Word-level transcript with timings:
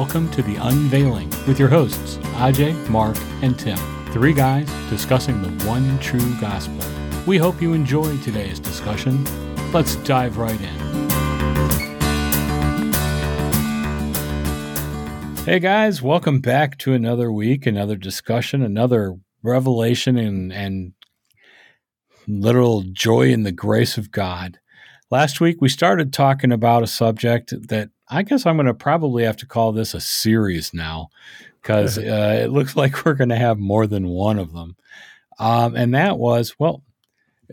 welcome 0.00 0.30
to 0.30 0.40
The 0.40 0.56
Unveiling 0.56 1.28
with 1.46 1.58
your 1.58 1.68
hosts, 1.68 2.16
Ajay, 2.38 2.88
Mark, 2.88 3.18
and 3.42 3.58
Tim. 3.58 3.76
Three 4.12 4.32
guys 4.32 4.66
discussing 4.88 5.42
the 5.42 5.50
one 5.66 5.98
true 5.98 6.40
gospel. 6.40 6.80
We 7.26 7.36
hope 7.36 7.60
you 7.60 7.74
enjoy 7.74 8.16
today's 8.22 8.58
discussion. 8.58 9.22
Let's 9.72 9.96
dive 9.96 10.38
right 10.38 10.58
in. 10.58 11.10
Hey 15.44 15.58
guys, 15.58 16.00
welcome 16.00 16.40
back 16.40 16.78
to 16.78 16.94
another 16.94 17.30
week, 17.30 17.66
another 17.66 17.96
discussion, 17.96 18.62
another 18.62 19.18
revelation 19.42 20.16
and, 20.16 20.50
and 20.50 20.94
literal 22.26 22.84
joy 22.90 23.30
in 23.30 23.42
the 23.42 23.52
grace 23.52 23.98
of 23.98 24.10
God. 24.10 24.60
Last 25.10 25.42
week, 25.42 25.58
we 25.60 25.68
started 25.68 26.10
talking 26.14 26.52
about 26.52 26.82
a 26.82 26.86
subject 26.86 27.52
that 27.68 27.90
I 28.10 28.22
guess 28.22 28.44
I'm 28.44 28.56
going 28.56 28.66
to 28.66 28.74
probably 28.74 29.24
have 29.24 29.36
to 29.38 29.46
call 29.46 29.72
this 29.72 29.94
a 29.94 30.00
series 30.00 30.74
now 30.74 31.10
because 31.62 31.98
uh, 31.98 32.40
it 32.42 32.50
looks 32.50 32.76
like 32.76 33.04
we're 33.04 33.14
going 33.14 33.30
to 33.30 33.36
have 33.36 33.58
more 33.58 33.86
than 33.86 34.08
one 34.08 34.38
of 34.38 34.52
them. 34.52 34.76
Um, 35.38 35.74
and 35.76 35.94
that 35.94 36.18
was, 36.18 36.54
well, 36.58 36.82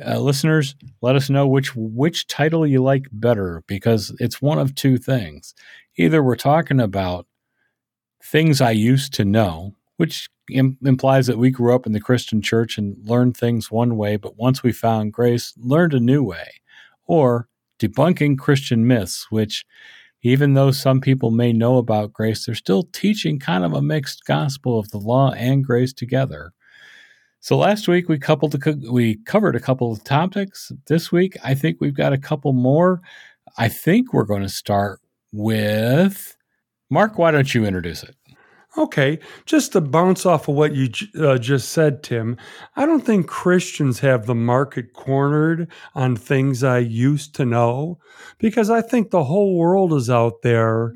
uh, 0.06 0.20
listeners, 0.20 0.76
let 1.02 1.16
us 1.16 1.30
know 1.30 1.48
which 1.48 1.76
which 1.76 2.28
title 2.28 2.68
you 2.68 2.84
like 2.84 3.08
better 3.12 3.64
because 3.68 4.16
it's 4.20 4.42
one 4.42 4.60
of 4.60 4.76
two 4.76 4.98
things. 4.98 5.56
Either 5.96 6.22
we're 6.22 6.36
talking 6.36 6.80
about 6.80 7.26
things 8.22 8.62
I 8.62 8.72
used 8.72 9.14
to 9.16 9.26
know, 9.26 9.74
which 9.96 10.30
Im- 10.52 10.78
implies 10.86 11.28
that 11.28 11.38
we 11.38 11.50
grew 11.50 11.74
up 11.74 11.86
in 11.86 11.94
the 11.94 12.00
Christian 12.00 12.42
church 12.42 12.78
and 12.78 12.96
learned 13.04 13.36
things 13.36 13.72
one 13.72 13.98
way, 13.98 14.18
but 14.18 14.38
once 14.38 14.64
we 14.64 14.72
found 14.72 15.14
grace, 15.14 15.54
learned 15.58 15.94
a 15.94 16.00
new 16.00 16.24
way 16.24 16.62
or 17.06 17.48
debunking 17.80 18.38
Christian 18.38 18.88
myths, 18.88 19.28
which, 19.30 19.66
even 20.24 20.54
though 20.54 20.72
some 20.72 21.00
people 21.00 21.32
may 21.32 21.54
know 21.54 21.78
about 21.78 22.14
grace, 22.14 22.46
they're 22.46 22.56
still 22.56 22.84
teaching 22.92 23.40
kind 23.40 23.64
of 23.64 23.74
a 23.74 23.82
mixed 23.82 24.26
gospel 24.26 24.80
of 24.80 24.90
the 24.92 24.98
law 24.98 25.32
and 25.32 25.64
grace 25.64 25.94
together. 25.94 26.54
So 27.40 27.58
last 27.58 27.88
week 27.88 28.10
we 28.10 28.18
coupled 28.18 28.56
we 28.90 29.18
covered 29.26 29.56
a 29.56 29.60
couple 29.60 29.92
of 29.92 30.04
topics. 30.04 30.72
This 30.88 31.12
week 31.12 31.38
I 31.44 31.54
think 31.54 31.78
we've 31.80 31.96
got 31.96 32.14
a 32.14 32.18
couple 32.18 32.54
more. 32.54 33.02
I 33.58 33.70
think 33.70 34.14
we're 34.14 34.26
going 34.26 34.42
to 34.42 34.50
start 34.50 35.00
with 35.32 36.36
Mark. 36.90 37.18
Why 37.18 37.32
don't 37.32 37.54
you 37.54 37.66
introduce 37.66 38.04
it? 38.04 38.16
Okay, 38.78 39.18
just 39.48 39.72
to 39.72 39.82
bounce 39.82 40.24
off 40.24 40.48
of 40.48 40.54
what 40.54 40.76
you 40.76 40.88
uh, 41.20 41.40
just 41.40 41.70
said, 41.70 42.04
Tim, 42.04 42.38
I 42.76 42.86
don't 42.86 43.04
think 43.04 43.28
Christians 43.28 44.00
have 44.02 44.28
the 44.28 44.36
market 44.36 44.94
cornered 44.94 45.68
on 45.96 46.16
things 46.16 46.64
I 46.64 46.78
used 46.80 47.34
to 47.36 47.46
know 47.46 47.98
because 48.38 48.70
I 48.70 48.82
think 48.82 49.10
the 49.10 49.24
whole 49.24 49.58
world 49.58 49.94
is 49.94 50.12
out 50.12 50.44
there 50.44 50.94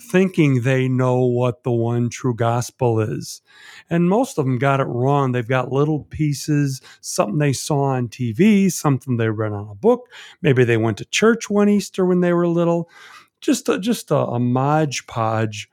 thinking 0.00 0.62
they 0.62 0.88
know 0.88 1.24
what 1.24 1.64
the 1.64 1.72
one 1.72 2.08
true 2.08 2.34
gospel 2.36 3.00
is. 3.00 3.42
And 3.90 4.08
most 4.08 4.38
of 4.38 4.44
them 4.44 4.58
got 4.58 4.78
it 4.80 4.84
wrong. 4.84 5.32
They've 5.32 5.46
got 5.46 5.72
little 5.72 6.04
pieces, 6.04 6.80
something 7.00 7.38
they 7.38 7.52
saw 7.52 7.82
on 7.84 8.08
TV, 8.08 8.70
something 8.70 9.16
they 9.16 9.28
read 9.28 9.52
on 9.52 9.68
a 9.68 9.74
book. 9.74 10.08
Maybe 10.40 10.62
they 10.62 10.76
went 10.76 10.98
to 10.98 11.04
church 11.06 11.50
one 11.50 11.68
Easter 11.68 12.04
when 12.04 12.20
they 12.20 12.32
were 12.32 12.46
little. 12.46 12.88
Just 13.40 13.68
a, 13.68 13.78
just 13.78 14.12
a, 14.12 14.16
a 14.16 14.38
modge 14.38 15.06
podge 15.06 15.68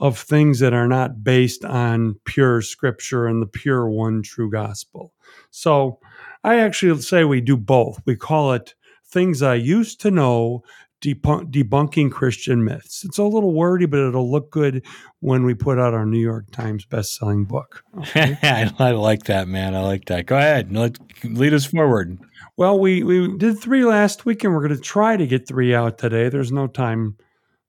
of 0.00 0.18
things 0.18 0.58
that 0.60 0.72
are 0.72 0.88
not 0.88 1.22
based 1.22 1.64
on 1.64 2.18
pure 2.24 2.62
scripture 2.62 3.26
and 3.26 3.42
the 3.42 3.46
pure 3.46 3.88
one 3.88 4.22
true 4.22 4.50
gospel. 4.50 5.12
So 5.50 5.98
I 6.42 6.58
actually 6.58 7.00
say 7.02 7.24
we 7.24 7.40
do 7.40 7.56
both. 7.56 8.00
We 8.06 8.16
call 8.16 8.52
it 8.52 8.74
things 9.06 9.42
I 9.42 9.54
used 9.54 10.00
to 10.00 10.10
know 10.10 10.62
debunking 11.02 12.10
Christian 12.10 12.62
myths. 12.62 13.04
It's 13.04 13.18
a 13.18 13.24
little 13.24 13.54
wordy, 13.54 13.86
but 13.86 14.00
it'll 14.00 14.30
look 14.30 14.50
good 14.50 14.84
when 15.20 15.44
we 15.44 15.54
put 15.54 15.78
out 15.78 15.94
our 15.94 16.04
New 16.04 16.18
York 16.18 16.50
Times 16.50 16.84
best-selling 16.84 17.44
book. 17.44 17.82
Okay? 17.98 18.36
I 18.78 18.90
like 18.90 19.24
that, 19.24 19.48
man. 19.48 19.74
I 19.74 19.80
like 19.80 20.06
that. 20.06 20.26
Go 20.26 20.36
ahead, 20.36 20.74
let 20.74 20.98
lead 21.24 21.54
us 21.54 21.64
forward. 21.64 22.18
Well, 22.56 22.78
we 22.78 23.02
we 23.02 23.36
did 23.38 23.58
three 23.58 23.84
last 23.84 24.26
week, 24.26 24.44
and 24.44 24.52
we're 24.52 24.66
going 24.66 24.76
to 24.76 24.82
try 24.82 25.16
to 25.16 25.26
get 25.26 25.48
three 25.48 25.74
out 25.74 25.96
today. 25.96 26.28
There's 26.28 26.52
no 26.52 26.66
time 26.66 27.16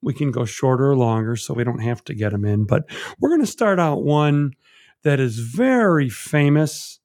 we 0.01 0.13
can 0.13 0.31
go 0.31 0.45
shorter 0.45 0.91
or 0.91 0.95
longer 0.95 1.35
so 1.35 1.53
we 1.53 1.63
don't 1.63 1.79
have 1.79 2.03
to 2.06 2.13
get 2.13 2.31
them 2.31 2.45
in. 2.45 2.66
But 2.66 2.85
we're 3.19 3.29
going 3.29 3.41
to 3.41 3.47
start 3.47 3.79
out 3.79 4.03
one 4.03 4.53
that 5.03 5.19
is 5.19 5.39
very 5.39 6.09
famous 6.09 7.00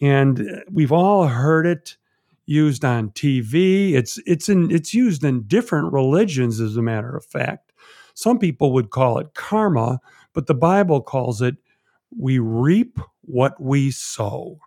and 0.00 0.40
uh, 0.40 0.60
we've 0.70 0.92
all 0.92 1.26
heard 1.26 1.66
it 1.66 1.96
used 2.44 2.84
on 2.84 3.10
TV. 3.10 3.94
It's 3.94 4.18
it's 4.26 4.48
in 4.48 4.70
it's 4.70 4.94
used 4.94 5.24
in 5.24 5.42
different 5.42 5.92
religions 5.92 6.60
as 6.60 6.76
a 6.76 6.82
matter 6.82 7.14
of 7.16 7.24
fact. 7.24 7.72
Some 8.14 8.38
people 8.38 8.72
would 8.72 8.90
call 8.90 9.18
it 9.18 9.34
karma, 9.34 10.00
but 10.32 10.46
the 10.46 10.54
Bible 10.54 11.02
calls 11.02 11.42
it 11.42 11.56
we 12.16 12.38
reap 12.38 12.98
what 13.22 13.60
we 13.60 13.90
sow. 13.90 14.58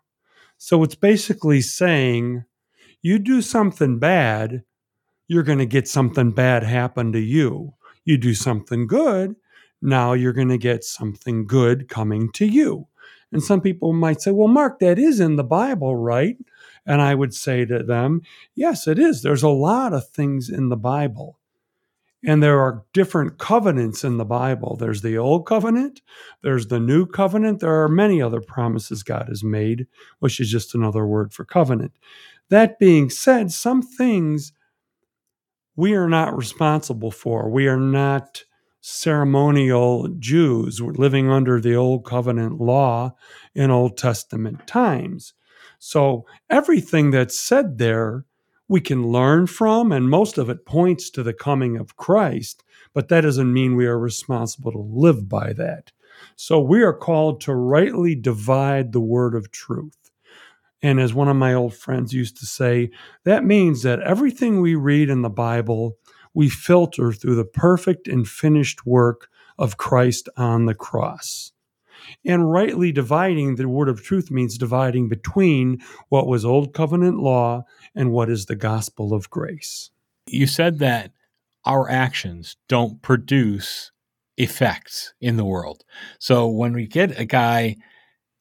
So 0.57 0.83
it's 0.83 0.95
basically 0.95 1.61
saying 1.61 2.43
you 3.01 3.17
do 3.17 3.41
something 3.41 3.97
bad, 3.97 4.63
you're 5.29 5.43
going 5.43 5.59
to 5.59 5.65
get 5.65 5.87
something 5.87 6.31
bad 6.31 6.63
happen 6.63 7.13
to 7.13 7.19
you. 7.19 7.75
You 8.03 8.17
do 8.17 8.33
something 8.33 8.87
good, 8.87 9.35
now 9.81 10.13
you're 10.13 10.33
going 10.33 10.49
to 10.49 10.57
get 10.57 10.83
something 10.83 11.45
good 11.45 11.87
coming 11.87 12.31
to 12.33 12.45
you. 12.45 12.87
And 13.31 13.43
some 13.43 13.61
people 13.61 13.93
might 13.93 14.21
say, 14.21 14.31
well, 14.31 14.47
Mark, 14.47 14.79
that 14.79 14.97
is 14.97 15.19
in 15.19 15.35
the 15.35 15.43
Bible, 15.43 15.95
right? 15.95 16.35
And 16.85 16.99
I 16.99 17.13
would 17.13 17.35
say 17.35 17.63
to 17.65 17.83
them, 17.83 18.21
yes, 18.55 18.87
it 18.87 18.97
is. 18.97 19.21
There's 19.21 19.43
a 19.43 19.49
lot 19.49 19.93
of 19.93 20.09
things 20.09 20.49
in 20.49 20.69
the 20.69 20.75
Bible. 20.75 21.37
And 22.25 22.41
there 22.41 22.59
are 22.59 22.83
different 22.91 23.37
covenants 23.37 24.03
in 24.03 24.17
the 24.17 24.25
Bible. 24.25 24.75
There's 24.77 25.03
the 25.03 25.17
old 25.17 25.45
covenant, 25.45 26.01
there's 26.41 26.67
the 26.67 26.79
new 26.79 27.05
covenant. 27.05 27.59
There 27.59 27.83
are 27.83 27.87
many 27.87 28.19
other 28.19 28.41
promises 28.41 29.03
God 29.03 29.27
has 29.29 29.43
made, 29.43 29.85
which 30.17 30.39
is 30.39 30.49
just 30.49 30.73
another 30.73 31.05
word 31.05 31.31
for 31.31 31.45
covenant. 31.45 31.93
That 32.49 32.79
being 32.79 33.11
said, 33.11 33.51
some 33.51 33.83
things 33.83 34.53
we 35.79 35.93
are 35.93 36.09
not 36.09 36.35
responsible 36.35 37.09
for. 37.09 37.49
We 37.49 37.69
are 37.69 37.79
not 37.79 38.43
ceremonial 38.81 40.09
Jews. 40.19 40.81
We're 40.81 40.91
living 40.91 41.31
under 41.31 41.61
the 41.61 41.73
Old 41.73 42.03
Covenant 42.03 42.59
law 42.59 43.15
in 43.55 43.71
Old 43.71 43.97
Testament 43.97 44.67
times. 44.67 45.33
So 45.79 46.25
everything 46.49 47.11
that's 47.11 47.39
said 47.39 47.77
there, 47.77 48.25
we 48.67 48.81
can 48.81 49.07
learn 49.07 49.47
from, 49.47 49.93
and 49.93 50.09
most 50.09 50.37
of 50.37 50.49
it 50.49 50.65
points 50.65 51.09
to 51.11 51.23
the 51.23 51.33
coming 51.33 51.77
of 51.77 51.95
Christ, 51.95 52.61
but 52.93 53.07
that 53.07 53.21
doesn't 53.21 53.53
mean 53.53 53.77
we 53.77 53.87
are 53.87 53.97
responsible 53.97 54.73
to 54.73 54.79
live 54.79 55.29
by 55.29 55.53
that. 55.53 55.93
So 56.35 56.59
we 56.59 56.83
are 56.83 56.93
called 56.93 57.39
to 57.41 57.55
rightly 57.55 58.15
divide 58.15 58.91
the 58.91 58.99
word 58.99 59.33
of 59.33 59.49
truth. 59.49 59.98
And 60.81 60.99
as 60.99 61.13
one 61.13 61.27
of 61.27 61.35
my 61.35 61.53
old 61.53 61.73
friends 61.73 62.13
used 62.13 62.37
to 62.37 62.45
say, 62.45 62.91
that 63.25 63.43
means 63.43 63.83
that 63.83 64.01
everything 64.01 64.61
we 64.61 64.75
read 64.75 65.09
in 65.09 65.21
the 65.21 65.29
Bible, 65.29 65.97
we 66.33 66.49
filter 66.49 67.11
through 67.11 67.35
the 67.35 67.45
perfect 67.45 68.07
and 68.07 68.27
finished 68.27 68.85
work 68.85 69.27
of 69.57 69.77
Christ 69.77 70.29
on 70.37 70.65
the 70.65 70.73
cross. 70.73 71.51
And 72.25 72.49
rightly 72.49 72.91
dividing 72.91 73.55
the 73.55 73.67
word 73.67 73.89
of 73.89 74.03
truth 74.03 74.31
means 74.31 74.57
dividing 74.57 75.09
between 75.09 75.79
what 76.07 76.27
was 76.27 76.45
old 76.45 76.73
covenant 76.73 77.19
law 77.19 77.65
and 77.93 78.11
what 78.11 78.29
is 78.29 78.45
the 78.45 78.55
gospel 78.55 79.13
of 79.13 79.29
grace. 79.29 79.91
You 80.25 80.47
said 80.47 80.79
that 80.79 81.11
our 81.65 81.89
actions 81.89 82.55
don't 82.67 83.01
produce 83.01 83.91
effects 84.37 85.13
in 85.19 85.35
the 85.35 85.45
world. 85.45 85.83
So 86.19 86.47
when 86.47 86.73
we 86.73 86.87
get 86.87 87.19
a 87.19 87.25
guy 87.25 87.75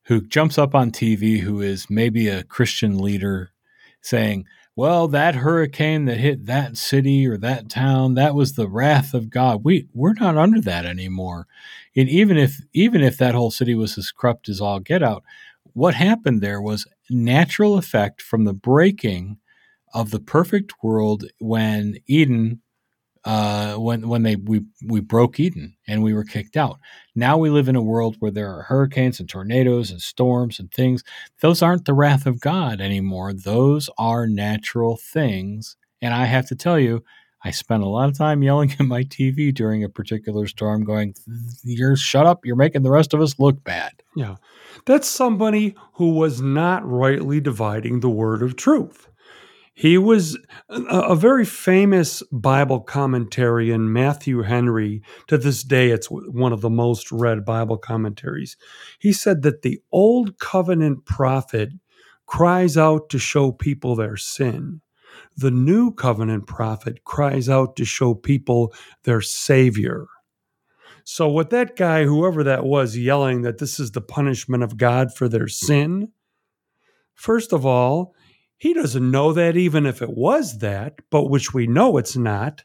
who 0.08 0.22
jumps 0.22 0.56
up 0.56 0.74
on 0.74 0.90
TV 0.90 1.40
who 1.40 1.60
is 1.60 1.88
maybe 1.90 2.28
a 2.28 2.42
Christian 2.42 2.98
leader 2.98 3.52
saying, 4.00 4.46
well, 4.74 5.06
that 5.08 5.34
hurricane 5.34 6.06
that 6.06 6.16
hit 6.16 6.46
that 6.46 6.78
city 6.78 7.26
or 7.26 7.36
that 7.36 7.68
town, 7.68 8.14
that 8.14 8.34
was 8.34 8.54
the 8.54 8.68
wrath 8.68 9.12
of 9.12 9.28
God. 9.28 9.64
We 9.64 9.86
we're 9.92 10.14
not 10.14 10.38
under 10.38 10.60
that 10.62 10.86
anymore. 10.86 11.46
And 11.94 12.08
even 12.08 12.38
if 12.38 12.60
even 12.72 13.02
if 13.02 13.18
that 13.18 13.34
whole 13.34 13.50
city 13.50 13.74
was 13.74 13.98
as 13.98 14.10
corrupt 14.10 14.48
as 14.48 14.60
all 14.60 14.80
get 14.80 15.02
out, 15.02 15.24
what 15.74 15.94
happened 15.94 16.40
there 16.40 16.62
was 16.62 16.86
natural 17.10 17.76
effect 17.76 18.22
from 18.22 18.44
the 18.44 18.54
breaking 18.54 19.38
of 19.92 20.10
the 20.10 20.20
perfect 20.20 20.72
world 20.82 21.24
when 21.38 21.96
Eden 22.06 22.62
uh, 23.24 23.74
when 23.74 24.08
when 24.08 24.22
they 24.22 24.36
we 24.36 24.62
we 24.86 25.00
broke 25.00 25.40
Eden 25.40 25.76
and 25.86 26.02
we 26.02 26.14
were 26.14 26.24
kicked 26.24 26.56
out. 26.56 26.78
Now 27.14 27.36
we 27.36 27.50
live 27.50 27.68
in 27.68 27.76
a 27.76 27.82
world 27.82 28.16
where 28.18 28.30
there 28.30 28.52
are 28.52 28.62
hurricanes 28.62 29.20
and 29.20 29.28
tornadoes 29.28 29.90
and 29.90 30.00
storms 30.00 30.58
and 30.58 30.70
things. 30.70 31.02
Those 31.40 31.62
aren't 31.62 31.84
the 31.84 31.94
wrath 31.94 32.26
of 32.26 32.40
God 32.40 32.80
anymore. 32.80 33.32
Those 33.32 33.90
are 33.98 34.26
natural 34.26 34.96
things. 34.96 35.76
And 36.00 36.14
I 36.14 36.26
have 36.26 36.46
to 36.48 36.54
tell 36.54 36.78
you, 36.78 37.02
I 37.44 37.50
spent 37.50 37.82
a 37.82 37.88
lot 37.88 38.08
of 38.08 38.16
time 38.16 38.42
yelling 38.42 38.72
at 38.78 38.86
my 38.86 39.04
TV 39.04 39.52
during 39.52 39.84
a 39.84 39.88
particular 39.88 40.46
storm, 40.46 40.84
going, 40.84 41.14
"You're 41.64 41.96
shut 41.96 42.26
up! 42.26 42.44
You're 42.44 42.56
making 42.56 42.82
the 42.82 42.90
rest 42.90 43.14
of 43.14 43.20
us 43.20 43.38
look 43.38 43.62
bad." 43.64 43.92
Yeah, 44.16 44.36
that's 44.86 45.08
somebody 45.08 45.74
who 45.94 46.14
was 46.14 46.40
not 46.40 46.88
rightly 46.88 47.40
dividing 47.40 48.00
the 48.00 48.10
word 48.10 48.42
of 48.42 48.56
truth 48.56 49.07
He 49.78 49.96
was 49.96 50.36
a, 50.68 51.14
very 51.14 51.44
famous 51.44 52.24
Bible 52.32 52.84
commentarian, 52.84 53.82
Matthew 53.82 54.42
Henry. 54.42 55.02
To 55.28 55.38
this 55.38 55.62
day, 55.62 55.90
it's 55.90 56.08
one 56.10 56.52
of 56.52 56.62
the 56.62 56.68
most 56.68 57.12
read 57.12 57.44
Bible 57.44 57.76
commentaries. 57.76 58.56
He 58.98 59.12
said 59.12 59.42
that 59.42 59.62
the 59.62 59.80
Old 59.92 60.40
Covenant 60.40 61.04
prophet 61.04 61.74
cries 62.26 62.76
out 62.76 63.08
to 63.10 63.20
show 63.20 63.52
people 63.52 63.94
their 63.94 64.16
sin. 64.16 64.80
The 65.36 65.52
New 65.52 65.92
Covenant 65.92 66.48
prophet 66.48 67.04
cries 67.04 67.48
out 67.48 67.76
to 67.76 67.84
show 67.84 68.14
people 68.14 68.74
their 69.04 69.20
Savior. 69.20 70.08
So, 71.04 71.28
what 71.28 71.50
that 71.50 71.76
guy, 71.76 72.02
whoever 72.02 72.42
that 72.42 72.64
was, 72.64 72.96
yelling 72.96 73.42
that 73.42 73.58
this 73.58 73.78
is 73.78 73.92
the 73.92 74.00
punishment 74.00 74.64
of 74.64 74.76
God 74.76 75.14
for 75.14 75.28
their 75.28 75.46
sin, 75.46 76.08
first 77.14 77.52
of 77.52 77.64
all, 77.64 78.16
he 78.58 78.74
doesn't 78.74 79.10
know 79.10 79.32
that 79.32 79.56
even 79.56 79.86
if 79.86 80.02
it 80.02 80.10
was 80.10 80.58
that, 80.58 80.98
but 81.10 81.30
which 81.30 81.54
we 81.54 81.66
know 81.66 81.96
it's 81.96 82.16
not. 82.16 82.64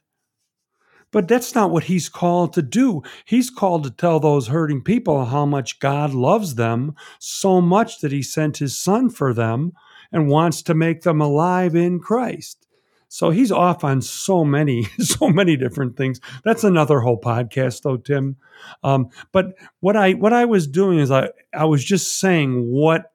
But 1.11 1.27
that's 1.27 1.53
not 1.53 1.69
what 1.69 1.83
he's 1.83 2.09
called 2.09 2.53
to 2.53 2.63
do. 2.63 3.03
He's 3.25 3.51
called 3.51 3.83
to 3.83 3.91
tell 3.91 4.19
those 4.19 4.47
hurting 4.47 4.81
people 4.81 5.25
how 5.25 5.45
much 5.45 5.79
God 5.79 6.15
loves 6.15 6.55
them 6.55 6.95
so 7.19 7.61
much 7.61 8.01
that 8.01 8.11
he 8.11 8.23
sent 8.23 8.57
his 8.57 8.75
son 8.75 9.11
for 9.11 9.31
them 9.31 9.73
and 10.11 10.27
wants 10.27 10.63
to 10.63 10.73
make 10.73 11.03
them 11.03 11.21
alive 11.21 11.75
in 11.75 11.99
Christ. 11.99 12.65
So 13.09 13.29
he's 13.29 13.51
off 13.51 13.83
on 13.83 14.01
so 14.01 14.43
many, 14.43 14.83
so 14.99 15.29
many 15.29 15.55
different 15.55 15.95
things. 15.95 16.19
That's 16.43 16.63
another 16.63 17.01
whole 17.01 17.21
podcast, 17.21 17.83
though, 17.83 17.97
Tim. 17.97 18.37
Um, 18.83 19.09
but 19.31 19.53
what 19.81 19.95
I 19.95 20.13
what 20.13 20.33
I 20.33 20.45
was 20.45 20.65
doing 20.65 20.97
is 20.97 21.11
I 21.11 21.29
I 21.53 21.65
was 21.65 21.85
just 21.85 22.19
saying 22.19 22.71
what 22.71 23.11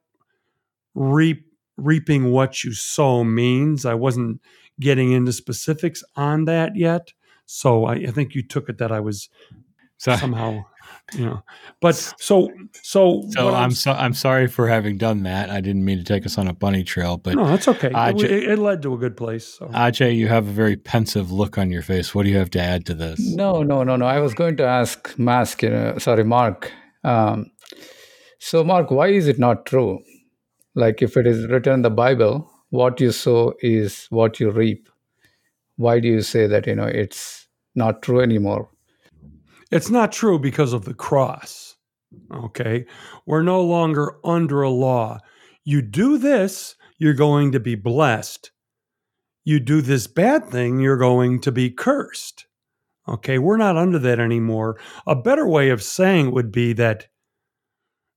reap 0.95 1.48
reaping 1.83 2.31
what 2.31 2.63
you 2.63 2.73
sow 2.73 3.23
means. 3.23 3.85
I 3.85 3.93
wasn't 3.93 4.41
getting 4.79 5.11
into 5.11 5.33
specifics 5.33 6.03
on 6.15 6.45
that 6.45 6.75
yet. 6.75 7.13
So 7.45 7.85
I, 7.85 7.93
I 7.93 8.11
think 8.11 8.35
you 8.35 8.43
took 8.43 8.69
it 8.69 8.77
that 8.77 8.91
I 8.91 8.99
was 8.99 9.29
so, 9.97 10.15
somehow, 10.17 10.63
you 11.13 11.25
know. 11.25 11.41
But 11.81 11.95
so 11.95 12.51
so 12.81 13.23
so 13.29 13.53
I'm 13.53 13.71
so 13.71 13.91
I'm 13.91 14.13
sorry 14.13 14.47
for 14.47 14.67
having 14.67 14.97
done 14.97 15.23
that. 15.23 15.49
I 15.49 15.59
didn't 15.61 15.83
mean 15.83 15.97
to 15.97 16.03
take 16.03 16.25
us 16.25 16.37
on 16.37 16.47
a 16.47 16.53
bunny 16.53 16.83
trail, 16.83 17.17
but 17.17 17.35
no, 17.35 17.47
that's 17.47 17.67
okay. 17.67 17.89
Aj, 17.89 18.23
it, 18.23 18.49
it, 18.49 18.59
led 18.59 18.81
to 18.83 18.93
a 18.93 18.97
good 18.97 19.17
place. 19.17 19.45
So. 19.45 19.67
Ajay, 19.67 20.15
you 20.15 20.27
have 20.27 20.47
a 20.47 20.51
very 20.51 20.77
pensive 20.77 21.31
look 21.31 21.57
on 21.57 21.71
your 21.71 21.81
face. 21.81 22.13
What 22.13 22.23
do 22.23 22.29
you 22.29 22.37
have 22.37 22.51
to 22.51 22.61
add 22.61 22.85
to 22.87 22.93
this? 22.93 23.19
No, 23.35 23.63
no, 23.63 23.83
no, 23.83 23.95
no. 23.95 24.05
I 24.05 24.19
was 24.19 24.33
going 24.33 24.57
to 24.57 24.63
ask 24.63 25.17
Mask, 25.17 25.63
you 25.63 25.69
know, 25.69 25.97
sorry, 25.97 26.23
Mark. 26.23 26.71
Um, 27.03 27.51
so, 28.39 28.63
Mark, 28.63 28.89
why 28.91 29.07
is 29.07 29.27
it 29.27 29.39
not 29.39 29.65
true? 29.65 29.99
Like 30.79 31.01
if 31.01 31.17
it 31.17 31.27
is 31.27 31.45
written 31.47 31.73
in 31.73 31.81
the 31.81 31.89
Bible, 31.89 32.49
what 32.69 33.01
you 33.01 33.11
sow 33.11 33.53
is 33.59 34.07
what 34.11 34.39
you 34.39 34.49
reap. 34.49 34.87
Why 35.75 35.99
do 35.99 36.07
you 36.07 36.21
say 36.21 36.47
that, 36.47 36.67
you 36.67 36.75
know, 36.75 36.85
it's 36.85 37.49
not 37.75 38.01
true 38.01 38.21
anymore? 38.21 38.69
It's 39.71 39.89
not 39.89 40.13
true 40.13 40.39
because 40.39 40.71
of 40.71 40.85
the 40.85 40.93
cross. 40.93 41.75
Okay. 42.33 42.85
We're 43.25 43.43
no 43.43 43.61
longer 43.61 44.19
under 44.23 44.61
a 44.61 44.69
law. 44.69 45.19
You 45.65 45.81
do 45.81 46.17
this, 46.17 46.77
you're 46.97 47.13
going 47.13 47.51
to 47.51 47.59
be 47.59 47.75
blessed. 47.75 48.51
You 49.43 49.59
do 49.59 49.81
this 49.81 50.07
bad 50.07 50.45
thing, 50.45 50.79
you're 50.79 50.95
going 50.95 51.41
to 51.41 51.51
be 51.51 51.69
cursed. 51.69 52.45
Okay. 53.05 53.37
We're 53.37 53.57
not 53.57 53.75
under 53.75 53.99
that 53.99 54.19
anymore. 54.21 54.79
A 55.05 55.15
better 55.15 55.45
way 55.45 55.71
of 55.71 55.83
saying 55.83 56.31
would 56.31 56.53
be 56.53 56.71
that 56.73 57.07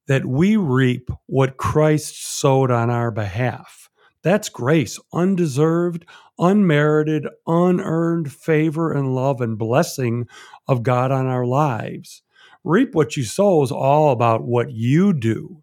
that 0.07 0.27
we 0.27 0.57
reap 0.57 1.11
what 1.27 1.57
Christ 1.57 2.39
sowed 2.39 2.71
on 2.71 2.91
our 2.91 3.11
behalf. 3.11 3.89
That's 4.23 4.49
grace, 4.49 4.99
undeserved, 5.13 6.05
unmerited, 6.39 7.27
unearned 7.47 8.33
favor 8.33 8.93
and 8.93 9.15
love 9.15 9.41
and 9.41 9.59
blessing 9.59 10.29
of 10.69 10.83
God 10.83 11.11
on 11.11 11.27
our 11.27 11.45
lives. 11.45 12.23
Reap 12.65 12.95
what 12.95 13.17
you 13.17 13.25
sow 13.25 13.63
is 13.63 13.73
all 13.73 14.13
about 14.13 14.45
what 14.45 14.71
you 14.71 15.13
do. 15.13 15.63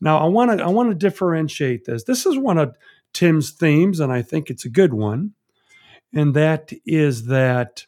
Now, 0.00 0.18
I 0.18 0.26
want 0.26 0.58
to 0.58 0.64
I 0.64 0.68
want 0.68 0.90
to 0.90 0.94
differentiate 0.94 1.84
this. 1.84 2.04
This 2.04 2.26
is 2.26 2.36
one 2.36 2.58
of 2.58 2.74
Tim's 3.12 3.50
themes, 3.50 4.00
and 4.00 4.12
I 4.12 4.22
think 4.22 4.50
it's 4.50 4.64
a 4.64 4.70
good 4.70 4.94
one. 4.94 5.34
And 6.12 6.34
that 6.34 6.72
is 6.84 7.26
that 7.26 7.86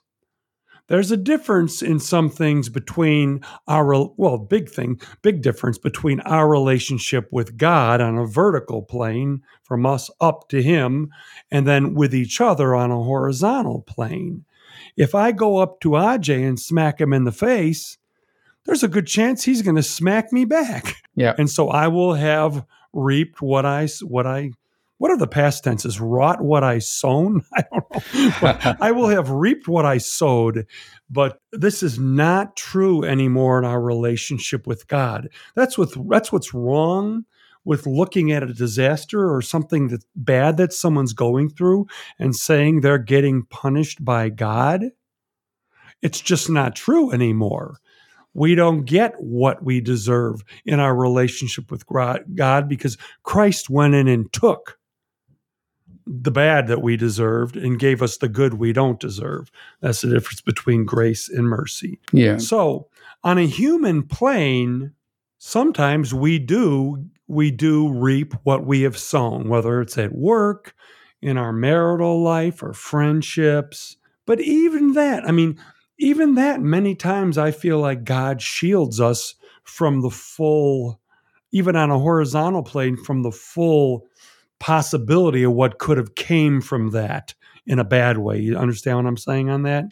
there's 0.89 1.11
a 1.11 1.17
difference 1.17 1.83
in 1.83 1.99
some 1.99 2.29
things 2.29 2.69
between 2.69 3.41
our 3.69 3.87
well 4.17 4.39
big 4.39 4.69
thing 4.69 5.01
big 5.23 5.43
difference 5.43 5.79
between 5.79 6.21
our 6.21 6.49
relationship 6.49 7.29
with 7.31 7.57
god 7.57 8.01
on 8.01 8.19
a 8.19 8.27
vertical 8.27 8.83
plane 8.83 9.43
from 9.63 9.87
us 9.87 10.11
up 10.21 10.49
to 10.49 10.63
him 10.63 11.11
and 11.51 11.67
then 11.67 11.95
with 11.95 12.15
each 12.15 12.41
other 12.41 12.75
on 12.75 12.91
a 12.91 13.03
horizontal 13.03 13.83
plane. 13.83 14.45
If 14.97 15.15
i 15.15 15.33
go 15.33 15.59
up 15.59 15.81
to 15.81 15.91
aj 15.91 16.49
and 16.49 16.59
smack 16.59 17.01
him 17.01 17.13
in 17.13 17.25
the 17.25 17.33
face 17.33 17.99
there's 18.65 18.83
a 18.83 18.89
good 18.89 19.07
chance 19.07 19.43
he's 19.43 19.63
going 19.63 19.77
to 19.77 19.83
smack 19.83 20.33
me 20.33 20.45
back. 20.45 20.95
Yeah. 21.15 21.35
And 21.37 21.51
so 21.51 21.69
i 21.69 21.89
will 21.89 22.15
have 22.15 22.65
reaped 22.93 23.41
what 23.41 23.67
i 23.67 23.87
what 24.03 24.27
i 24.27 24.51
what 25.03 25.11
are 25.11 25.19
the 25.19 25.27
past 25.27 25.65
tenses? 25.65 26.01
Wrought 26.01 26.43
what 26.43 26.63
I 26.63 26.79
sown? 26.79 27.43
I 27.53 27.65
don't 27.73 28.41
know. 28.41 28.77
I 28.81 28.93
will 28.93 29.09
have 29.09 29.31
reaped 29.31 29.67
what 29.67 29.85
I 29.85 29.99
sowed, 29.99 30.65
but 31.11 31.41
this 31.51 31.83
is 31.83 31.99
not 31.99 32.55
true 32.55 33.03
anymore 33.03 33.59
in 33.59 33.65
our 33.65 33.83
relationship 33.83 34.65
with 34.65 34.87
God. 34.87 35.29
That's 35.57 35.77
what 35.77 35.89
that's 36.09 36.31
what's 36.31 36.55
wrong 36.55 37.25
with 37.65 37.85
looking 37.85 38.31
at 38.31 38.45
a 38.45 38.55
disaster 38.55 39.35
or 39.35 39.43
something 39.43 39.89
that's 39.89 40.07
bad 40.15 40.57
that 40.59 40.73
someone's 40.73 41.15
going 41.15 41.51
through 41.51 41.89
and 42.21 42.37
saying 42.37 42.81
they're 42.81 42.97
getting 42.97 43.43
punished 43.43 44.05
by 44.05 44.29
God. 44.29 44.85
It's 46.01 46.21
just 46.21 46.49
not 46.49 46.77
true 46.77 47.11
anymore. 47.11 47.79
We 48.35 48.55
don't 48.55 48.85
get 48.85 49.15
what 49.19 49.65
we 49.65 49.81
deserve 49.81 50.45
in 50.65 50.79
our 50.79 50.95
relationship 50.95 51.73
with 51.73 51.87
God 51.89 52.69
because 52.69 52.97
Christ 53.25 53.69
went 53.69 53.97
in 53.97 54.07
and 54.07 54.33
took 54.33 54.79
the 56.07 56.31
bad 56.31 56.67
that 56.67 56.83
we 56.83 56.97
deserved 56.97 57.57
and 57.57 57.79
gave 57.79 58.03
us 58.03 58.17
the 58.17 58.29
good 58.29 58.55
we 58.55 58.73
don't 58.73 59.01
deserve. 59.01 59.51
That's 59.81 60.01
the 60.01 60.11
difference 60.11 60.41
between 60.41 60.85
grace 60.85 61.29
and 61.29 61.47
mercy. 61.47 62.01
Yeah. 62.13 62.39
So, 62.39 62.89
on 63.25 63.39
a 63.39 63.47
human 63.47 64.03
plane, 64.03 64.93
sometimes 65.39 66.13
we 66.13 66.39
do 66.39 67.05
we 67.29 67.51
do 67.51 67.91
reap 67.91 68.35
what 68.43 68.67
we 68.67 68.83
have 68.83 68.99
sown, 68.99 69.49
whether 69.49 69.81
it's 69.81 69.97
at 69.97 70.15
work, 70.15 70.75
in 71.23 71.39
our 71.39 71.53
marital 71.53 72.23
life 72.23 72.63
or 72.63 72.75
friendships. 72.75 73.97
But 74.27 74.41
even 74.41 74.93
that, 74.93 75.27
I 75.27 75.33
mean, 75.33 75.59
even 75.99 76.35
that 76.35 76.61
many 76.61 76.95
times 76.95 77.39
I 77.39 77.53
feel 77.53 77.79
like 77.79 78.05
God 78.05 78.43
shields 78.43 79.01
us 79.01 79.35
from 79.63 80.03
the 80.03 80.11
full 80.11 81.01
even 81.53 81.77
on 81.77 81.91
a 81.91 81.99
horizontal 81.99 82.63
plane 82.63 82.97
from 82.97 83.23
the 83.23 83.31
full 83.31 84.09
possibility 84.63 85.43
of 85.43 85.53
what 85.53 85.81
could 85.81 85.99
have 85.99 86.15
came 86.15 86.61
from 86.61 86.91
that 86.91 87.35
in 87.67 87.81
a 87.81 87.85
bad 87.85 88.19
way. 88.19 88.39
You 88.39 88.57
understand 88.57 88.97
what 88.97 89.07
I'm 89.07 89.17
saying 89.17 89.51
on 89.51 89.65
that? 89.65 89.87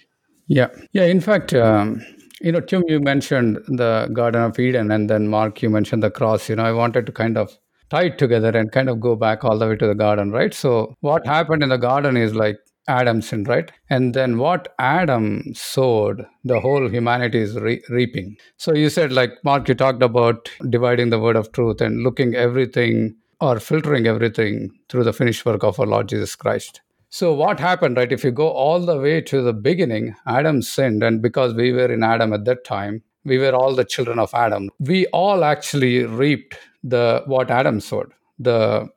Yeah. 0.47 0.69
Yeah. 0.93 1.07
In 1.07 1.21
fact, 1.21 1.53
um, 1.53 2.01
you 2.41 2.53
know, 2.53 2.61
Tim, 2.61 2.85
you 2.87 3.01
mentioned 3.01 3.59
the 3.67 4.09
Garden 4.13 4.43
of 4.43 4.59
Eden, 4.61 4.93
and 4.93 5.11
then 5.11 5.27
Mark, 5.27 5.61
you 5.61 5.71
mentioned 5.71 6.05
the 6.05 6.11
cross. 6.11 6.49
You 6.49 6.55
know, 6.55 6.63
I 6.63 6.73
wanted 6.73 7.05
to 7.07 7.13
kind 7.13 7.37
of 7.37 7.59
tie 7.91 8.05
it 8.05 8.19
together 8.19 8.57
and 8.57 8.71
kind 8.71 8.89
of 8.89 9.01
go 9.01 9.17
back 9.17 9.45
all 9.45 9.59
the 9.59 9.67
way 9.67 9.77
to 9.77 9.89
the 9.89 9.95
garden, 9.95 10.31
right? 10.31 10.55
So, 10.55 10.95
what 11.01 11.27
happened 11.27 11.65
in 11.65 11.69
the 11.69 11.77
garden 11.77 12.17
is 12.17 12.35
like 12.35 12.57
Adam 12.87 13.21
sinned, 13.23 13.49
right? 13.49 13.71
And 13.91 14.15
then 14.15 14.39
what 14.39 14.73
Adam 14.79 15.43
sowed, 15.53 16.25
the 16.45 16.61
whole 16.61 16.89
humanity 16.89 17.41
is 17.41 17.57
re- 17.57 17.83
reaping. 17.89 18.37
So, 18.57 18.73
you 18.73 18.89
said, 18.89 19.11
like, 19.13 19.33
Mark, 19.45 19.69
you 19.69 19.75
talked 19.75 20.03
about 20.03 20.49
dividing 20.69 21.11
the 21.11 21.19
word 21.19 21.37
of 21.37 21.51
truth 21.51 21.81
and 21.81 22.05
looking 22.05 22.37
everything 22.37 23.17
or 23.41 23.59
filtering 23.59 24.07
everything 24.07 24.71
through 24.89 25.05
the 25.05 25.13
finished 25.13 25.45
work 25.47 25.65
of 25.65 25.81
our 25.81 25.87
Lord 25.87 26.09
Jesus 26.09 26.37
Christ. 26.37 26.81
So, 27.09 27.33
what 27.33 27.59
happened, 27.59 27.97
right? 27.97 28.13
If 28.13 28.23
you 28.23 28.31
go 28.31 28.49
all 28.49 28.81
the 28.81 28.99
way 28.99 29.21
to 29.23 29.43
the 29.43 29.53
beginning, 29.53 30.15
Adam 30.27 30.63
sinned, 30.63 31.03
and 31.03 31.21
because 31.21 31.55
we 31.55 31.73
were 31.73 31.91
in 31.93 32.05
Adam 32.05 32.33
at 32.33 32.45
that 32.45 32.65
time, 32.65 33.03
we 33.25 33.39
were 33.39 33.53
all 33.53 33.75
the 33.75 33.85
children 33.85 34.19
of 34.19 34.33
Adam. 34.33 34.71
We 34.79 35.07
all 35.09 35.43
actually 35.43 36.05
reaped 36.05 36.57
the 36.85 37.23
what 37.27 37.51
Adam 37.51 37.81
sowed. 37.81 38.13
The 38.39 38.89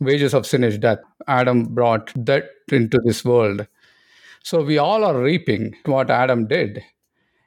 wages 0.00 0.34
of 0.34 0.46
sin 0.46 0.62
is 0.62 0.78
death. 0.78 1.00
Adam 1.26 1.64
brought 1.64 2.12
death 2.24 2.44
into 2.70 3.00
this 3.04 3.24
world. 3.24 3.66
So 4.44 4.62
we 4.62 4.78
all 4.78 5.04
are 5.04 5.20
reaping 5.20 5.74
what 5.84 6.10
Adam 6.10 6.46
did. 6.46 6.82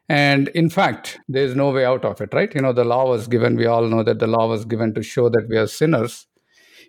And 0.10 0.50
in 0.50 0.70
fact, 0.70 1.20
there's 1.30 1.56
no 1.56 1.72
way 1.72 1.86
out 1.86 2.04
of 2.04 2.20
it, 2.20 2.34
right? 2.34 2.54
You 2.54 2.62
know, 2.62 2.74
the 2.74 2.84
law 2.84 3.10
was 3.10 3.28
given, 3.28 3.56
we 3.56 3.66
all 3.66 3.88
know 3.88 4.04
that 4.04 4.20
the 4.20 4.28
law 4.28 4.48
was 4.48 4.66
given 4.66 4.94
to 4.96 5.02
show 5.02 5.30
that 5.30 5.48
we 5.50 5.58
are 5.58 5.68
sinners 5.68 6.28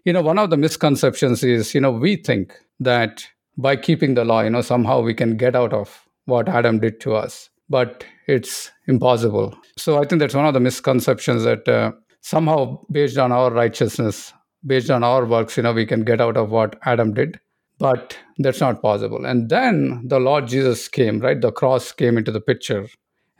you 0.04 0.12
know 0.12 0.22
one 0.22 0.38
of 0.38 0.50
the 0.50 0.56
misconceptions 0.56 1.42
is 1.42 1.74
you 1.74 1.80
know 1.80 1.90
we 1.90 2.16
think 2.16 2.54
that 2.80 3.26
by 3.56 3.76
keeping 3.76 4.14
the 4.14 4.24
law 4.24 4.40
you 4.42 4.50
know 4.50 4.62
somehow 4.62 5.00
we 5.00 5.14
can 5.14 5.36
get 5.36 5.54
out 5.54 5.72
of 5.72 6.06
what 6.26 6.48
adam 6.48 6.78
did 6.78 7.00
to 7.00 7.14
us 7.14 7.50
but 7.68 8.04
it's 8.26 8.70
impossible 8.86 9.56
so 9.76 10.00
i 10.00 10.04
think 10.04 10.18
that's 10.20 10.34
one 10.34 10.46
of 10.46 10.54
the 10.54 10.60
misconceptions 10.60 11.44
that 11.44 11.68
uh, 11.68 11.92
somehow 12.20 12.78
based 12.90 13.18
on 13.18 13.32
our 13.32 13.50
righteousness 13.50 14.32
based 14.66 14.90
on 14.90 15.02
our 15.02 15.24
works 15.26 15.56
you 15.56 15.62
know 15.62 15.72
we 15.72 15.86
can 15.86 16.04
get 16.04 16.20
out 16.20 16.36
of 16.36 16.50
what 16.50 16.78
adam 16.84 17.12
did 17.12 17.40
but 17.82 18.16
that's 18.38 18.60
not 18.60 18.80
possible. 18.80 19.26
And 19.26 19.48
then 19.48 20.04
the 20.06 20.20
Lord 20.20 20.46
Jesus 20.46 20.86
came, 20.86 21.18
right? 21.18 21.40
The 21.40 21.50
cross 21.50 21.90
came 21.90 22.16
into 22.16 22.30
the 22.30 22.40
picture. 22.40 22.86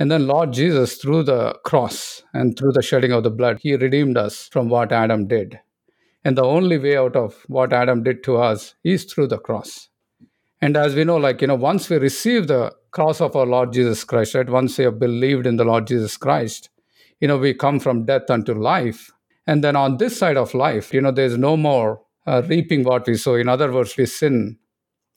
And 0.00 0.10
then 0.10 0.26
Lord 0.26 0.52
Jesus, 0.52 0.96
through 0.96 1.22
the 1.22 1.56
cross 1.64 2.24
and 2.34 2.58
through 2.58 2.72
the 2.72 2.82
shedding 2.82 3.12
of 3.12 3.22
the 3.22 3.30
blood, 3.30 3.60
he 3.62 3.76
redeemed 3.76 4.16
us 4.16 4.48
from 4.50 4.68
what 4.68 4.90
Adam 4.90 5.28
did. 5.28 5.60
And 6.24 6.38
the 6.38 6.44
only 6.44 6.78
way 6.78 6.96
out 6.96 7.16
of 7.16 7.44
what 7.48 7.72
Adam 7.72 8.02
did 8.02 8.22
to 8.24 8.36
us 8.36 8.74
is 8.84 9.04
through 9.04 9.28
the 9.28 9.38
cross. 9.38 9.88
And 10.60 10.76
as 10.76 10.94
we 10.94 11.02
know, 11.02 11.16
like, 11.16 11.40
you 11.40 11.48
know, 11.48 11.56
once 11.56 11.90
we 11.90 11.96
receive 11.96 12.46
the 12.46 12.72
cross 12.92 13.20
of 13.20 13.34
our 13.34 13.46
Lord 13.46 13.72
Jesus 13.72 14.04
Christ, 14.04 14.34
right? 14.34 14.48
Once 14.48 14.78
we 14.78 14.84
have 14.84 15.00
believed 15.00 15.46
in 15.46 15.56
the 15.56 15.64
Lord 15.64 15.88
Jesus 15.88 16.16
Christ, 16.16 16.70
you 17.20 17.26
know, 17.26 17.38
we 17.38 17.54
come 17.54 17.80
from 17.80 18.04
death 18.04 18.30
unto 18.30 18.54
life. 18.54 19.10
And 19.46 19.64
then 19.64 19.74
on 19.74 19.96
this 19.96 20.16
side 20.16 20.36
of 20.36 20.54
life, 20.54 20.94
you 20.94 21.00
know, 21.00 21.10
there's 21.10 21.36
no 21.36 21.56
more 21.56 22.02
uh, 22.26 22.42
reaping 22.46 22.84
what 22.84 23.08
we 23.08 23.16
sow. 23.16 23.34
In 23.34 23.48
other 23.48 23.72
words, 23.72 23.96
we 23.96 24.06
sin 24.06 24.58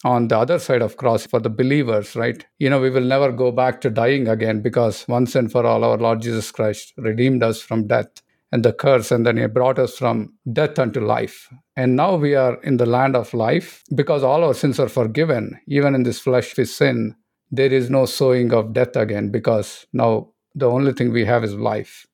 on 0.04 0.28
the 0.28 0.38
other 0.38 0.58
side 0.58 0.82
of 0.82 0.98
cross 0.98 1.28
for 1.28 1.40
the 1.40 1.50
believers, 1.50 2.16
right? 2.16 2.46
You 2.58 2.70
know, 2.70 2.82
we 2.82 2.90
will 2.90 3.02
never 3.02 3.32
go 3.32 3.52
back 3.52 3.82
to 3.82 3.90
dying 3.90 4.28
again 4.28 4.62
because 4.62 5.08
once 5.08 5.36
and 5.36 5.52
for 5.52 5.66
all, 5.66 5.84
our 5.84 5.98
Lord 5.98 6.22
Jesus 6.22 6.52
Christ 6.52 6.94
redeemed 6.98 7.44
us 7.44 7.62
from 7.62 7.88
death 7.88 8.22
and 8.52 8.64
the 8.64 8.74
curse, 8.74 9.12
and 9.12 9.26
then 9.26 9.38
He 9.38 9.46
brought 9.48 9.80
us 9.80 9.98
from 9.98 10.34
death 10.52 10.80
unto 10.80 11.00
life. 11.00 11.50
And 11.76 11.96
now 11.96 12.16
we 12.16 12.36
are 12.36 12.62
in 12.62 12.78
the 12.78 12.86
land 12.86 13.16
of 13.16 13.34
life 13.34 13.84
because 13.94 14.24
all 14.24 14.44
our 14.44 14.54
sins 14.54 14.80
are 14.80 14.90
forgiven. 14.90 15.60
Even 15.68 15.96
in 15.96 16.04
this 16.04 16.20
flesh 16.20 16.56
we 16.58 16.66
sin, 16.66 17.16
there 17.52 17.72
is 17.72 17.90
no 17.90 18.06
sowing 18.06 18.54
of 18.54 18.74
death 18.74 18.96
again 18.96 19.30
because 19.30 19.86
now 19.94 20.32
the 20.54 20.70
only 20.70 20.94
thing 20.94 21.12
we 21.12 21.26
have 21.26 21.44
is 21.44 21.54
life. 21.56 22.06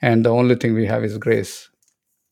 And 0.00 0.24
the 0.24 0.30
only 0.30 0.56
thing 0.56 0.74
we 0.74 0.86
have 0.86 1.04
is 1.04 1.18
grace. 1.18 1.68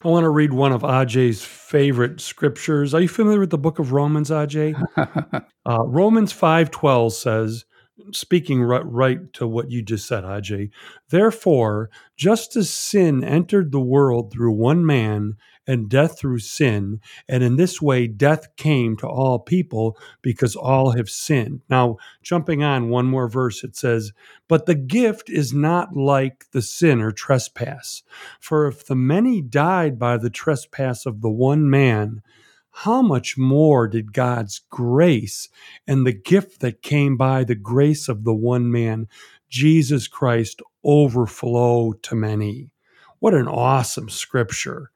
I 0.02 0.08
want 0.08 0.24
to 0.24 0.30
read 0.30 0.54
one 0.54 0.72
of 0.72 0.80
Ajay's 0.82 1.44
favorite 1.44 2.20
scriptures. 2.20 2.94
Are 2.94 3.02
you 3.02 3.08
familiar 3.08 3.40
with 3.40 3.50
the 3.50 3.58
book 3.58 3.78
of 3.78 3.92
Romans, 3.92 4.30
Ajay? 4.30 4.74
uh, 5.66 5.84
Romans 5.84 6.32
5.12 6.32 7.12
says, 7.12 7.64
speaking 8.12 8.62
right, 8.62 8.84
right, 8.84 9.32
to 9.34 9.46
what 9.46 9.70
you 9.70 9.82
just 9.82 10.06
said, 10.06 10.24
Ajay, 10.24 10.70
therefore, 11.10 11.90
just 12.16 12.56
as 12.56 12.70
sin 12.70 13.24
entered 13.24 13.72
the 13.72 13.80
world 13.80 14.32
through 14.32 14.52
one 14.52 14.84
man 14.84 15.36
and 15.66 15.88
death 15.88 16.18
through 16.18 16.38
sin, 16.40 17.00
and 17.28 17.42
in 17.44 17.56
this 17.56 17.80
way 17.80 18.06
death 18.06 18.48
came 18.56 18.96
to 18.96 19.06
all 19.06 19.38
people 19.38 19.96
because 20.20 20.56
all 20.56 20.92
have 20.92 21.08
sinned. 21.08 21.60
Now, 21.70 21.96
jumping 22.22 22.62
on 22.62 22.88
one 22.88 23.06
more 23.06 23.28
verse, 23.28 23.62
it 23.62 23.76
says, 23.76 24.12
But 24.48 24.66
the 24.66 24.74
gift 24.74 25.30
is 25.30 25.52
not 25.52 25.96
like 25.96 26.46
the 26.50 26.62
sin 26.62 27.00
or 27.00 27.12
trespass. 27.12 28.02
For 28.40 28.66
if 28.66 28.84
the 28.84 28.96
many 28.96 29.40
died 29.40 29.98
by 29.98 30.16
the 30.16 30.30
trespass 30.30 31.06
of 31.06 31.20
the 31.20 31.30
one 31.30 31.70
man, 31.70 32.22
how 32.70 33.02
much 33.02 33.36
more 33.36 33.88
did 33.88 34.12
God's 34.12 34.60
grace 34.70 35.48
and 35.86 36.06
the 36.06 36.12
gift 36.12 36.60
that 36.60 36.82
came 36.82 37.16
by 37.16 37.44
the 37.44 37.54
grace 37.54 38.08
of 38.08 38.24
the 38.24 38.34
one 38.34 38.70
man, 38.70 39.08
Jesus 39.48 40.08
Christ, 40.08 40.62
overflow 40.84 41.92
to 41.92 42.14
many? 42.14 42.70
What 43.18 43.34
an 43.34 43.48
awesome 43.48 44.08
scripture. 44.08 44.90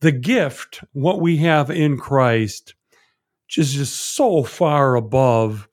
The 0.00 0.12
gift, 0.12 0.84
what 0.92 1.20
we 1.20 1.38
have 1.38 1.70
in 1.70 1.96
Christ, 1.96 2.74
is 3.56 3.74
just 3.74 3.96
so 3.96 4.42
far 4.42 4.94
above 4.94 5.68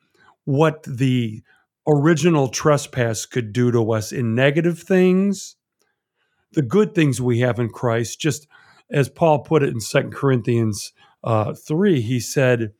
what 0.45 0.83
the 0.83 1.43
original 1.87 2.47
trespass 2.47 3.25
could 3.25 3.51
do 3.51 3.71
to 3.71 3.91
us 3.91 4.11
in 4.11 4.35
negative 4.35 4.79
things. 4.79 5.55
The 6.53 6.61
good 6.61 6.95
things 6.95 7.21
we 7.21 7.39
have 7.39 7.59
in 7.59 7.69
Christ, 7.69 8.19
just 8.19 8.47
as 8.89 9.09
Paul 9.09 9.39
put 9.39 9.63
it 9.63 9.69
in 9.69 9.79
Second 9.79 10.13
Corinthians 10.13 10.93
uh, 11.25 11.53
3, 11.53 12.01
he 12.01 12.19
said, 12.19 12.73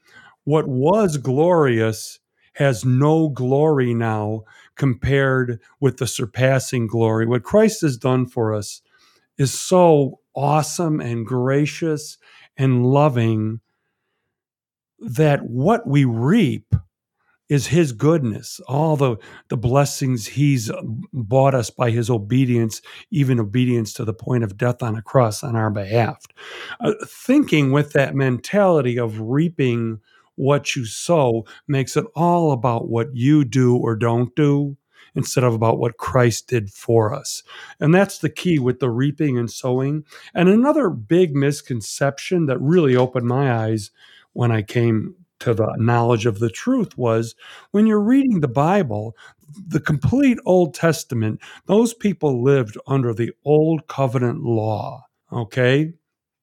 What 0.46 0.68
was 0.68 1.18
glorious 1.18 2.20
has 2.56 2.86
no 2.86 3.30
glory 3.30 3.94
now 3.94 4.44
compared 4.76 5.60
with 5.80 5.98
the 5.98 6.08
surpassing 6.08 6.88
glory. 6.88 7.26
What 7.26 7.44
Christ 7.44 7.82
has 7.82 7.98
done 7.98 8.28
for 8.28 8.54
us 8.54 8.82
is 9.38 9.60
so 9.60 10.20
awesome 10.36 11.02
and 11.02 11.26
gracious 11.26 12.18
and 12.58 12.86
loving 12.86 13.60
that 15.00 15.44
what 15.44 15.88
we 15.88 16.06
reap 16.06 16.75
is 17.48 17.68
his 17.68 17.92
goodness, 17.92 18.60
all 18.68 18.96
the, 18.96 19.18
the 19.50 19.58
blessings 19.58 20.26
he's 20.26 20.72
bought 21.14 21.54
us 21.54 21.70
by 21.70 21.92
his 21.92 22.10
obedience, 22.10 22.82
even 23.12 23.40
obedience 23.40 23.94
to 23.94 24.06
the 24.06 24.14
point 24.14 24.44
of 24.44 24.58
death 24.58 24.82
on 24.82 24.96
a 24.96 25.02
cross 25.02 25.44
on 25.44 25.56
our 25.56 25.70
behalf. 25.70 26.26
Uh, 26.80 26.94
thinking 27.06 27.72
with 27.72 27.94
that 27.94 28.16
mentality 28.16 28.98
of 28.98 29.20
reaping 29.20 30.00
what 30.36 30.76
you 30.76 30.86
sow 30.86 31.46
makes 31.68 31.96
it 31.96 32.06
all 32.16 32.52
about 32.52 32.90
what 32.90 33.16
you 33.16 33.46
do 33.46 33.76
or 33.76 33.96
don't 33.96 34.36
do 34.36 34.76
instead 35.16 35.44
of 35.46 35.54
about 35.54 35.80
what 35.80 35.98
Christ 35.98 36.48
did 36.48 36.70
for 36.70 37.14
us. 37.14 37.42
And 37.80 37.96
that's 37.96 38.20
the 38.20 38.30
key 38.30 38.60
with 38.60 38.80
the 38.80 38.90
reaping 38.90 39.38
and 39.38 39.50
sowing. 39.50 40.04
And 40.34 40.50
another 40.50 40.90
big 40.90 41.36
misconception 41.36 42.48
that 42.48 42.60
really 42.60 42.96
opened 42.98 43.28
my 43.28 43.54
eyes 43.54 43.92
when 44.34 44.52
I 44.52 44.62
came 44.62 45.16
to 45.46 45.54
the 45.54 45.74
knowledge 45.78 46.26
of 46.26 46.40
the 46.40 46.50
truth 46.50 46.98
was 46.98 47.36
when 47.72 47.88
you're 47.88 48.00
reading 48.00 48.40
the 48.40 48.48
Bible, 48.48 49.16
the 49.68 49.80
complete 49.80 50.38
Old 50.46 50.74
Testament, 50.74 51.40
those 51.68 51.94
people 51.94 52.44
lived 52.44 52.78
under 52.88 53.14
the 53.14 53.32
Old 53.46 53.88
Covenant 53.88 54.44
law. 54.44 55.06
Okay? 55.32 55.94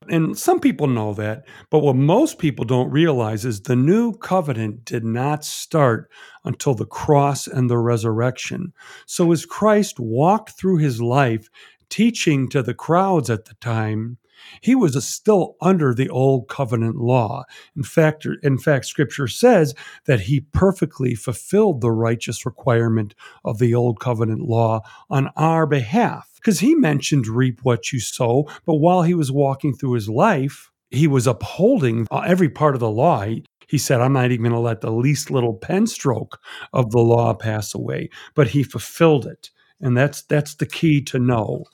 And 0.08 0.36
some 0.36 0.58
people 0.58 0.88
know 0.88 1.14
that, 1.14 1.44
but 1.70 1.80
what 1.80 1.96
most 1.96 2.38
people 2.38 2.64
don't 2.64 2.90
realize 2.90 3.44
is 3.44 3.60
the 3.60 3.76
new 3.76 4.14
covenant 4.14 4.84
did 4.84 5.04
not 5.04 5.44
start 5.44 6.10
until 6.44 6.74
the 6.74 6.86
cross 6.86 7.46
and 7.46 7.70
the 7.70 7.78
resurrection. 7.78 8.72
So 9.06 9.30
as 9.30 9.46
Christ 9.46 10.00
walked 10.00 10.58
through 10.58 10.78
his 10.78 11.00
life, 11.00 11.48
teaching 11.88 12.48
to 12.48 12.62
the 12.62 12.74
crowds 12.74 13.30
at 13.30 13.44
the 13.44 13.54
time, 13.54 14.18
he 14.60 14.74
was 14.74 15.02
still 15.06 15.56
under 15.60 15.94
the 15.94 16.08
old 16.08 16.48
covenant 16.48 16.96
law. 16.96 17.44
In 17.76 17.82
fact, 17.82 18.26
in 18.42 18.58
fact, 18.58 18.86
scripture 18.86 19.28
says 19.28 19.74
that 20.06 20.20
he 20.20 20.40
perfectly 20.40 21.14
fulfilled 21.14 21.80
the 21.80 21.90
righteous 21.90 22.44
requirement 22.46 23.14
of 23.44 23.58
the 23.58 23.74
old 23.74 24.00
covenant 24.00 24.42
law 24.42 24.80
on 25.10 25.30
our 25.36 25.66
behalf. 25.66 26.30
Because 26.36 26.60
he 26.60 26.74
mentioned 26.74 27.26
reap 27.26 27.60
what 27.62 27.92
you 27.92 28.00
sow, 28.00 28.48
but 28.66 28.76
while 28.76 29.02
he 29.02 29.14
was 29.14 29.30
walking 29.30 29.74
through 29.74 29.92
his 29.92 30.08
life, 30.08 30.70
he 30.90 31.06
was 31.06 31.26
upholding 31.26 32.06
uh, 32.10 32.22
every 32.26 32.48
part 32.48 32.74
of 32.74 32.80
the 32.80 32.90
law. 32.90 33.22
He, 33.22 33.44
he 33.68 33.78
said, 33.78 34.00
I'm 34.00 34.12
not 34.12 34.30
even 34.30 34.42
going 34.42 34.52
to 34.52 34.58
let 34.58 34.80
the 34.80 34.90
least 34.90 35.30
little 35.30 35.54
pen 35.54 35.86
stroke 35.86 36.38
of 36.72 36.90
the 36.90 36.98
law 36.98 37.32
pass 37.32 37.74
away, 37.74 38.10
but 38.34 38.48
he 38.48 38.62
fulfilled 38.62 39.26
it. 39.26 39.50
And 39.80 39.96
that's 39.96 40.22
that's 40.22 40.54
the 40.54 40.66
key 40.66 41.02
to 41.02 41.18
know 41.18 41.64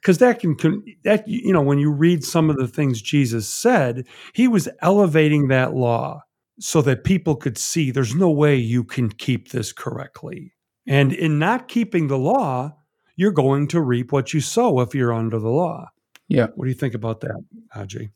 because 0.00 0.18
that 0.18 0.40
can, 0.40 0.54
can 0.54 0.82
that 1.04 1.26
you 1.26 1.52
know 1.52 1.62
when 1.62 1.78
you 1.78 1.90
read 1.90 2.24
some 2.24 2.50
of 2.50 2.56
the 2.56 2.68
things 2.68 3.02
Jesus 3.02 3.48
said, 3.48 4.06
he 4.34 4.48
was 4.48 4.68
elevating 4.80 5.48
that 5.48 5.74
law 5.74 6.22
so 6.58 6.82
that 6.82 7.04
people 7.04 7.36
could 7.36 7.58
see 7.58 7.90
there's 7.90 8.14
no 8.14 8.30
way 8.30 8.56
you 8.56 8.84
can 8.84 9.10
keep 9.10 9.50
this 9.50 9.72
correctly. 9.72 10.54
And 10.86 11.12
in 11.12 11.38
not 11.38 11.68
keeping 11.68 12.06
the 12.06 12.18
law, 12.18 12.76
you're 13.16 13.32
going 13.32 13.66
to 13.68 13.80
reap 13.80 14.12
what 14.12 14.32
you 14.32 14.40
sow 14.40 14.80
if 14.80 14.94
you're 14.94 15.12
under 15.12 15.38
the 15.38 15.50
law. 15.50 15.88
Yeah. 16.28 16.48
What 16.54 16.64
do 16.64 16.70
you 16.70 16.76
think 16.76 16.94
about 16.94 17.20
that, 17.20 17.42
Ajay? 17.74 18.10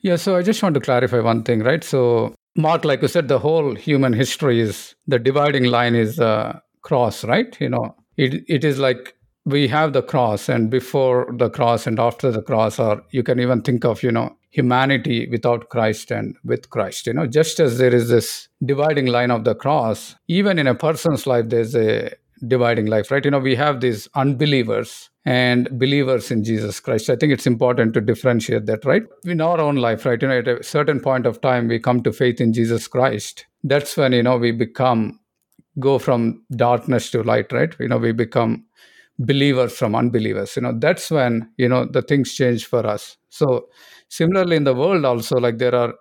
Yeah, 0.00 0.16
so 0.16 0.36
I 0.36 0.42
just 0.42 0.62
want 0.62 0.74
to 0.74 0.80
clarify 0.80 1.20
one 1.20 1.42
thing, 1.42 1.60
right? 1.60 1.84
So, 1.84 2.34
Mark, 2.56 2.84
like 2.84 3.02
you 3.02 3.08
said, 3.08 3.28
the 3.28 3.38
whole 3.38 3.74
human 3.74 4.12
history 4.12 4.60
is 4.60 4.94
the 5.06 5.18
dividing 5.18 5.64
line 5.64 5.94
is 5.94 6.18
a 6.18 6.62
cross, 6.82 7.22
right? 7.24 7.56
You 7.60 7.68
know, 7.68 7.94
it 8.16 8.42
it 8.48 8.64
is 8.64 8.78
like 8.78 9.14
we 9.44 9.68
have 9.68 9.92
the 9.92 10.02
cross 10.02 10.48
and 10.48 10.70
before 10.70 11.32
the 11.38 11.48
cross 11.48 11.86
and 11.86 11.98
after 11.98 12.30
the 12.30 12.42
cross 12.42 12.78
or 12.78 13.02
you 13.10 13.22
can 13.22 13.40
even 13.40 13.62
think 13.62 13.84
of 13.84 14.02
you 14.02 14.12
know 14.12 14.36
humanity 14.50 15.28
without 15.30 15.68
christ 15.68 16.10
and 16.10 16.36
with 16.44 16.68
christ 16.70 17.06
you 17.06 17.12
know. 17.12 17.26
Just 17.26 17.60
as 17.60 17.78
there 17.78 17.94
is 17.94 18.08
this 18.08 18.48
dividing 18.64 19.06
line 19.06 19.30
of 19.30 19.44
the 19.44 19.54
cross 19.54 20.16
even 20.28 20.58
in 20.58 20.66
a 20.66 20.74
person's 20.74 21.26
life 21.26 21.48
there's 21.48 21.74
a 21.74 22.12
dividing 22.46 22.86
life 22.86 23.10
right? 23.10 23.24
You 23.24 23.30
know 23.30 23.38
we 23.38 23.54
have 23.54 23.80
these 23.80 24.08
unbelievers 24.14 25.08
and 25.24 25.68
believers 25.78 26.30
in 26.30 26.42
jesus 26.44 26.80
christ. 26.80 27.10
I 27.10 27.16
think 27.16 27.32
it's 27.32 27.46
important 27.46 27.94
to 27.94 28.00
differentiate 28.00 28.66
that 28.66 28.84
right? 28.84 29.02
In 29.24 29.40
our 29.40 29.60
own 29.60 29.76
life 29.76 30.04
right? 30.04 30.20
You 30.20 30.28
know 30.28 30.38
at 30.38 30.48
a 30.48 30.62
certain 30.62 31.00
point 31.00 31.26
of 31.26 31.40
time 31.40 31.68
we 31.68 31.78
come 31.78 32.02
to 32.02 32.12
faith 32.12 32.40
in 32.40 32.52
jesus 32.52 32.88
christ. 32.88 33.46
That's 33.62 33.96
when 33.96 34.12
you 34.12 34.22
know 34.22 34.36
we 34.36 34.52
become 34.52 35.20
go 35.78 35.98
from 35.98 36.44
darkness 36.56 37.10
to 37.12 37.22
light 37.22 37.52
right? 37.52 37.74
You 37.78 37.88
know 37.88 37.98
we 37.98 38.12
become 38.12 38.64
believers 39.20 39.76
from 39.76 39.94
unbelievers. 39.94 40.56
You 40.56 40.62
know 40.62 40.74
that's 40.78 41.10
when 41.10 41.50
you 41.56 41.68
know 41.68 41.84
the 41.84 42.02
things 42.02 42.34
change 42.34 42.66
for 42.66 42.86
us. 42.86 43.16
So 43.28 43.68
similarly 44.08 44.56
in 44.56 44.64
the 44.64 44.74
world 44.74 45.04
also 45.04 45.36
like 45.38 45.58
there 45.58 45.74
are 45.74 45.94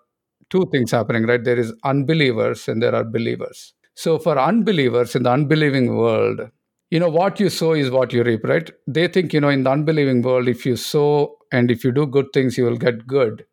two 0.50 0.66
things 0.72 0.92
happening 0.92 1.26
right? 1.26 1.44
There 1.44 1.60
is 1.60 1.74
unbelievers 1.84 2.68
and 2.68 2.82
there 2.82 2.96
are 2.96 3.04
believers. 3.04 3.74
So 3.96 4.18
for 4.18 4.40
unbelievers 4.40 5.16
in 5.16 5.24
the 5.24 5.32
unbelieving 5.32 5.96
world 5.96 6.42
you 6.90 7.00
know 7.00 7.10
what 7.10 7.40
you 7.40 7.50
sow 7.50 7.74
is 7.74 7.92
what 7.92 8.14
you 8.14 8.24
reap 8.24 8.44
right? 8.46 8.72
They 8.88 9.08
think 9.08 9.34
you 9.34 9.42
know 9.42 9.50
in 9.50 9.64
the 9.64 9.72
unbelieving 9.72 10.22
world 10.22 10.48
if 10.48 10.66
you 10.66 10.76
sow 10.76 11.38
and 11.52 11.70
if 11.72 11.84
you 11.84 11.92
do 11.92 12.08
good 12.08 12.28
things 12.34 12.58
you 12.58 12.66
will 12.66 12.78
get 12.78 13.06
good. 13.08 13.46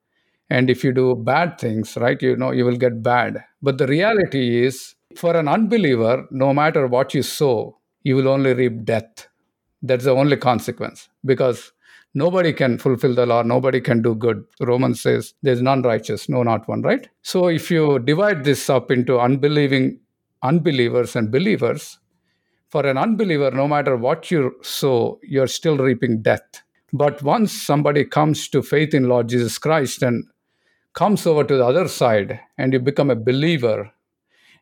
And 0.48 0.70
if 0.70 0.84
you 0.84 0.92
do 0.92 1.16
bad 1.16 1.58
things, 1.58 1.96
right, 1.96 2.20
you 2.22 2.36
know, 2.36 2.52
you 2.52 2.64
will 2.64 2.76
get 2.76 3.02
bad. 3.02 3.44
But 3.62 3.78
the 3.78 3.86
reality 3.88 4.64
is, 4.64 4.94
for 5.16 5.36
an 5.36 5.48
unbeliever, 5.48 6.26
no 6.30 6.54
matter 6.54 6.86
what 6.86 7.14
you 7.14 7.22
sow, 7.22 7.78
you 8.02 8.16
will 8.16 8.28
only 8.28 8.54
reap 8.54 8.84
death. 8.84 9.28
That's 9.82 10.04
the 10.04 10.12
only 10.12 10.36
consequence 10.36 11.08
because 11.24 11.72
nobody 12.14 12.52
can 12.52 12.78
fulfill 12.78 13.14
the 13.14 13.26
law, 13.26 13.42
nobody 13.42 13.80
can 13.80 14.02
do 14.02 14.14
good. 14.14 14.44
Romans 14.60 15.00
says 15.00 15.34
there's 15.42 15.62
none 15.62 15.82
righteous, 15.82 16.28
no, 16.28 16.42
not 16.42 16.66
one, 16.68 16.82
right? 16.82 17.08
So 17.22 17.48
if 17.48 17.70
you 17.70 17.98
divide 17.98 18.44
this 18.44 18.68
up 18.70 18.90
into 18.90 19.18
unbelieving 19.18 20.00
unbelievers 20.42 21.16
and 21.16 21.30
believers, 21.30 21.98
for 22.68 22.84
an 22.84 22.98
unbeliever, 22.98 23.50
no 23.52 23.68
matter 23.68 23.96
what 23.96 24.30
you 24.30 24.56
sow, 24.62 25.20
you're 25.22 25.46
still 25.46 25.76
reaping 25.78 26.20
death. 26.22 26.62
But 26.92 27.22
once 27.22 27.52
somebody 27.52 28.04
comes 28.04 28.48
to 28.48 28.62
faith 28.62 28.92
in 28.92 29.08
Lord 29.08 29.28
Jesus 29.28 29.58
Christ 29.58 30.02
and 30.02 30.24
comes 30.92 31.26
over 31.26 31.44
to 31.44 31.56
the 31.56 31.64
other 31.64 31.88
side 31.88 32.40
and 32.58 32.72
you 32.72 32.80
become 32.80 33.10
a 33.10 33.16
believer, 33.16 33.92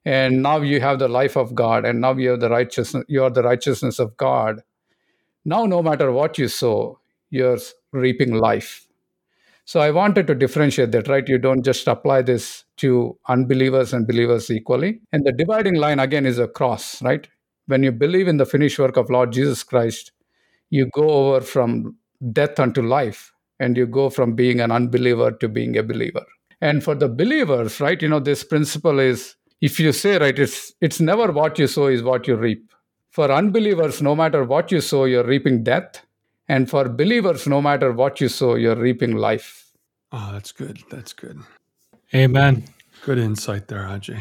and 0.05 0.43
now 0.43 0.61
you 0.61 0.81
have 0.81 0.99
the 0.99 1.09
life 1.09 1.37
of 1.37 1.55
God, 1.55 1.87
and 1.87 2.01
now 2.01 2.15
you 2.15 2.31
have 2.31 2.41
the 2.41 2.51
righteousness, 2.51 3.05
you 3.09 3.25
are 3.25 3.31
the 3.31 3.43
righteousness 3.43 3.99
of 3.99 4.17
God. 4.19 4.63
Now, 5.45 5.67
no 5.67 5.83
matter 5.83 6.11
what 6.13 6.39
you 6.39 6.49
sow, 6.49 7.01
you're 7.31 7.59
reaping 7.93 8.35
life. 8.35 8.87
So 9.67 9.81
I 9.81 9.91
wanted 9.91 10.27
to 10.27 10.35
differentiate 10.35 10.93
that, 10.93 11.09
right? 11.09 11.27
You 11.27 11.39
don't 11.39 11.65
just 11.65 11.89
apply 11.89 12.23
this 12.23 12.65
to 12.79 13.19
unbelievers 13.29 13.93
and 13.93 14.07
believers 14.07 14.51
equally. 14.51 15.01
And 15.13 15.25
the 15.25 15.33
dividing 15.33 15.77
line 15.77 16.01
again 16.01 16.27
is 16.27 16.39
a 16.39 16.49
cross, 16.49 17.01
right? 17.03 17.27
When 17.67 17.83
you 17.83 17.93
believe 17.93 18.29
in 18.29 18.37
the 18.37 18.45
finished 18.45 18.79
work 18.79 18.99
of 18.99 19.09
Lord 19.09 19.33
Jesus 19.33 19.63
Christ, 19.63 20.13
you 20.69 20.91
go 20.95 21.09
over 21.09 21.41
from 21.41 21.97
death 22.33 22.61
unto 22.61 22.83
life, 22.83 23.33
and 23.61 23.77
you 23.77 23.87
go 23.87 24.11
from 24.11 24.35
being 24.35 24.61
an 24.61 24.71
unbeliever 24.71 25.31
to 25.33 25.49
being 25.49 25.77
a 25.77 25.83
believer. 25.83 26.25
And 26.61 26.83
for 26.83 26.95
the 26.95 27.09
believers, 27.09 27.81
right, 27.81 28.01
you 28.01 28.09
know, 28.09 28.21
this 28.21 28.45
principle 28.45 28.99
is 28.99 29.37
if 29.61 29.79
you 29.81 29.93
say, 29.93 30.19
right, 30.19 30.39
it's 30.39 30.75
it's 30.81 31.01
never 31.01 31.31
what 31.33 31.59
you 31.59 31.67
sow 31.67 31.87
is 31.87 32.03
what 32.03 32.27
you 32.27 32.37
reap. 32.37 32.74
For 33.15 33.31
unbelievers, 33.31 34.03
no 34.03 34.17
matter 34.17 34.43
what 34.43 34.73
you 34.73 34.81
sow, 34.81 35.05
you're 35.05 35.25
reaping 35.25 35.63
death. 35.63 36.05
And 36.49 36.69
for 36.69 36.89
believers, 36.89 37.47
no 37.47 37.63
matter 37.63 37.93
what 37.93 38.21
you 38.21 38.29
sow, 38.29 38.57
you're 38.57 38.75
reaping 38.75 39.15
life. 39.15 39.71
Oh, 40.11 40.31
that's 40.33 40.51
good. 40.51 40.81
That's 40.91 41.13
good. 41.13 41.39
Amen. 42.13 42.65
Good 43.05 43.19
insight 43.19 43.69
there, 43.69 43.85
Ajay. 43.85 44.21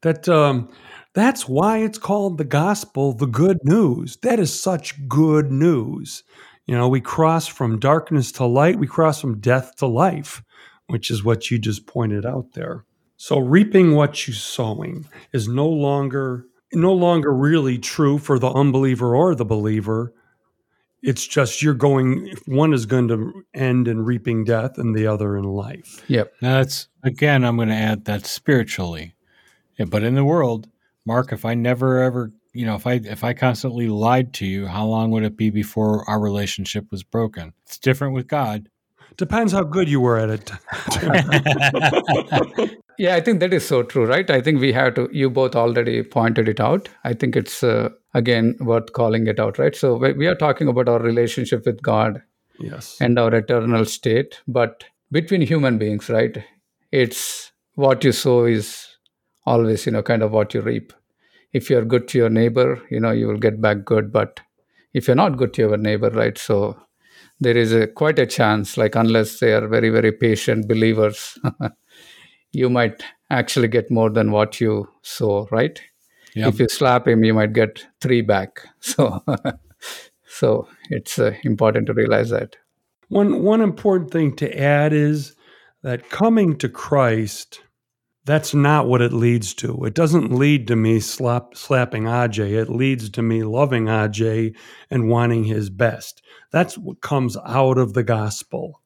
That 0.00 0.28
um, 0.28 0.68
that's 1.12 1.48
why 1.48 1.78
it's 1.78 1.96
called 1.96 2.38
the 2.38 2.44
gospel, 2.44 3.12
the 3.12 3.28
good 3.28 3.58
news. 3.62 4.16
That 4.16 4.40
is 4.40 4.52
such 4.52 5.06
good 5.06 5.52
news. 5.52 6.24
You 6.66 6.76
know, 6.76 6.88
we 6.88 7.00
cross 7.00 7.46
from 7.46 7.78
darkness 7.78 8.32
to 8.32 8.44
light, 8.44 8.80
we 8.80 8.88
cross 8.88 9.20
from 9.20 9.38
death 9.38 9.76
to 9.76 9.86
life, 9.86 10.42
which 10.88 11.08
is 11.08 11.22
what 11.22 11.52
you 11.52 11.58
just 11.60 11.86
pointed 11.86 12.26
out 12.26 12.54
there. 12.54 12.84
So 13.16 13.38
reaping 13.38 13.94
what 13.94 14.26
you 14.26 14.34
sowing 14.34 15.06
is 15.32 15.46
no 15.46 15.68
longer 15.68 16.46
no 16.72 16.92
longer 16.92 17.32
really 17.32 17.78
true 17.78 18.18
for 18.18 18.38
the 18.38 18.50
unbeliever 18.50 19.14
or 19.14 19.34
the 19.34 19.44
believer. 19.44 20.12
It's 21.02 21.26
just 21.26 21.62
you're 21.62 21.74
going 21.74 22.34
one 22.46 22.72
is 22.72 22.86
going 22.86 23.08
to 23.08 23.44
end 23.54 23.88
in 23.88 24.04
reaping 24.04 24.44
death 24.44 24.78
and 24.78 24.94
the 24.94 25.06
other 25.06 25.36
in 25.36 25.44
life. 25.44 26.04
Yep. 26.08 26.32
Now 26.40 26.58
that's 26.58 26.88
again 27.02 27.44
I'm 27.44 27.56
going 27.56 27.68
to 27.68 27.74
add 27.74 28.04
that 28.04 28.26
spiritually. 28.26 29.14
Yeah, 29.78 29.86
but 29.86 30.04
in 30.04 30.14
the 30.14 30.24
world, 30.24 30.68
Mark, 31.04 31.32
if 31.32 31.44
I 31.44 31.54
never 31.54 32.00
ever 32.00 32.32
you 32.52 32.66
know, 32.66 32.76
if 32.76 32.86
I 32.86 32.94
if 33.04 33.24
I 33.24 33.32
constantly 33.32 33.88
lied 33.88 34.32
to 34.34 34.46
you, 34.46 34.66
how 34.66 34.86
long 34.86 35.10
would 35.10 35.24
it 35.24 35.36
be 35.36 35.50
before 35.50 36.08
our 36.08 36.20
relationship 36.20 36.90
was 36.90 37.02
broken? 37.02 37.52
It's 37.64 37.78
different 37.78 38.14
with 38.14 38.28
God. 38.28 38.68
Depends 39.16 39.52
how 39.52 39.62
good 39.62 39.88
you 39.88 40.00
were 40.00 40.18
at 40.18 40.30
it. 40.30 40.50
yeah, 42.98 43.14
I 43.14 43.20
think 43.20 43.40
that 43.40 43.52
is 43.52 43.66
so 43.66 43.82
true, 43.82 44.06
right? 44.06 44.28
I 44.30 44.40
think 44.40 44.60
we 44.60 44.72
have 44.72 44.94
to. 44.94 45.08
You 45.12 45.30
both 45.30 45.54
already 45.54 46.02
pointed 46.02 46.48
it 46.48 46.60
out. 46.60 46.88
I 47.04 47.14
think 47.14 47.36
it's 47.36 47.62
uh, 47.62 47.90
again 48.14 48.56
worth 48.60 48.92
calling 48.92 49.26
it 49.26 49.38
out, 49.40 49.58
right? 49.58 49.74
So 49.74 49.96
we 49.96 50.26
are 50.26 50.34
talking 50.34 50.68
about 50.68 50.88
our 50.88 51.00
relationship 51.00 51.66
with 51.66 51.82
God, 51.82 52.22
yes, 52.58 52.96
and 53.00 53.18
our 53.18 53.34
eternal 53.34 53.84
state. 53.84 54.40
But 54.46 54.84
between 55.10 55.42
human 55.42 55.78
beings, 55.78 56.08
right? 56.08 56.42
It's 56.90 57.52
what 57.74 58.04
you 58.04 58.12
sow 58.12 58.44
is 58.44 58.86
always, 59.46 59.86
you 59.86 59.92
know, 59.92 60.02
kind 60.02 60.22
of 60.22 60.30
what 60.30 60.52
you 60.52 60.60
reap 60.60 60.92
if 61.52 61.68
you're 61.68 61.84
good 61.84 62.08
to 62.08 62.18
your 62.18 62.30
neighbor, 62.30 62.80
you 62.90 62.98
know, 62.98 63.10
you 63.10 63.26
will 63.26 63.38
get 63.38 63.60
back 63.60 63.84
good. 63.84 64.12
But 64.12 64.40
if 64.94 65.06
you're 65.06 65.16
not 65.16 65.36
good 65.36 65.52
to 65.54 65.62
your 65.62 65.76
neighbor, 65.76 66.10
right? 66.10 66.36
So 66.36 66.78
there 67.40 67.56
is 67.56 67.72
a 67.72 67.86
quite 67.86 68.18
a 68.18 68.26
chance, 68.26 68.76
like 68.76 68.94
unless 68.94 69.40
they 69.40 69.52
are 69.52 69.66
very, 69.68 69.90
very 69.90 70.12
patient 70.12 70.68
believers, 70.68 71.38
you 72.52 72.70
might 72.70 73.02
actually 73.30 73.68
get 73.68 73.90
more 73.90 74.10
than 74.10 74.30
what 74.30 74.60
you 74.60 74.88
sow, 75.02 75.48
right? 75.50 75.80
If 76.48 76.60
you 76.60 76.68
slap 76.68 77.06
him, 77.06 77.24
you 77.24 77.34
might 77.34 77.52
get 77.52 77.86
three 78.00 78.22
back. 78.22 78.66
So, 78.80 79.22
so 80.26 80.68
it's 80.90 81.18
uh, 81.18 81.32
important 81.44 81.86
to 81.86 81.94
realize 81.94 82.30
that. 82.30 82.56
One 83.08 83.42
one 83.42 83.60
important 83.60 84.10
thing 84.10 84.34
to 84.36 84.58
add 84.58 84.92
is 84.92 85.34
that 85.82 86.08
coming 86.08 86.56
to 86.58 86.68
Christ 86.68 87.60
that's 88.24 88.54
not 88.54 88.86
what 88.86 89.02
it 89.02 89.12
leads 89.12 89.52
to. 89.54 89.84
It 89.84 89.94
doesn't 89.94 90.32
lead 90.32 90.68
to 90.68 90.76
me 90.76 91.00
slap, 91.00 91.56
slapping 91.56 92.04
Ajay. 92.04 92.52
It 92.52 92.70
leads 92.70 93.10
to 93.10 93.22
me 93.22 93.42
loving 93.42 93.86
Ajay 93.86 94.54
and 94.90 95.08
wanting 95.08 95.44
his 95.44 95.70
best. 95.70 96.22
That's 96.52 96.78
what 96.78 97.00
comes 97.00 97.36
out 97.44 97.78
of 97.78 97.94
the 97.94 98.04
gospel. 98.04 98.80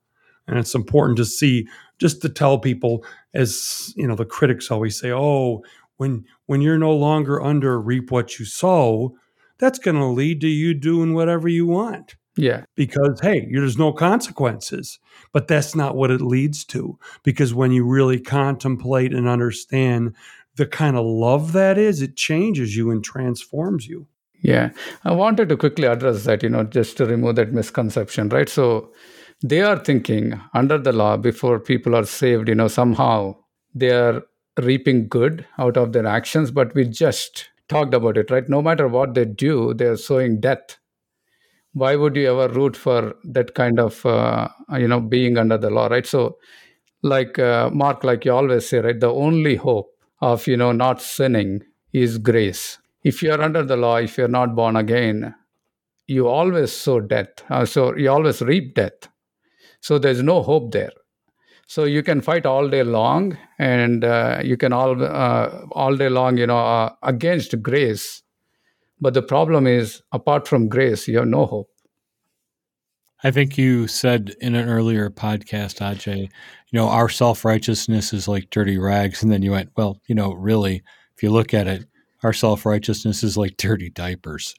And 0.46 0.59
it's 0.59 0.74
important 0.74 1.18
to 1.18 1.24
see, 1.24 1.68
just 1.99 2.23
to 2.23 2.29
tell 2.29 2.59
people, 2.59 3.05
as 3.35 3.93
you 3.97 4.07
know, 4.07 4.15
the 4.15 4.25
critics 4.25 4.71
always 4.71 4.99
say, 4.99 5.13
oh, 5.13 5.63
when 5.97 6.25
when 6.47 6.61
you're 6.61 6.79
no 6.79 6.95
longer 6.95 7.43
under 7.43 7.81
reap 7.81 8.11
what 8.11 8.39
you 8.39 8.45
sow, 8.45 9.17
that's 9.59 9.79
going 9.79 9.97
to 9.97 10.07
lead 10.07 10.41
to 10.43 10.49
you 10.49 10.75
doing 10.75 11.15
whatever 11.15 11.49
you 11.49 11.67
want. 11.67 12.17
Yeah. 12.37 12.65
Because, 12.75 13.19
hey, 13.23 13.49
there's 13.51 13.79
no 13.79 13.93
consequences. 13.93 14.99
But 15.33 15.49
that's 15.49 15.75
not 15.75 15.97
what 15.97 16.11
it 16.11 16.21
leads 16.21 16.65
to. 16.67 16.99
Because 17.23 17.55
when 17.55 17.73
you 17.73 17.85
really 17.85 18.21
contemplate 18.21 19.15
and 19.15 19.27
understand 19.27 20.15
the 20.57 20.67
kind 20.67 20.97
of 20.97 21.05
love 21.05 21.53
that 21.53 21.79
is, 21.79 22.03
it 22.03 22.17
changes 22.17 22.77
you 22.77 22.91
and 22.91 23.03
transforms 23.03 23.87
you. 23.87 24.07
Yeah. 24.43 24.71
I 25.05 25.13
wanted 25.13 25.49
to 25.49 25.57
quickly 25.57 25.87
address 25.87 26.25
that, 26.25 26.43
you 26.43 26.51
know, 26.51 26.65
just 26.65 26.99
to 26.99 27.07
remove 27.07 27.37
that 27.37 27.53
misconception, 27.53 28.29
right? 28.29 28.49
So 28.49 28.93
they 29.42 29.61
are 29.62 29.79
thinking 29.79 30.40
under 30.55 30.79
the 30.79 30.92
law, 30.92 31.16
before 31.16 31.61
people 31.61 31.94
are 31.94 32.05
saved, 32.05 32.49
you 32.49 32.55
know, 32.55 32.68
somehow 32.68 33.37
they 33.75 33.90
are 33.90 34.22
reaping 34.62 35.09
good 35.09 35.46
out 35.59 35.77
of 35.77 35.92
their 35.92 36.07
actions. 36.07 36.51
But 36.51 36.75
we 36.75 36.85
just 36.85 37.49
talked 37.68 37.94
about 37.94 38.16
it, 38.16 38.31
right? 38.31 38.49
No 38.49 38.62
matter 38.62 38.88
what 38.88 39.14
they 39.14 39.25
do, 39.25 39.75
they're 39.75 39.96
sowing 39.96 40.40
death 40.40 40.79
why 41.72 41.94
would 41.96 42.16
you 42.16 42.31
ever 42.40 42.53
root 42.55 42.77
for 42.77 43.14
that 43.25 43.55
kind 43.55 43.79
of 43.79 44.05
uh, 44.07 44.49
you 44.79 44.88
know 44.88 45.01
being 45.01 45.37
under 45.38 45.59
the 45.59 45.70
law 45.70 45.87
right 45.88 46.07
so 46.07 46.37
like 47.03 47.38
uh, 47.38 47.70
mark 47.70 48.05
like 48.05 48.25
you 48.25 48.33
always 48.33 48.68
say 48.68 48.79
right 48.81 49.01
the 49.01 49.12
only 49.12 49.57
hope 49.57 49.90
of 50.20 50.46
you 50.46 50.57
know 50.57 50.72
not 50.72 51.01
sinning 51.03 51.61
is 51.92 52.18
grace 52.18 52.79
if 53.05 53.22
you're 53.22 53.40
under 53.42 53.62
the 53.62 53.77
law 53.77 53.96
if 53.96 54.16
you're 54.18 54.29
not 54.40 54.55
born 54.57 54.77
again 54.77 55.35
you 56.07 56.29
always 56.29 56.72
sow 56.72 57.01
death 57.01 57.44
uh, 57.51 57.64
so 57.64 57.94
you 57.96 58.11
always 58.11 58.42
reap 58.42 58.75
death 58.75 59.09
so 59.81 59.99
there's 59.99 60.23
no 60.23 60.43
hope 60.43 60.73
there 60.73 60.93
so 61.67 61.85
you 61.85 62.03
can 62.03 62.21
fight 62.21 62.47
all 62.47 62.69
day 62.69 62.83
long 62.83 63.37
and 63.59 64.05
uh, 64.05 64.41
you 64.43 64.57
can 64.57 64.73
all 64.73 65.03
uh, 65.03 65.51
all 65.73 65.97
day 65.97 66.09
long 66.09 66.37
you 66.37 66.47
know 66.47 66.59
uh, 66.59 66.91
against 67.03 67.61
grace 67.62 68.23
but 69.01 69.15
the 69.15 69.23
problem 69.23 69.67
is, 69.67 70.03
apart 70.12 70.49
from 70.49 70.69
grace, 70.69 71.07
you 71.07 71.19
have 71.19 71.29
no 71.29 71.47
hope. 71.47 71.71
I 73.23 73.31
think 73.31 73.59
you 73.59 73.89
said 73.89 74.35
in 74.41 74.55
an 74.55 74.69
earlier 74.69 75.11
podcast, 75.11 75.81
Ajay, 75.81 76.21
you 76.21 76.79
know, 76.79 76.89
our 76.89 77.09
self 77.09 77.45
righteousness 77.45 78.12
is 78.12 78.29
like 78.29 78.51
dirty 78.51 78.79
rags. 78.79 79.23
And 79.23 79.33
then 79.33 79.43
you 79.43 79.53
went, 79.53 79.71
well, 79.77 80.01
you 80.07 80.15
know, 80.15 80.33
really, 80.33 80.83
if 81.17 81.23
you 81.23 81.31
look 81.31 81.53
at 81.53 81.67
it, 81.67 81.87
our 82.27 82.33
self 82.33 82.67
righteousness 82.67 83.23
is 83.23 83.37
like 83.37 83.57
dirty 83.57 83.89
diapers. 83.89 84.55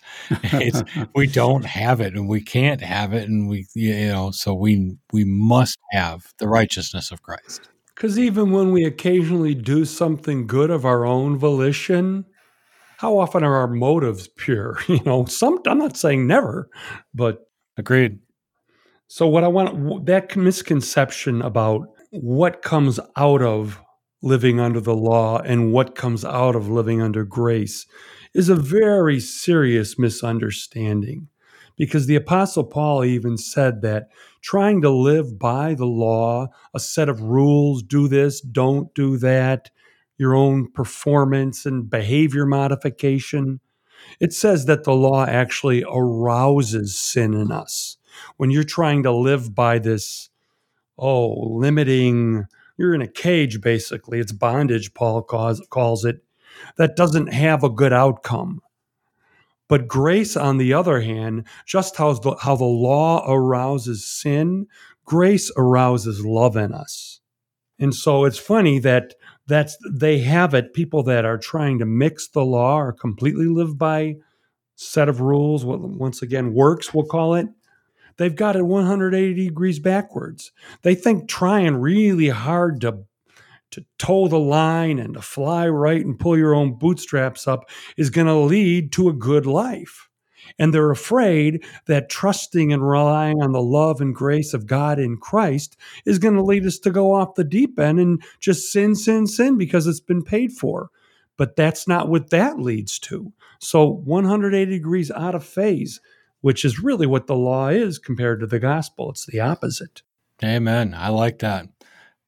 we 1.16 1.28
don't 1.28 1.66
have 1.66 2.00
it 2.00 2.14
and 2.14 2.30
we 2.30 2.42
can't 2.42 2.82
have 2.82 3.14
it. 3.14 3.28
And 3.28 3.50
we, 3.50 3.68
you 3.76 4.08
know, 4.08 4.32
so 4.32 4.54
we, 4.54 4.98
we 5.12 5.26
must 5.26 5.78
have 5.92 6.34
the 6.40 6.48
righteousness 6.48 7.12
of 7.12 7.22
Christ. 7.22 7.70
Because 7.94 8.18
even 8.18 8.52
when 8.52 8.72
we 8.72 8.86
occasionally 8.86 9.54
do 9.54 9.84
something 9.84 10.48
good 10.48 10.70
of 10.70 10.86
our 10.86 11.06
own 11.06 11.38
volition, 11.38 12.26
how 12.98 13.18
often 13.18 13.44
are 13.44 13.56
our 13.56 13.68
motives 13.68 14.30
pure? 14.30 14.80
You 14.88 15.02
know, 15.06 15.26
some 15.26 15.60
I'm 15.68 15.80
not 15.80 15.98
saying 15.98 16.26
never, 16.26 16.70
but 17.14 17.50
agreed. 17.76 18.20
So 19.08 19.28
what 19.28 19.44
I 19.44 19.48
want 19.48 20.06
that 20.06 20.36
misconception 20.38 21.42
about 21.42 21.88
what 22.12 22.62
comes 22.62 23.00
out 23.18 23.42
of 23.42 23.82
living 24.22 24.60
under 24.60 24.80
the 24.82 24.96
law 24.96 25.40
and 25.40 25.72
what 25.72 25.96
comes 25.96 26.26
out 26.26 26.56
of 26.56 26.70
living 26.70 27.02
under 27.02 27.24
grace 27.24 27.86
is 28.34 28.50
a 28.50 28.56
very 28.56 29.20
serious 29.20 29.98
misunderstanding 29.98 31.28
because 31.78 32.08
the 32.08 32.16
Apostle 32.16 32.64
Paul 32.64 33.06
even 33.06 33.38
said 33.38 33.82
that 33.84 34.10
trying 34.42 34.82
to 34.82 34.90
live 34.90 35.38
by 35.38 35.76
the 35.76 35.86
law, 35.86 36.48
a 36.74 36.80
set 36.80 37.08
of 37.08 37.22
rules, 37.22 37.84
do 37.84 38.08
this, 38.08 38.42
don't 38.42 38.94
do 38.96 39.18
that, 39.18 39.70
your 40.18 40.36
own 40.36 40.72
performance 40.72 41.66
and 41.66 41.90
behavior 41.90 42.46
modification, 42.46 43.60
it 44.20 44.34
says 44.34 44.66
that 44.66 44.84
the 44.84 44.94
law 44.94 45.26
actually 45.26 45.84
arouses 45.84 46.98
sin 46.98 47.34
in 47.34 47.52
us. 47.52 47.98
When 48.38 48.50
you're 48.50 48.64
trying 48.64 49.04
to 49.04 49.12
live 49.12 49.54
by 49.54 49.78
this, 49.78 50.30
oh, 50.98 51.50
limiting, 51.52 52.46
you're 52.78 52.96
in 52.96 53.02
a 53.02 53.08
cage 53.08 53.62
basically, 53.62 54.20
it's 54.20 54.32
bondage, 54.32 54.94
Paul 54.94 55.24
calls, 55.24 55.62
calls 55.70 56.06
it, 56.06 56.24
that 56.78 56.96
doesn't 56.96 57.34
have 57.34 57.64
a 57.64 57.70
good 57.70 57.94
outcome. 57.94 58.62
But 59.68 59.88
grace, 59.88 60.38
on 60.38 60.58
the 60.58 60.74
other 60.74 61.02
hand, 61.02 61.46
just 61.66 61.98
how 61.98 62.14
the, 62.14 62.38
how 62.42 62.56
the 62.56 62.64
law 62.64 63.26
arouses 63.28 64.06
sin, 64.06 64.68
grace 65.06 65.52
arouses 65.58 66.26
love 66.26 66.56
in 66.56 66.72
us. 66.74 67.20
And 67.80 67.94
so 67.94 68.26
it's 68.26 68.40
funny 68.40 68.80
that 68.80 69.14
that's 69.46 69.78
they 69.90 70.20
have 70.20 70.54
it. 70.54 70.74
People 70.74 71.04
that 71.04 71.26
are 71.26 71.38
trying 71.38 71.80
to 71.80 71.86
mix 71.86 72.28
the 72.28 72.44
law 72.44 72.80
or 72.80 72.92
completely 72.92 73.46
live 73.46 73.78
by 73.78 74.16
set 74.76 75.10
of 75.10 75.22
rules. 75.22 75.64
Once 75.66 76.22
again, 76.22 76.54
works 76.54 76.94
we'll 76.94 77.06
call 77.06 77.36
it. 77.36 77.48
They've 78.18 78.36
got 78.36 78.56
it 78.56 78.64
180 78.64 79.34
degrees 79.34 79.80
backwards. 79.80 80.52
They 80.82 80.96
think 80.96 81.30
trying 81.30 81.78
really 81.78 82.30
hard 82.30 82.82
to 82.82 83.06
to 83.72 83.86
toe 83.98 84.28
the 84.28 84.40
line 84.40 84.98
and 84.98 85.16
to 85.16 85.22
fly 85.22 85.68
right 85.68 86.04
and 86.04 86.18
pull 86.18 86.38
your 86.38 86.56
own 86.56 86.74
bootstraps 86.74 87.48
up 87.48 87.70
is 87.98 88.10
going 88.10 88.28
to 88.28 88.34
lead 88.34 88.92
to 88.94 89.10
a 89.10 89.14
good 89.14 89.46
life. 89.46 90.08
And 90.58 90.74
they're 90.74 90.92
afraid 90.92 91.66
that 91.88 92.10
trusting 92.10 92.72
and 92.72 92.88
relying 92.88 93.42
on 93.42 93.52
the 93.52 93.62
love 93.62 94.00
and 94.00 94.16
grace 94.16 94.54
of 94.54 94.66
God 94.66 95.00
in 95.00 95.18
Christ 95.18 95.76
is 96.06 96.20
going 96.20 96.36
to 96.36 96.42
lead 96.42 96.66
us 96.66 96.80
to 96.80 96.92
go 96.92 97.14
off 97.14 97.36
the 97.36 97.44
deep 97.44 97.78
end 97.78 98.00
and 98.00 98.24
just 98.40 98.72
sin, 98.72 98.96
sin, 98.96 99.28
sin 99.28 99.58
because 99.58 99.88
it's 99.88 100.00
been 100.00 100.24
paid 100.24 100.54
for. 100.54 100.90
But 101.36 101.56
that's 101.56 101.88
not 101.88 102.10
what 102.10 102.30
that 102.30 102.60
leads 102.60 102.98
to. 103.00 103.34
So 103.60 103.86
180 103.86 104.72
degrees 104.72 105.12
out 105.12 105.36
of 105.36 105.44
phase, 105.44 106.00
which 106.48 106.64
is 106.64 106.80
really 106.80 107.06
what 107.06 107.28
the 107.28 107.36
law 107.36 107.68
is 107.68 108.00
compared 108.00 108.40
to 108.40 108.48
the 108.48 108.58
gospel. 108.58 109.10
It's 109.10 109.26
the 109.26 109.42
opposite. 109.42 110.02
Amen. 110.42 110.96
I 110.98 111.10
like 111.10 111.40
that. 111.40 111.68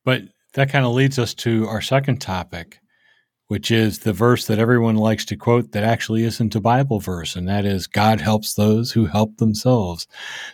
But 0.04 0.24
that 0.56 0.70
kind 0.70 0.84
of 0.84 0.92
leads 0.92 1.18
us 1.18 1.34
to 1.36 1.66
our 1.70 1.80
second 1.80 2.20
topic, 2.20 2.80
which 3.48 3.72
is 3.72 4.00
the 4.00 4.12
verse 4.12 4.46
that 4.48 4.60
everyone 4.60 4.98
likes 4.98 5.24
to 5.24 5.38
quote 5.38 5.72
that 5.72 5.86
actually 5.86 6.26
isn't 6.26 6.54
a 6.54 6.60
Bible 6.60 7.00
verse, 7.00 7.38
and 7.38 7.48
that 7.48 7.64
is 7.64 7.88
God 7.88 8.20
helps 8.20 8.56
those 8.56 8.92
who 8.92 9.06
help 9.06 9.38
themselves. 9.38 10.06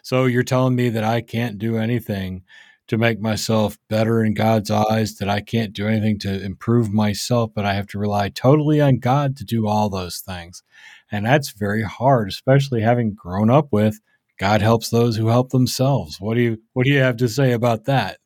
So 0.04 0.26
you're 0.26 0.44
telling 0.44 0.76
me 0.76 0.90
that 0.90 1.04
I 1.04 1.22
can't 1.22 1.58
do 1.58 1.80
anything 1.80 2.44
to 2.88 3.00
make 3.00 3.20
myself 3.20 3.80
better 3.90 4.24
in 4.24 4.36
God's 4.36 4.70
eyes, 4.70 5.16
that 5.16 5.28
I 5.28 5.42
can't 5.42 5.74
do 5.74 5.88
anything 5.88 6.20
to 6.20 6.40
improve 6.40 6.94
myself, 6.94 7.50
but 7.56 7.66
I 7.66 7.74
have 7.74 7.88
to 7.88 7.98
rely 7.98 8.30
totally 8.30 8.80
on 8.80 9.00
God 9.00 9.36
to 9.38 9.44
do 9.44 9.68
all 9.68 9.90
those 9.90 10.20
things. 10.20 10.62
And 11.12 11.26
that's 11.26 11.52
very 11.52 11.84
hard, 11.84 12.30
especially 12.30 12.82
having 12.82 13.14
grown 13.14 13.50
up 13.50 13.68
with 13.72 14.00
God 14.40 14.62
helps 14.62 14.90
those 14.90 15.16
who 15.16 15.28
help 15.28 15.50
themselves. 15.50 16.18
What 16.20 16.36
do 16.36 16.42
you 16.42 16.58
what 16.74 16.86
do 16.86 16.92
you 16.92 17.00
have 17.00 17.18
to 17.18 17.30
say 17.30 17.54
about 17.54 17.86
that? 17.86 18.18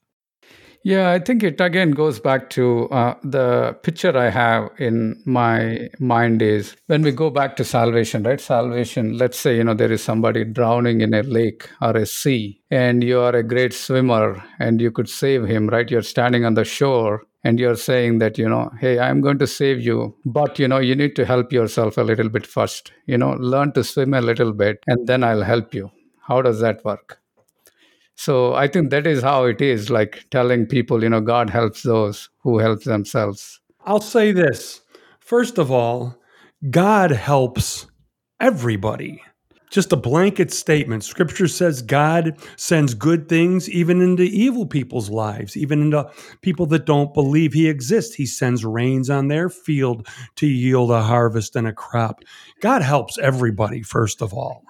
Yeah, 0.84 1.12
I 1.12 1.20
think 1.20 1.44
it 1.44 1.60
again 1.60 1.92
goes 1.92 2.22
back 2.22 2.50
to 2.52 2.88
uh, 2.90 3.16
the 3.22 3.74
picture 3.84 4.18
I 4.18 4.30
have 4.30 4.70
in 4.78 5.22
my 5.26 5.90
mind 6.00 6.42
is 6.42 6.76
when 6.88 7.02
we 7.02 7.12
go 7.12 7.30
back 7.30 7.58
to 7.58 7.66
salvation, 7.66 8.24
right? 8.24 8.40
Salvation, 8.40 9.18
let's 9.18 9.38
say, 9.38 9.58
you 9.58 9.64
know, 9.66 9.74
there 9.74 9.92
is 9.92 10.02
somebody 10.02 10.46
drowning 10.46 11.02
in 11.02 11.14
a 11.14 11.22
lake 11.24 11.70
or 11.82 11.98
a 11.98 12.06
sea, 12.06 12.62
and 12.72 13.04
you 13.04 13.20
are 13.20 13.36
a 13.36 13.44
great 13.44 13.74
swimmer 13.74 14.42
and 14.60 14.80
you 14.80 14.90
could 14.90 15.10
save 15.10 15.44
him, 15.46 15.68
right? 15.68 15.92
You're 15.92 16.02
standing 16.02 16.46
on 16.46 16.54
the 16.54 16.64
shore 16.64 17.24
and 17.44 17.60
you're 17.60 17.76
saying 17.76 18.20
that, 18.20 18.38
you 18.38 18.48
know, 18.48 18.72
hey, 18.80 19.00
I'm 19.00 19.20
going 19.20 19.40
to 19.40 19.48
save 19.48 19.82
you, 19.82 20.16
but, 20.26 20.60
you 20.60 20.68
know, 20.68 20.80
you 20.80 20.96
need 20.96 21.16
to 21.18 21.26
help 21.26 21.52
yourself 21.52 21.98
a 21.98 22.04
little 22.04 22.30
bit 22.30 22.48
first, 22.48 22.94
you 23.06 23.18
know, 23.18 23.32
learn 23.32 23.74
to 23.74 23.84
swim 23.84 24.14
a 24.14 24.22
little 24.22 24.54
bit, 24.54 24.78
and 24.88 25.08
then 25.08 25.26
I'll 25.26 25.44
help 25.44 25.74
you. 25.74 25.92
How 26.26 26.42
does 26.42 26.62
that 26.62 26.86
work? 26.86 27.20
So 28.20 28.54
I 28.54 28.68
think 28.68 28.90
that 28.90 29.08
is 29.08 29.24
how 29.24 29.46
it 29.46 29.62
is 29.62 29.90
like 29.90 30.26
telling 30.30 30.66
people, 30.66 31.04
you 31.04 31.10
know, 31.10 31.22
God 31.22 31.50
helps 31.50 31.84
those 31.84 32.30
who 32.40 32.58
help 32.58 32.84
themselves. 32.84 33.62
I'll 33.86 34.02
say 34.02 34.34
this. 34.34 34.82
First 35.22 35.58
of 35.58 35.72
all, 35.72 36.18
God 36.70 37.12
helps 37.12 37.88
everybody. 38.42 39.24
Just 39.72 39.94
a 39.94 39.96
blanket 39.96 40.52
statement. 40.52 41.06
Scripture 41.06 41.48
says 41.48 41.82
God 41.82 42.36
sends 42.58 42.94
good 42.94 43.30
things 43.30 43.70
even 43.70 44.02
into 44.02 44.24
evil 44.24 44.66
people's 44.66 45.10
lives, 45.10 45.56
even 45.56 45.82
into 45.82 46.12
people 46.42 46.66
that 46.66 46.86
don't 46.86 47.14
believe 47.14 47.54
He 47.54 47.70
exists. 47.70 48.16
He 48.16 48.26
sends 48.26 48.66
rains 48.66 49.10
on 49.10 49.30
their 49.30 49.48
field 49.48 50.10
to 50.36 50.46
yield 50.46 50.92
a 50.92 51.04
harvest 51.04 51.56
and 51.56 51.68
a 51.68 51.72
crop. 51.72 52.20
God 52.60 52.82
helps 52.82 53.18
everybody, 53.18 53.82
first 53.82 54.22
of 54.22 54.34
all. 54.34 54.66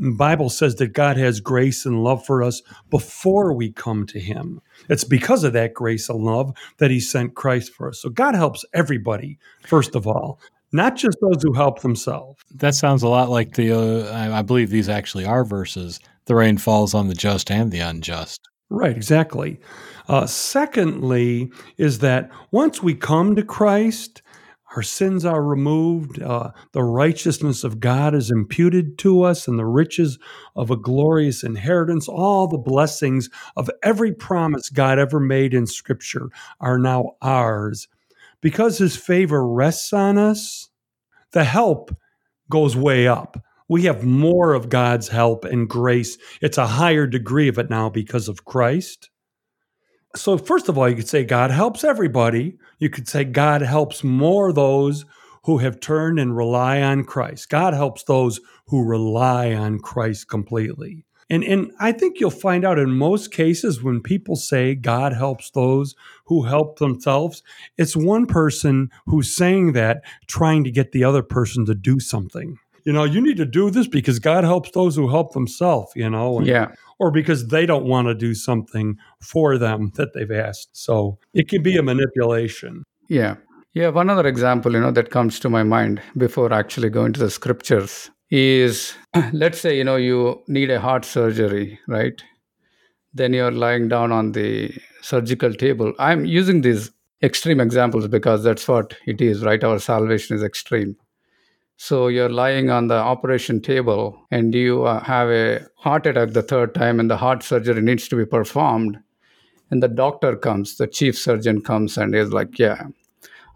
The 0.00 0.12
Bible 0.12 0.48
says 0.48 0.76
that 0.76 0.94
God 0.94 1.18
has 1.18 1.40
grace 1.40 1.84
and 1.84 2.02
love 2.02 2.24
for 2.24 2.42
us 2.42 2.62
before 2.88 3.52
we 3.52 3.70
come 3.70 4.06
to 4.06 4.18
Him. 4.18 4.62
It's 4.88 5.04
because 5.04 5.44
of 5.44 5.52
that 5.52 5.74
grace 5.74 6.08
and 6.08 6.24
love 6.24 6.56
that 6.78 6.90
He 6.90 7.00
sent 7.00 7.34
Christ 7.34 7.74
for 7.74 7.90
us. 7.90 8.00
So 8.00 8.08
God 8.08 8.34
helps 8.34 8.64
everybody, 8.72 9.38
first 9.66 9.94
of 9.94 10.06
all, 10.06 10.40
not 10.72 10.96
just 10.96 11.18
those 11.20 11.42
who 11.42 11.52
help 11.52 11.82
themselves. 11.82 12.40
That 12.54 12.74
sounds 12.74 13.02
a 13.02 13.08
lot 13.08 13.28
like 13.28 13.56
the, 13.56 13.72
uh, 13.72 14.32
I 14.32 14.40
believe 14.40 14.70
these 14.70 14.88
actually 14.88 15.26
are 15.26 15.44
verses. 15.44 16.00
The 16.24 16.34
rain 16.34 16.56
falls 16.56 16.94
on 16.94 17.08
the 17.08 17.14
just 17.14 17.50
and 17.50 17.70
the 17.70 17.80
unjust. 17.80 18.40
Right, 18.70 18.96
exactly. 18.96 19.60
Uh, 20.08 20.26
secondly, 20.26 21.52
is 21.76 21.98
that 21.98 22.30
once 22.52 22.82
we 22.82 22.94
come 22.94 23.34
to 23.34 23.42
Christ, 23.42 24.22
our 24.76 24.82
sins 24.82 25.24
are 25.24 25.42
removed, 25.42 26.22
uh, 26.22 26.52
the 26.72 26.82
righteousness 26.82 27.64
of 27.64 27.80
God 27.80 28.14
is 28.14 28.30
imputed 28.30 28.98
to 28.98 29.22
us, 29.22 29.48
and 29.48 29.58
the 29.58 29.66
riches 29.66 30.18
of 30.54 30.70
a 30.70 30.76
glorious 30.76 31.42
inheritance, 31.42 32.08
all 32.08 32.46
the 32.46 32.58
blessings 32.58 33.28
of 33.56 33.68
every 33.82 34.12
promise 34.12 34.68
God 34.68 34.98
ever 34.98 35.18
made 35.18 35.54
in 35.54 35.66
Scripture 35.66 36.28
are 36.60 36.78
now 36.78 37.12
ours. 37.20 37.88
Because 38.40 38.78
His 38.78 38.96
favor 38.96 39.46
rests 39.46 39.92
on 39.92 40.16
us, 40.16 40.68
the 41.32 41.44
help 41.44 41.94
goes 42.48 42.76
way 42.76 43.08
up. 43.08 43.42
We 43.68 43.84
have 43.84 44.04
more 44.04 44.54
of 44.54 44.68
God's 44.68 45.08
help 45.08 45.44
and 45.44 45.68
grace. 45.68 46.16
It's 46.40 46.58
a 46.58 46.66
higher 46.66 47.06
degree 47.06 47.48
of 47.48 47.58
it 47.58 47.70
now 47.70 47.88
because 47.88 48.28
of 48.28 48.44
Christ. 48.44 49.09
So, 50.16 50.36
first 50.36 50.68
of 50.68 50.76
all, 50.76 50.88
you 50.88 50.96
could 50.96 51.08
say 51.08 51.24
God 51.24 51.50
helps 51.50 51.84
everybody. 51.84 52.58
You 52.78 52.90
could 52.90 53.08
say 53.08 53.24
God 53.24 53.62
helps 53.62 54.02
more 54.02 54.52
those 54.52 55.04
who 55.44 55.58
have 55.58 55.80
turned 55.80 56.18
and 56.18 56.36
rely 56.36 56.82
on 56.82 57.04
Christ. 57.04 57.48
God 57.48 57.74
helps 57.74 58.02
those 58.02 58.40
who 58.66 58.84
rely 58.84 59.54
on 59.54 59.78
Christ 59.78 60.28
completely. 60.28 61.04
And, 61.30 61.44
and 61.44 61.70
I 61.78 61.92
think 61.92 62.18
you'll 62.18 62.30
find 62.30 62.64
out 62.64 62.78
in 62.78 62.90
most 62.90 63.32
cases 63.32 63.82
when 63.82 64.02
people 64.02 64.34
say 64.34 64.74
God 64.74 65.12
helps 65.12 65.50
those 65.50 65.94
who 66.24 66.42
help 66.42 66.78
themselves, 66.80 67.44
it's 67.78 67.96
one 67.96 68.26
person 68.26 68.90
who's 69.06 69.34
saying 69.34 69.72
that 69.74 70.02
trying 70.26 70.64
to 70.64 70.72
get 70.72 70.90
the 70.90 71.04
other 71.04 71.22
person 71.22 71.64
to 71.66 71.74
do 71.74 72.00
something. 72.00 72.58
You 72.84 72.92
know, 72.92 73.04
you 73.04 73.20
need 73.20 73.36
to 73.36 73.46
do 73.46 73.70
this 73.70 73.86
because 73.86 74.18
God 74.18 74.44
helps 74.44 74.70
those 74.72 74.96
who 74.96 75.08
help 75.08 75.32
themselves, 75.32 75.92
you 75.94 76.08
know. 76.08 76.38
And, 76.38 76.46
yeah 76.46 76.72
or 77.00 77.10
because 77.10 77.48
they 77.48 77.66
don't 77.66 77.86
want 77.86 78.06
to 78.06 78.14
do 78.14 78.34
something 78.34 78.96
for 79.20 79.58
them 79.58 79.90
that 79.96 80.12
they've 80.12 80.30
asked. 80.30 80.68
So 80.74 81.18
it 81.34 81.48
can 81.48 81.62
be 81.62 81.76
a 81.76 81.82
manipulation. 81.82 82.84
Yeah. 83.08 83.36
Yeah. 83.72 83.88
One 83.88 84.10
other 84.10 84.26
example, 84.26 84.74
you 84.74 84.80
know, 84.80 84.92
that 84.92 85.10
comes 85.10 85.40
to 85.40 85.48
my 85.48 85.62
mind 85.62 86.00
before 86.16 86.52
actually 86.52 86.90
going 86.90 87.14
to 87.14 87.20
the 87.20 87.30
scriptures 87.30 88.10
is 88.30 88.94
let's 89.32 89.58
say, 89.58 89.76
you 89.76 89.82
know, 89.82 89.96
you 89.96 90.40
need 90.46 90.70
a 90.70 90.78
heart 90.78 91.04
surgery, 91.04 91.80
right? 91.88 92.22
Then 93.14 93.32
you're 93.32 93.50
lying 93.50 93.88
down 93.88 94.12
on 94.12 94.32
the 94.32 94.70
surgical 95.00 95.54
table. 95.54 95.94
I'm 95.98 96.26
using 96.26 96.60
these 96.60 96.90
extreme 97.22 97.60
examples 97.60 98.06
because 98.08 98.44
that's 98.44 98.68
what 98.68 98.94
it 99.06 99.20
is, 99.22 99.42
right? 99.42 99.64
Our 99.64 99.78
salvation 99.78 100.36
is 100.36 100.42
extreme. 100.42 100.96
So 101.82 102.08
you're 102.08 102.28
lying 102.28 102.68
on 102.68 102.88
the 102.88 102.96
operation 102.96 103.62
table 103.62 104.26
and 104.30 104.54
you 104.54 104.84
uh, 104.84 105.02
have 105.02 105.30
a 105.30 105.66
heart 105.76 106.04
attack 106.04 106.32
the 106.32 106.42
third 106.42 106.74
time, 106.74 107.00
and 107.00 107.10
the 107.10 107.16
heart 107.16 107.42
surgery 107.42 107.80
needs 107.80 108.06
to 108.08 108.16
be 108.16 108.26
performed. 108.26 108.98
And 109.70 109.82
the 109.82 109.88
doctor 109.88 110.36
comes, 110.36 110.76
the 110.76 110.86
chief 110.86 111.16
surgeon 111.16 111.62
comes, 111.62 111.96
and 111.96 112.14
is 112.14 112.34
like, 112.34 112.58
Yeah, 112.58 112.88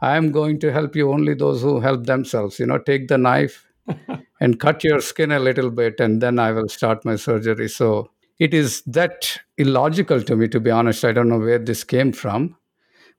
I'm 0.00 0.32
going 0.32 0.58
to 0.60 0.72
help 0.72 0.96
you 0.96 1.12
only 1.12 1.34
those 1.34 1.60
who 1.60 1.80
help 1.80 2.06
themselves. 2.06 2.58
You 2.58 2.64
know, 2.64 2.78
take 2.78 3.08
the 3.08 3.18
knife 3.18 3.68
and 4.40 4.58
cut 4.58 4.82
your 4.84 5.00
skin 5.00 5.30
a 5.30 5.38
little 5.38 5.70
bit, 5.70 6.00
and 6.00 6.22
then 6.22 6.38
I 6.38 6.52
will 6.52 6.68
start 6.68 7.04
my 7.04 7.16
surgery. 7.16 7.68
So 7.68 8.10
it 8.38 8.54
is 8.54 8.80
that 8.87 9.38
illogical 9.58 10.22
to 10.22 10.34
me, 10.34 10.48
to 10.48 10.60
be 10.60 10.70
honest. 10.70 11.04
I 11.04 11.12
don't 11.12 11.28
know 11.28 11.40
where 11.40 11.58
this 11.58 11.84
came 11.84 12.12
from. 12.12 12.56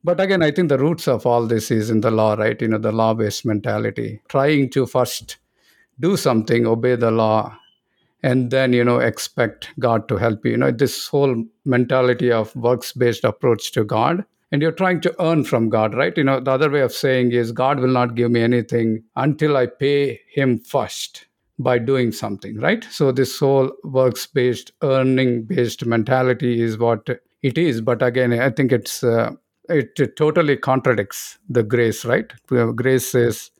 But 0.05 0.19
again, 0.21 0.43
I 0.43 0.51
think 0.51 0.69
the 0.69 0.77
roots 0.77 1.07
of 1.07 1.25
all 1.25 1.47
this 1.47 1.71
is 1.71 1.89
in 1.89 2.01
the 2.01 2.11
law, 2.11 2.35
right? 2.35 2.61
You 2.61 2.67
know, 2.67 2.77
the 2.77 2.91
law 2.91 3.15
based 3.15 3.43
mentality, 3.43 4.21
trying 4.29 4.69
to 4.69 4.85
first 4.85 5.37
do 5.99 6.15
something, 6.15 6.67
obey 6.67 6.95
the 6.95 7.09
law, 7.09 7.57
and 8.21 8.51
then 8.51 8.71
you 8.71 8.83
know 8.83 8.99
expect 8.99 9.69
god 9.79 10.07
to 10.09 10.17
help 10.17 10.45
you. 10.45 10.51
You 10.51 10.57
know 10.57 10.69
this 10.69 11.07
whole 11.07 11.43
mentality 11.65 12.31
of 12.31 12.55
works 12.55 12.93
based 12.93 13.23
approach 13.23 13.71
to 13.71 13.83
god 13.83 14.23
and 14.51 14.61
you're 14.61 14.71
trying 14.83 15.01
to 15.01 15.15
earn 15.19 15.43
from 15.43 15.69
god 15.69 15.95
right? 15.95 16.15
You 16.15 16.23
know 16.23 16.39
the 16.39 16.51
other 16.51 16.69
way 16.69 16.81
of 16.81 16.93
saying 16.93 17.31
is 17.31 17.51
god 17.51 17.79
will 17.79 17.95
not 17.99 18.13
give 18.13 18.29
me 18.29 18.41
anything 18.41 19.03
until 19.15 19.57
i 19.57 19.65
pay 19.65 20.21
him 20.31 20.59
first 20.59 21.25
by 21.57 21.79
doing 21.79 22.11
something 22.11 22.59
right? 22.59 22.83
So 22.91 23.11
this 23.11 23.39
whole 23.39 23.71
works 23.83 24.27
based 24.27 24.71
earning 24.83 25.45
based 25.45 25.83
mentality 25.83 26.61
is 26.61 26.77
what 26.77 27.09
it 27.41 27.57
is. 27.57 27.81
But 27.81 28.03
again 28.03 28.33
i 28.33 28.51
think 28.51 28.71
it's 28.71 29.03
uh, 29.03 29.31
it, 29.69 30.15
totally 30.15 30.58
contradicts 30.58 31.39
the 31.49 31.63
grace 31.63 32.06
right 32.06 32.32
grace 32.75 33.12
says 33.12 33.51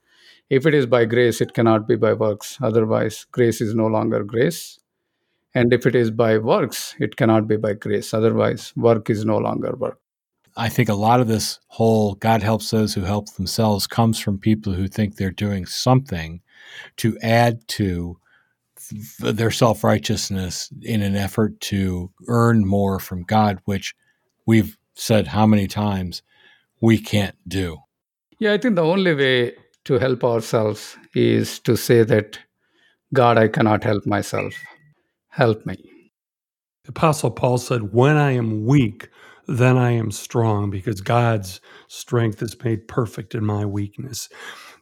if 0.50 0.66
it 0.66 0.74
is 0.74 0.86
by 0.86 1.06
grace, 1.06 1.42
it 1.42 1.54
cannot 1.54 1.88
be 1.88 1.96
by 1.96 2.14
works. 2.14 2.58
Otherwise, 2.62 3.26
grace 3.32 3.62
is 3.62 3.74
no 3.74 3.88
longer 3.88 4.24
grace. 4.24 4.80
And 5.56 5.74
if 5.74 5.86
it 5.86 5.96
is 5.96 6.12
by 6.12 6.38
works, 6.38 6.96
it 7.00 7.16
cannot 7.16 7.48
be 7.48 7.58
by 7.58 7.74
grace. 7.74 8.14
Otherwise, 8.14 8.74
work 8.76 9.10
is 9.10 9.26
no 9.26 9.38
longer 9.38 9.74
work. 9.76 10.00
I 10.58 10.70
think 10.70 10.88
a 10.88 10.94
lot 10.94 11.20
of 11.20 11.28
this 11.28 11.60
whole 11.68 12.16
God 12.16 12.44
helps 12.44 12.70
those 12.70 12.94
who 12.94 13.02
help 13.02 13.34
themselves 13.34 13.88
comes 13.88 14.20
from 14.20 14.38
people 14.38 14.74
who 14.74 14.88
think 14.88 15.16
they're 15.16 15.32
doing 15.32 15.66
something 15.66 16.42
to 16.98 17.18
add 17.22 17.68
to 17.70 18.20
their 19.20 19.52
self 19.52 19.84
righteousness 19.84 20.70
in 20.82 21.02
an 21.02 21.16
effort 21.16 21.60
to 21.60 22.12
earn 22.28 22.66
more 22.66 23.00
from 23.00 23.24
God, 23.24 23.60
which 23.66 23.96
we've 24.46 24.78
said 24.96 25.28
how 25.28 25.46
many 25.46 25.68
times 25.68 26.22
we 26.82 26.98
can't 26.98 27.36
do. 27.48 27.78
Yeah, 28.40 28.54
I 28.54 28.58
think 28.58 28.76
the 28.76 28.84
only 28.84 29.14
way 29.14 29.54
to 29.86 30.00
help 30.00 30.24
ourselves 30.24 30.98
is 31.14 31.60
to 31.60 31.78
say 31.78 32.04
that, 32.04 32.40
God, 33.14 33.38
I 33.38 33.48
cannot 33.48 33.84
help 33.84 34.06
myself. 34.06 34.54
Help 35.30 35.66
me. 35.66 36.12
Apostle 36.88 37.32
Paul 37.32 37.58
said, 37.58 37.94
When 37.94 38.18
I 38.18 38.32
am 38.32 38.66
weak, 38.66 39.10
then 39.48 39.78
I 39.78 39.92
am 39.92 40.12
strong, 40.12 40.70
because 40.70 41.02
God's 41.02 41.62
strength 41.88 42.42
is 42.42 42.62
made 42.64 42.88
perfect 42.88 43.36
in 43.36 43.46
my 43.46 43.66
weakness. 43.66 44.30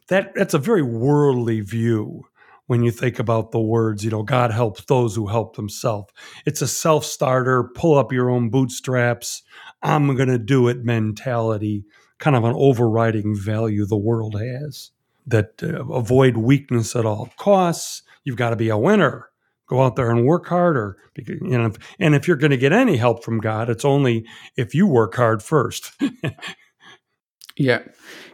That, 0.08 0.34
that's 0.34 0.54
a 0.54 0.58
very 0.58 0.82
worldly 0.82 1.60
view 1.60 2.26
when 2.66 2.82
you 2.82 2.90
think 2.90 3.18
about 3.18 3.50
the 3.50 3.60
words, 3.60 4.04
you 4.04 4.10
know, 4.10 4.22
God 4.22 4.50
helps 4.50 4.84
those 4.84 5.14
who 5.14 5.26
help 5.26 5.56
themselves. 5.56 6.12
It's 6.46 6.62
a 6.62 6.68
self 6.68 7.04
starter, 7.04 7.70
pull 7.74 7.98
up 7.98 8.12
your 8.12 8.30
own 8.30 8.50
bootstraps, 8.50 9.42
I'm 9.82 10.14
going 10.16 10.28
to 10.28 10.38
do 10.38 10.68
it 10.68 10.84
mentality, 10.84 11.84
kind 12.18 12.36
of 12.36 12.44
an 12.44 12.54
overriding 12.56 13.36
value 13.36 13.84
the 13.84 13.98
world 13.98 14.38
has 14.38 14.90
that 15.26 15.62
uh, 15.62 15.84
avoid 15.86 16.36
weakness 16.36 16.96
at 16.96 17.06
all 17.06 17.30
costs. 17.36 18.02
You've 18.24 18.36
got 18.36 18.50
to 18.50 18.56
be 18.56 18.70
a 18.70 18.78
winner. 18.78 19.30
Go 19.66 19.82
out 19.82 19.96
there 19.96 20.10
and 20.10 20.26
work 20.26 20.46
harder. 20.46 20.98
Because, 21.14 21.36
you 21.40 21.58
know, 21.58 21.72
and 21.98 22.14
if 22.14 22.28
you're 22.28 22.36
going 22.36 22.50
to 22.50 22.56
get 22.56 22.72
any 22.72 22.96
help 22.96 23.24
from 23.24 23.40
God, 23.40 23.70
it's 23.70 23.84
only 23.84 24.26
if 24.56 24.74
you 24.74 24.86
work 24.86 25.14
hard 25.14 25.42
first. 25.42 25.92
yeah, 27.56 27.82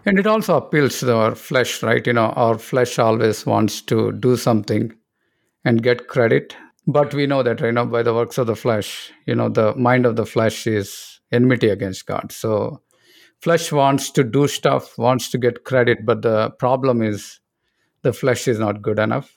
and 0.06 0.18
it 0.18 0.26
also 0.26 0.56
appeals 0.56 1.00
to 1.00 1.14
our 1.14 1.35
flesh, 1.35 1.83
right? 1.83 2.06
You 2.06 2.14
know, 2.14 2.30
our 2.30 2.59
flesh 2.59 2.98
always 2.98 3.44
wants 3.46 3.80
to 3.83 4.12
do 4.12 4.37
something 4.37 4.92
and 5.64 5.83
get 5.83 6.09
credit, 6.09 6.56
but 6.87 7.12
we 7.14 7.26
know 7.26 7.42
that 7.42 7.61
you 7.61 7.72
know 7.72 7.87
by 7.87 8.02
the 8.02 8.14
works 8.14 8.38
of 8.38 8.46
the 8.46 8.56
flesh, 8.56 9.12
you 9.26 9.35
know, 9.35 9.48
the 9.48 9.74
mind 9.76 10.06
of 10.06 10.16
the 10.16 10.26
flesh 10.26 10.66
is 10.66 11.20
enmity 11.33 11.68
against 11.68 12.06
God. 12.06 12.33
So 12.33 12.83
flesh 13.42 13.72
wants 13.72 14.11
to 14.11 14.22
do 14.22 14.46
stuff 14.46 14.96
wants 14.98 15.30
to 15.30 15.38
get 15.38 15.64
credit 15.64 16.04
but 16.04 16.22
the 16.22 16.50
problem 16.59 17.02
is 17.02 17.40
the 18.02 18.12
flesh 18.12 18.46
is 18.46 18.59
not 18.59 18.83
good 18.83 18.98
enough 18.98 19.37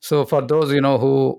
so 0.00 0.24
for 0.24 0.42
those 0.42 0.72
you 0.72 0.80
know 0.80 0.98
who 0.98 1.38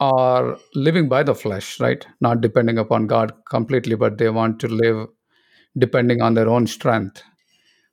are 0.00 0.58
living 0.74 1.08
by 1.08 1.22
the 1.22 1.34
flesh 1.34 1.80
right 1.80 2.06
not 2.20 2.40
depending 2.40 2.78
upon 2.78 3.06
god 3.06 3.32
completely 3.48 3.94
but 3.94 4.18
they 4.18 4.28
want 4.28 4.58
to 4.60 4.68
live 4.68 5.06
depending 5.76 6.22
on 6.22 6.34
their 6.34 6.48
own 6.48 6.66
strength 6.66 7.22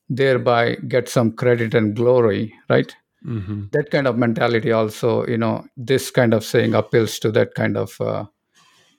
thereby 0.09 0.75
get 0.87 1.07
some 1.07 1.31
credit 1.31 1.73
and 1.73 1.95
glory 1.95 2.53
right 2.69 2.95
mm-hmm. 3.25 3.63
that 3.71 3.89
kind 3.91 4.07
of 4.07 4.17
mentality 4.17 4.71
also 4.71 5.25
you 5.27 5.37
know 5.37 5.65
this 5.77 6.11
kind 6.11 6.33
of 6.33 6.43
saying 6.43 6.73
appeals 6.73 7.17
to 7.19 7.31
that 7.31 7.53
kind 7.55 7.77
of 7.77 7.99
uh, 8.01 8.25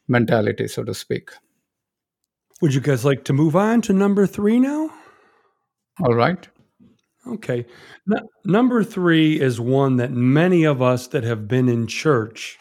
mentality 0.08 0.66
so 0.66 0.82
to 0.82 0.94
speak 0.94 1.30
would 2.62 2.72
you 2.72 2.80
guys 2.80 3.04
like 3.04 3.24
to 3.24 3.32
move 3.32 3.56
on 3.56 3.82
to 3.82 3.92
number 3.92 4.24
three 4.24 4.60
now? 4.60 4.88
All 6.00 6.14
right. 6.14 6.48
Okay. 7.26 7.66
Number 8.44 8.84
three 8.84 9.40
is 9.40 9.60
one 9.60 9.96
that 9.96 10.12
many 10.12 10.62
of 10.62 10.80
us 10.80 11.08
that 11.08 11.24
have 11.24 11.48
been 11.48 11.68
in 11.68 11.88
church 11.88 12.58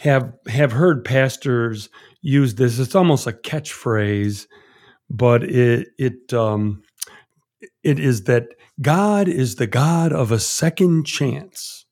have 0.00 0.32
have 0.48 0.72
heard 0.72 1.04
pastors 1.04 1.88
use 2.20 2.56
this. 2.56 2.80
It's 2.80 2.96
almost 2.96 3.28
a 3.28 3.32
catchphrase, 3.32 4.48
but 5.10 5.44
it 5.44 5.88
it 5.98 6.32
um, 6.32 6.82
it 7.82 7.98
is 7.98 8.24
that 8.24 8.48
God 8.80 9.28
is 9.28 9.56
the 9.56 9.66
God 9.66 10.12
of 10.12 10.32
a 10.32 10.40
second 10.40 11.04
chance. 11.04 11.86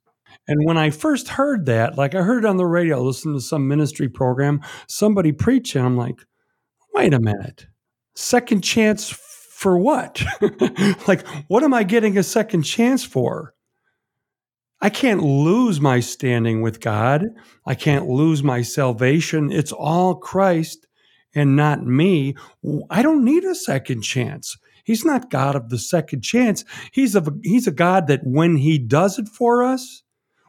And 0.49 0.65
when 0.65 0.77
I 0.77 0.91
first 0.91 1.29
heard 1.29 1.67
that, 1.67 1.97
like 1.97 2.15
I 2.15 2.23
heard 2.23 2.45
it 2.45 2.49
on 2.49 2.57
the 2.57 2.67
radio, 2.67 3.01
listening 3.01 3.37
to 3.37 3.41
some 3.41 3.69
ministry 3.69 4.09
program, 4.09 4.61
somebody 4.89 5.31
preaching, 5.31 5.85
I'm 5.85 5.97
like, 5.97 6.19
wait 6.93 7.15
a 7.15 7.21
minute, 7.21 7.67
second 8.17 8.63
chance 8.63 9.09
for 9.09 9.79
what? 9.79 10.23
like, 11.07 11.27
what 11.47 11.63
am 11.63 11.73
I 11.73 11.85
getting 11.85 12.19
a 12.19 12.25
second 12.25 12.63
chance 12.63 13.05
for? 13.05 13.55
I 14.81 14.91
can't 14.91 15.23
lose 15.23 15.81
my 15.81 16.01
standing 16.01 16.61
with 16.61 16.81
God. 16.81 17.27
I 17.65 17.77
can't 17.77 18.09
lose 18.09 18.43
my 18.43 18.63
salvation. 18.63 19.53
It's 19.53 19.71
all 19.71 20.17
Christ 20.17 20.89
and 21.35 21.57
not 21.57 21.85
me. 21.85 22.35
I 22.91 23.03
don't 23.03 23.25
need 23.25 23.45
a 23.45 23.55
second 23.55 24.03
chance. 24.03 24.57
He's 24.85 25.05
not 25.05 25.31
God 25.31 25.55
of 25.55 25.69
the 25.69 25.79
second 25.79 26.23
chance. 26.23 26.65
He's 26.91 27.15
a 27.15 27.25
he's 27.43 27.67
a 27.67 27.73
God 27.73 28.07
that 28.09 28.27
when 28.27 28.57
he 28.57 28.79
does 28.79 29.19
it 29.19 29.29
for 29.29 29.63
us, 29.63 30.03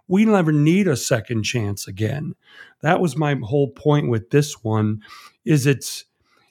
we 0.07 0.25
never 0.25 0.51
need 0.51 0.87
a 0.87 0.95
second 0.95 1.43
chance 1.43 1.87
again. 1.87 2.35
That 2.81 2.99
was 2.99 3.15
my 3.15 3.35
whole 3.43 3.69
point 3.69 4.09
with 4.09 4.31
this 4.31 4.63
one 4.63 5.01
is 5.45 5.65
it's 5.65 6.05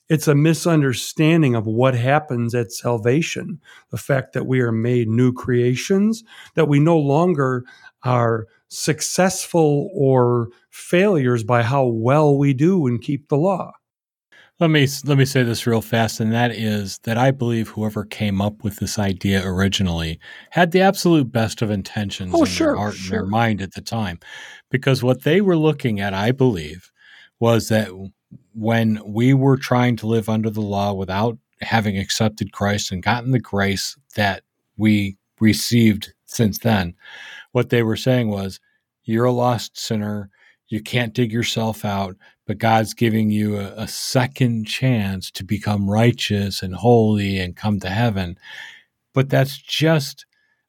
it's 0.09 0.29
a 0.29 0.35
misunderstanding 0.35 1.55
of 1.55 1.67
what 1.67 1.95
happens 1.95 2.55
at 2.55 2.73
salvation. 2.73 3.61
The 3.91 3.97
fact 3.97 4.33
that 4.35 4.47
we 4.47 4.61
are 4.61 4.73
made 4.73 5.09
new 5.09 5.33
creations, 5.33 6.23
that 6.55 6.69
we 6.69 6.81
no 6.81 6.99
longer 6.99 7.65
are 8.03 8.47
successful 8.69 9.91
or 9.95 10.49
failures 10.71 11.45
by 11.45 11.63
how 11.63 11.85
well 11.87 12.37
we 12.37 12.53
do 12.53 12.87
and 12.87 13.01
keep 13.01 13.29
the 13.29 13.37
law. 13.37 13.73
Let 14.63 14.71
me 14.71 14.87
let 15.07 15.19
me 15.19 15.25
say 15.25 15.43
this 15.43 15.67
real 15.67 15.81
fast, 15.81 16.21
and 16.21 16.33
that 16.33 16.53
is 16.53 16.99
that 16.99 17.19
I 17.19 17.33
believe 17.33 17.71
whoever 17.71 18.05
came 18.05 18.41
up 18.41 18.63
with 18.63 18.77
this 18.77 18.97
idea 18.97 19.45
originally 19.45 20.21
had 20.51 20.71
the 20.71 20.83
absolute 20.83 21.33
best 21.33 21.63
of 21.63 21.71
intentions 21.73 22.31
oh, 22.33 22.43
in 22.43 22.47
sure, 22.47 22.69
their 22.69 22.77
heart 22.77 22.95
sure. 22.95 23.19
and 23.19 23.25
their 23.25 23.29
mind 23.29 23.61
at 23.61 23.75
the 23.75 23.81
time, 23.81 24.21
because 24.71 25.03
what 25.03 25.25
they 25.25 25.41
were 25.41 25.57
looking 25.57 25.99
at, 25.99 26.15
I 26.15 26.31
believe, 26.31 26.93
was 27.41 27.71
that 27.71 27.89
when 28.55 29.03
we 29.05 29.35
were 29.35 29.57
trying 29.57 29.97
to 29.97 30.07
live 30.07 30.29
under 30.29 30.49
the 30.49 30.61
law 30.61 30.93
without 30.93 31.37
having 31.61 31.99
accepted 31.99 32.53
Christ 32.53 32.93
and 32.93 33.03
gotten 33.03 33.33
the 33.33 33.41
grace 33.41 33.97
that 34.15 34.45
we 34.77 35.17
received 35.41 36.15
since 36.27 36.61
then, 36.61 36.95
what 37.51 37.71
they 37.71 37.83
were 37.83 37.97
saying 37.97 38.29
was, 38.29 38.61
You're 39.03 39.25
a 39.25 39.33
lost 39.33 39.77
sinner. 39.77 40.31
You 40.69 40.81
can't 40.81 41.15
dig 41.15 41.33
yourself 41.33 41.85
out, 41.85 42.17
but 42.53 42.59
God's 42.59 42.93
giving 42.93 43.31
you 43.31 43.57
a, 43.57 43.73
a 43.79 43.89
second 43.89 44.67
chance 44.67 45.31
to 45.31 45.43
become 45.43 45.89
righteous 45.89 46.63
and 46.63 46.75
holy 46.75 47.39
and 47.39 47.57
come 47.57 47.81
to 47.81 47.89
heaven. 47.89 48.37
But 49.15 49.31
that's 49.31 49.57
just 49.57 50.27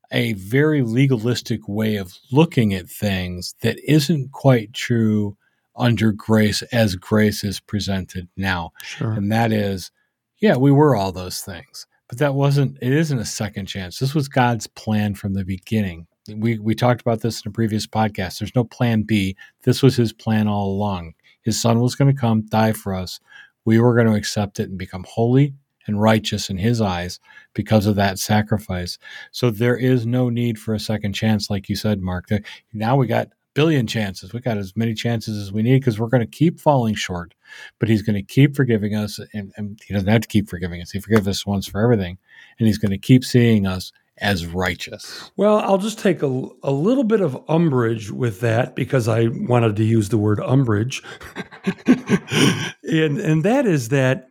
a 0.10 0.32
very 0.32 0.82
legalistic 0.82 1.68
way 1.68 1.98
of 1.98 2.14
looking 2.32 2.74
at 2.74 2.88
things 2.88 3.54
that 3.64 3.78
isn't 3.86 4.32
quite 4.32 4.72
true 4.72 5.36
under 5.76 6.14
grace 6.14 6.62
as 6.72 6.96
grace 6.96 7.44
is 7.44 7.60
presented 7.60 8.30
now. 8.38 8.72
Sure. 8.82 9.12
And 9.12 9.30
that 9.34 9.52
is, 9.52 9.92
yeah, 10.38 10.56
we 10.56 10.72
were 10.72 10.96
all 10.96 11.12
those 11.12 11.42
things. 11.42 11.86
But 12.08 12.20
that 12.20 12.34
wasn't 12.34 12.78
it 12.82 12.94
isn't 12.94 13.20
a 13.20 13.26
second 13.26 13.66
chance. 13.66 14.00
This 14.00 14.16
was 14.16 14.30
God's 14.30 14.68
plan 14.68 15.16
from 15.16 15.34
the 15.34 15.44
beginning. 15.44 16.08
We 16.34 16.60
we 16.60 16.76
talked 16.76 17.02
about 17.02 17.20
this 17.20 17.44
in 17.44 17.50
a 17.50 17.52
previous 17.52 17.86
podcast. 17.86 18.40
There's 18.40 18.56
no 18.56 18.64
plan 18.64 19.02
B. 19.02 19.36
This 19.64 19.84
was 19.84 19.98
his 19.98 20.14
plan 20.14 20.48
all 20.48 20.68
along. 20.68 21.16
His 21.44 21.62
son 21.62 21.80
was 21.80 21.96
going 21.96 22.14
to 22.14 22.20
come, 22.20 22.42
die 22.48 22.74
for 22.74 22.94
us. 22.94 23.20
We 23.66 23.80
were 23.80 23.96
going 23.96 24.08
to 24.08 24.16
accept 24.16 24.60
it 24.60 24.70
and 24.70 24.78
become 24.78 25.06
holy 25.08 25.54
and 25.86 26.02
righteous 26.02 26.50
in 26.50 26.58
his 26.58 26.82
eyes 26.82 27.20
because 27.54 27.86
of 27.86 27.96
that 27.96 28.20
sacrifice. 28.20 28.98
So 29.32 29.50
there 29.50 29.76
is 29.76 30.06
no 30.06 30.30
need 30.30 30.58
for 30.58 30.74
a 30.74 30.80
second 30.80 31.14
chance, 31.14 31.50
like 31.50 31.70
you 31.70 31.76
said, 31.76 32.02
Mark. 32.02 32.30
Now 32.74 32.96
we 32.96 33.08
got 33.08 33.30
billion 33.54 33.86
chances. 33.86 34.34
We 34.34 34.40
got 34.40 34.58
as 34.58 34.76
many 34.76 34.94
chances 34.94 35.38
as 35.38 35.52
we 35.52 35.62
need 35.62 35.80
because 35.80 36.00
we're 36.00 36.08
going 36.08 36.22
to 36.22 36.38
keep 36.38 36.60
falling 36.60 36.96
short, 36.96 37.34
but 37.80 37.90
he's 37.90 38.02
going 38.02 38.16
to 38.16 38.24
keep 38.24 38.56
forgiving 38.56 38.96
us. 38.96 39.20
And, 39.34 39.54
and, 39.58 39.80
he 39.86 39.94
doesn't 39.94 40.10
have 40.10 40.22
to 40.22 40.28
keep 40.28 40.50
forgiving 40.50 40.82
us. 40.82 40.92
He 40.92 41.00
forgives 41.00 41.28
us 41.28 41.46
once 41.46 41.68
for 41.68 41.82
everything. 41.82 42.18
And 42.60 42.68
he's 42.68 42.78
going 42.78 42.92
to 42.92 42.98
keep 42.98 43.24
seeing 43.24 43.68
us 43.68 43.92
as 44.20 44.46
righteous. 44.46 45.32
Well, 45.36 45.60
I'll 45.60 45.78
just 45.78 46.00
take 46.00 46.22
a, 46.22 46.48
a 46.62 46.72
little 46.72 47.04
bit 47.04 47.22
of 47.22 47.42
umbrage 47.50 48.12
with 48.12 48.42
that 48.42 48.76
because 48.76 49.08
I 49.08 49.28
wanted 49.28 49.76
to 49.78 49.84
use 49.84 50.10
the 50.10 50.18
word 50.18 50.40
umbrage. 50.40 51.02
and, 51.86 53.20
and 53.20 53.44
that 53.44 53.66
is 53.66 53.90
that 53.90 54.30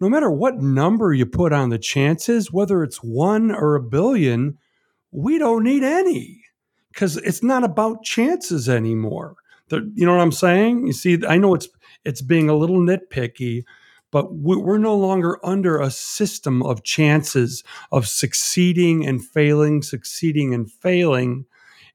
no 0.00 0.08
matter 0.08 0.30
what 0.30 0.62
number 0.62 1.12
you 1.12 1.26
put 1.26 1.52
on 1.52 1.70
the 1.70 1.78
chances, 1.78 2.52
whether 2.52 2.82
it's 2.82 2.98
one 2.98 3.50
or 3.50 3.74
a 3.74 3.82
billion, 3.82 4.58
we 5.10 5.38
don't 5.38 5.64
need 5.64 5.82
any 5.82 6.42
because 6.92 7.16
it's 7.18 7.42
not 7.42 7.64
about 7.64 8.04
chances 8.04 8.68
anymore. 8.68 9.36
The, 9.68 9.90
you 9.94 10.06
know 10.06 10.16
what 10.16 10.22
I'm 10.22 10.32
saying? 10.32 10.86
You 10.86 10.92
see, 10.92 11.18
I 11.28 11.36
know 11.36 11.54
it's 11.54 11.68
it's 12.04 12.22
being 12.22 12.48
a 12.48 12.54
little 12.54 12.78
nitpicky, 12.78 13.64
but 14.10 14.34
we're 14.34 14.78
no 14.78 14.96
longer 14.96 15.38
under 15.44 15.78
a 15.78 15.90
system 15.90 16.62
of 16.62 16.82
chances 16.82 17.62
of 17.92 18.06
succeeding 18.06 19.06
and 19.06 19.24
failing, 19.24 19.82
succeeding 19.82 20.54
and 20.54 20.70
failing, 20.70 21.44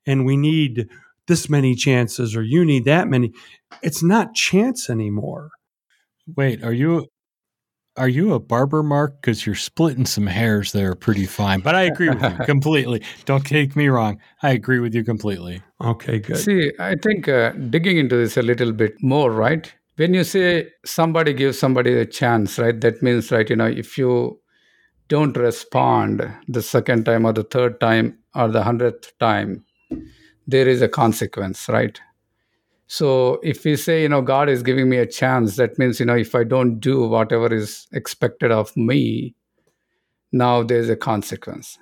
and 0.06 0.26
we 0.26 0.38
need 0.38 0.88
this 1.28 1.50
many 1.50 1.76
chances 1.76 2.36
or 2.36 2.44
you 2.44 2.66
need 2.66 2.86
that 2.86 3.08
many. 3.08 3.32
It's 3.82 4.04
not 4.04 4.36
chance 4.36 4.90
anymore. 4.90 5.52
Wait, 6.36 6.64
are 6.64 6.74
you 6.74 7.08
are 7.96 8.10
you 8.10 8.34
a 8.34 8.40
barber, 8.40 8.82
Mark? 8.82 9.22
Because 9.22 9.46
you're 9.46 9.56
splitting 9.56 10.08
some 10.08 10.26
hairs 10.26 10.72
there 10.72 10.96
pretty 10.96 11.26
fine. 11.28 11.60
But 11.60 11.76
I 11.76 11.84
agree 11.84 12.10
with 12.10 12.24
you 12.24 12.38
completely. 12.46 13.04
Don't 13.26 13.46
take 13.46 13.76
me 13.76 13.88
wrong. 13.88 14.20
I 14.42 14.52
agree 14.52 14.80
with 14.80 14.96
you 14.96 15.04
completely. 15.04 15.62
Okay, 15.80 16.20
good. 16.20 16.38
See, 16.38 16.72
I 16.80 16.96
think 16.96 17.28
uh, 17.28 17.52
digging 17.52 17.98
into 17.98 18.16
this 18.16 18.36
a 18.36 18.42
little 18.42 18.72
bit 18.72 18.96
more, 19.02 19.32
right? 19.32 19.72
When 19.96 20.14
you 20.14 20.24
say 20.24 20.70
somebody 20.86 21.34
gives 21.34 21.60
somebody 21.60 21.94
a 21.94 22.06
chance, 22.06 22.58
right? 22.58 22.80
That 22.82 23.04
means, 23.04 23.32
right, 23.32 23.48
you 23.48 23.56
know, 23.56 23.68
if 23.68 23.98
you 23.98 24.40
don't 25.08 25.38
respond 25.38 26.28
the 26.48 26.64
second 26.64 27.06
time 27.06 27.26
or 27.26 27.34
the 27.34 27.44
third 27.44 27.80
time 27.80 28.18
or 28.34 28.48
the 28.48 28.64
hundredth 28.64 29.18
time, 29.20 29.66
there 30.48 30.68
is 30.68 30.82
a 30.82 30.88
consequence, 30.88 31.70
right? 31.70 32.00
So 32.88 33.40
if 33.44 33.64
we 33.64 33.76
say, 33.76 34.02
you 34.02 34.10
know, 34.10 34.22
God 34.22 34.50
is 34.50 34.64
giving 34.64 34.90
me 34.90 34.98
a 34.98 35.06
chance, 35.06 35.56
that 35.58 35.78
means, 35.78 36.00
you 36.00 36.06
know, 36.06 36.16
if 36.16 36.34
I 36.36 36.44
don't 36.44 36.80
do 36.80 37.08
whatever 37.08 37.54
is 37.54 37.88
expected 37.92 38.52
of 38.52 38.76
me, 38.76 39.36
now 40.32 40.64
there's 40.64 40.90
a 40.90 40.96
consequence. 40.96 41.78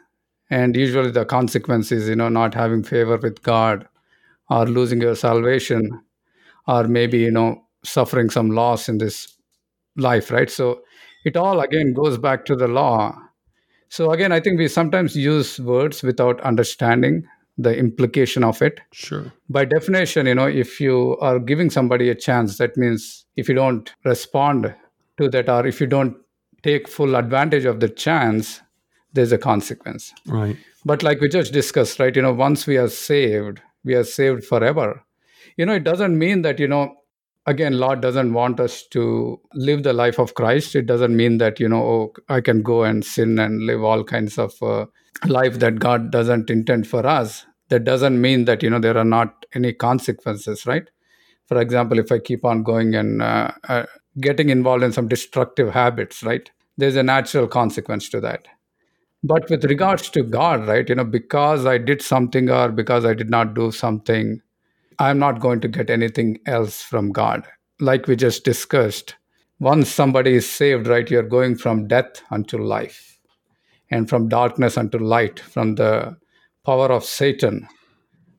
And 0.50 0.76
usually 0.76 1.12
the 1.12 1.26
consequence 1.26 1.92
is, 1.94 2.10
you 2.10 2.16
know, 2.16 2.30
not 2.30 2.54
having 2.54 2.84
favor 2.84 3.18
with 3.18 3.42
God 3.42 3.88
or 4.50 4.66
losing 4.66 5.02
your 5.02 5.16
salvation 5.16 6.02
or 6.68 6.84
maybe, 6.90 7.20
you 7.20 7.32
know, 7.32 7.64
suffering 7.84 8.30
some 8.30 8.52
loss 8.52 8.88
in 8.90 8.98
this 8.98 9.36
life, 9.98 10.32
right? 10.32 10.50
So 10.50 10.82
it 11.26 11.38
all 11.38 11.60
again 11.60 11.94
goes 11.94 12.18
back 12.18 12.46
to 12.46 12.56
the 12.56 12.68
law. 12.68 13.18
So 13.90 14.12
again, 14.12 14.32
I 14.32 14.40
think 14.40 14.58
we 14.58 14.68
sometimes 14.68 15.16
use 15.16 15.60
words 15.60 16.02
without 16.02 16.40
understanding 16.42 17.28
the 17.58 17.76
implication 17.78 18.44
of 18.44 18.62
it. 18.62 18.80
Sure. 18.94 19.32
By 19.50 19.66
definition, 19.66 20.26
you 20.26 20.36
know, 20.36 20.48
if 20.48 20.80
you 20.80 21.18
are 21.20 21.40
giving 21.40 21.70
somebody 21.70 22.10
a 22.10 22.16
chance, 22.16 22.58
that 22.58 22.78
means 22.78 23.26
if 23.36 23.50
you 23.50 23.56
don't 23.56 23.94
respond 24.06 24.74
to 25.18 25.30
that 25.30 25.50
or 25.50 25.68
if 25.68 25.82
you 25.82 25.88
don't 25.88 26.16
take 26.64 26.88
full 26.88 27.16
advantage 27.16 27.66
of 27.66 27.80
the 27.80 27.90
chance, 27.90 28.62
there's 29.14 29.32
a 29.32 29.38
consequence. 29.38 30.14
Right. 30.26 30.58
But 30.86 31.04
like 31.04 31.20
we 31.20 31.28
just 31.28 31.54
discussed, 31.54 32.00
right, 32.00 32.16
you 32.16 32.22
know, 32.22 32.34
once 32.34 32.66
we 32.66 32.78
are 32.78 32.88
saved, 32.88 33.62
we 33.84 33.94
are 33.94 34.04
saved 34.04 34.46
forever. 34.46 35.04
You 35.58 35.66
know, 35.66 35.74
it 35.74 35.84
doesn't 35.84 36.18
mean 36.18 36.44
that, 36.44 36.60
you 36.60 36.68
know, 36.68 36.96
again, 37.46 37.80
Lord 37.80 38.02
doesn't 38.02 38.34
want 38.34 38.60
us 38.60 38.84
to 38.88 39.40
live 39.54 39.84
the 39.84 39.94
life 39.94 40.20
of 40.20 40.34
Christ. 40.36 40.76
It 40.76 40.86
doesn't 40.86 41.16
mean 41.16 41.38
that, 41.40 41.60
you 41.60 41.68
know, 41.68 41.84
oh, 41.84 42.14
I 42.30 42.42
can 42.42 42.62
go 42.62 42.84
and 42.84 43.04
sin 43.04 43.40
and 43.40 43.64
live 43.64 43.84
all 43.84 44.04
kinds 44.04 44.38
of 44.38 44.54
uh, 44.62 44.86
life 45.26 45.60
that 45.60 45.80
God 45.80 46.12
doesn't 46.12 46.50
intend 46.50 46.88
for 46.88 47.06
us. 47.06 47.46
That 47.70 47.84
doesn't 47.84 48.20
mean 48.20 48.46
that 48.46 48.62
you 48.64 48.70
know 48.70 48.80
there 48.80 48.98
are 48.98 49.06
not 49.06 49.46
any 49.54 49.72
consequences 49.72 50.66
right? 50.66 50.90
For 51.48 51.60
example 51.60 52.00
if 52.00 52.12
i 52.12 52.20
keep 52.20 52.44
on 52.44 52.64
going 52.64 52.96
and 52.96 53.22
uh, 53.22 53.52
uh, 53.70 53.86
getting 54.20 54.50
involved 54.50 54.84
in 54.84 54.92
some 54.92 55.08
destructive 55.08 55.74
habits 55.74 56.22
right? 56.22 56.52
There's 56.78 56.98
a 56.98 57.04
natural 57.04 57.48
consequence 57.48 58.10
to 58.10 58.20
that. 58.22 58.48
But 59.24 59.50
with 59.50 59.64
regards 59.64 60.10
to 60.10 60.24
god 60.24 60.68
right 60.68 60.90
you 60.90 60.96
know 60.96 61.06
because 61.06 61.66
i 61.66 61.78
did 61.78 62.02
something 62.02 62.50
or 62.50 62.70
because 62.70 63.06
i 63.06 63.14
did 63.14 63.30
not 63.30 63.54
do 63.54 63.72
something 63.72 64.42
i'm 65.08 65.20
not 65.20 65.40
going 65.46 65.62
to 65.66 65.74
get 65.78 65.90
anything 65.90 66.38
else 66.58 66.82
from 66.82 67.12
god 67.12 67.48
like 67.92 68.08
we 68.08 68.16
just 68.16 68.44
discussed 68.44 69.16
once 69.60 69.90
somebody 70.00 70.36
is 70.42 70.50
saved 70.50 70.88
right 70.88 71.12
you're 71.16 71.32
going 71.38 71.56
from 71.56 71.88
death 71.88 72.22
unto 72.32 72.58
life 72.58 73.12
and 73.92 74.10
from 74.10 74.30
darkness 74.30 74.78
unto 74.78 74.98
light 74.98 75.40
from 75.40 75.76
the 75.76 76.16
power 76.66 76.92
of 76.92 77.04
Satan 77.04 77.68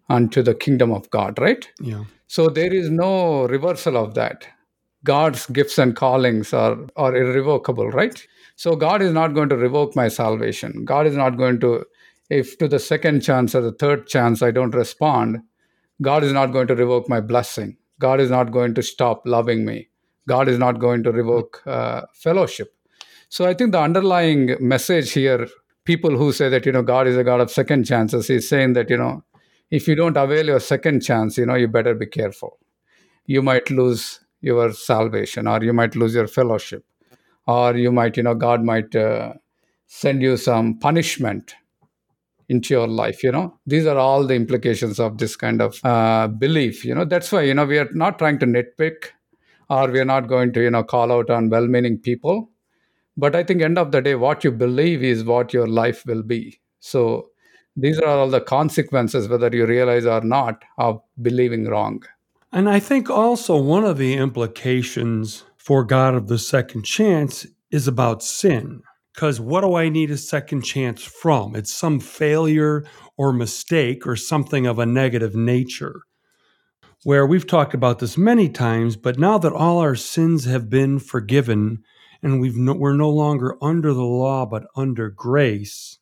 unto 0.09 0.43
the 0.43 0.55
kingdom 0.55 0.93
of 0.93 1.09
God, 1.11 1.39
right? 1.39 1.69
Yeah. 1.81 2.05
So 2.27 2.49
there 2.49 2.73
is 2.73 2.91
no 2.91 3.47
reversal 3.47 3.97
of 3.97 4.15
that. 4.15 4.47
God's 5.05 5.47
gifts 5.47 5.79
and 5.79 5.95
callings 5.97 6.53
are, 6.53 6.77
are 6.97 7.15
irrevocable, 7.15 7.91
right? 7.91 8.27
So 8.57 8.77
God 8.77 9.03
is 9.03 9.13
not 9.13 9.35
going 9.35 9.49
to 9.49 9.57
revoke 9.57 9.97
my 9.97 10.09
salvation. 10.09 10.85
God 10.85 11.07
is 11.07 11.17
not 11.17 11.37
going 11.37 11.61
to, 11.61 11.85
if 12.31 12.57
to 12.59 12.69
the 12.69 12.79
second 12.79 13.21
chance 13.23 13.55
or 13.55 13.61
the 13.61 13.73
third 13.73 14.07
chance 14.07 14.43
I 14.43 14.53
don't 14.53 14.75
respond, 14.75 15.41
God 16.03 16.25
is 16.25 16.33
not 16.33 16.53
going 16.53 16.67
to 16.67 16.75
revoke 16.75 17.09
my 17.09 17.21
blessing. 17.21 17.77
God 17.99 18.21
is 18.21 18.31
not 18.31 18.51
going 18.53 18.75
to 18.75 18.83
stop 18.83 19.23
loving 19.25 19.65
me. 19.65 19.89
God 20.29 20.49
is 20.49 20.59
not 20.59 20.79
going 20.79 21.03
to 21.05 21.13
revoke 21.13 21.63
uh, 21.67 22.03
fellowship. 22.13 22.75
So 23.29 23.47
I 23.47 23.55
think 23.55 23.73
the 23.73 23.81
underlying 23.81 24.57
message 24.61 25.13
here 25.13 25.47
people 25.85 26.17
who 26.17 26.33
say 26.33 26.49
that 26.49 26.65
you 26.65 26.73
know 26.73 26.83
god 26.83 27.07
is 27.07 27.17
a 27.17 27.25
god 27.25 27.41
of 27.41 27.51
second 27.51 27.85
chances 27.85 28.29
he's 28.29 28.49
saying 28.49 28.73
that 28.75 28.89
you 28.89 28.97
know 28.97 29.23
if 29.71 29.89
you 29.89 29.95
don't 29.95 30.17
avail 30.17 30.47
your 30.47 30.61
second 30.61 31.01
chance 31.01 31.37
you 31.37 31.47
know 31.47 31.55
you 31.55 31.67
better 31.67 31.95
be 31.95 32.07
careful 32.07 32.59
you 33.27 33.43
might 33.43 33.71
lose 33.71 34.21
your 34.41 34.73
salvation 34.73 35.47
or 35.47 35.63
you 35.63 35.73
might 35.73 35.97
lose 35.97 36.15
your 36.15 36.27
fellowship 36.27 36.85
or 37.47 37.77
you 37.77 37.91
might 37.91 38.17
you 38.17 38.23
know 38.23 38.35
god 38.35 38.63
might 38.63 38.95
uh, 38.95 39.33
send 39.87 40.23
you 40.23 40.37
some 40.37 40.79
punishment 40.79 41.55
into 42.53 42.75
your 42.75 42.87
life 42.87 43.23
you 43.23 43.33
know? 43.33 43.59
These 43.67 43.87
are 43.87 43.99
all 43.99 44.27
the 44.27 44.35
implications 44.35 45.01
of 45.01 45.19
this 45.19 45.37
kind 45.37 45.61
of 45.67 45.81
uh, 45.85 46.29
belief 46.29 46.85
you 46.85 46.95
know? 46.95 47.05
That's 47.05 47.33
why 47.33 47.43
you 47.43 47.55
know 47.55 47.65
we 47.65 47.79
are 47.79 47.91
not 48.05 48.19
trying 48.19 48.39
to 48.41 48.47
nitpick 48.47 49.11
or 49.71 49.91
we 49.91 50.01
are 50.01 50.11
not 50.13 50.29
going 50.29 50.53
to 50.55 50.63
you 50.63 50.71
know 50.71 50.85
call 50.85 51.13
out 51.13 51.31
on 51.31 51.51
well-meaning 51.51 51.99
people. 51.99 52.51
But 53.17 53.37
i 53.37 53.43
think 53.43 53.63
end 53.63 53.79
of 53.79 53.93
the 53.93 54.01
day 54.01 54.15
what 54.15 54.45
you 54.45 54.51
believe 54.51 55.03
is 55.03 55.25
what 55.25 55.53
your 55.53 55.67
life 55.67 56.05
will 56.07 56.23
be. 56.23 56.61
So 56.81 57.29
these 57.77 57.99
are 57.99 58.07
all 58.07 58.29
the 58.29 58.41
consequences 58.41 59.29
whether 59.29 59.51
you 59.61 59.67
realize 59.67 60.05
or 60.05 60.21
not 60.21 60.63
of 60.79 61.01
believing 61.21 61.67
wrong. 61.67 62.03
And 62.53 62.69
i 62.69 62.79
think 62.81 63.11
also 63.11 63.57
one 63.57 63.85
of 63.85 63.99
the 63.99 64.15
implications 64.15 65.45
for 65.57 65.85
god 65.85 66.15
of 66.15 66.29
the 66.29 66.39
second 66.39 66.83
chance 66.85 67.47
is 67.71 67.87
about 67.89 68.23
sin 68.23 68.83
because 69.15 69.41
what 69.41 69.63
do 69.63 69.75
i 69.75 69.89
need 69.89 70.11
a 70.11 70.17
second 70.17 70.63
chance 70.63 71.03
from 71.03 71.55
it's 71.55 71.73
some 71.73 72.01
failure 72.01 72.85
or 73.17 73.33
mistake 73.33 74.07
or 74.07 74.17
something 74.17 74.67
of 74.67 74.79
a 74.79 74.87
negative 74.87 75.35
nature 75.35 76.03
where 77.05 77.27
we've 77.27 77.47
talked 77.47 77.75
about 77.75 77.99
this 77.99 78.17
many 78.17 78.49
times 78.49 78.97
but 78.97 79.19
now 79.19 79.39
that 79.39 79.53
all 79.53 79.79
our 79.79 79.97
sins 79.97 80.45
have 80.45 80.71
been 80.71 80.99
forgiven 80.99 81.83
and 82.23 82.41
we've 82.41 82.57
no, 82.57 82.75
we're 82.75 82.95
no 82.95 83.11
longer 83.11 83.57
under 83.61 83.93
the 83.93 84.05
law 84.05 84.47
but 84.47 84.65
under 84.77 85.11
grace, 85.11 85.99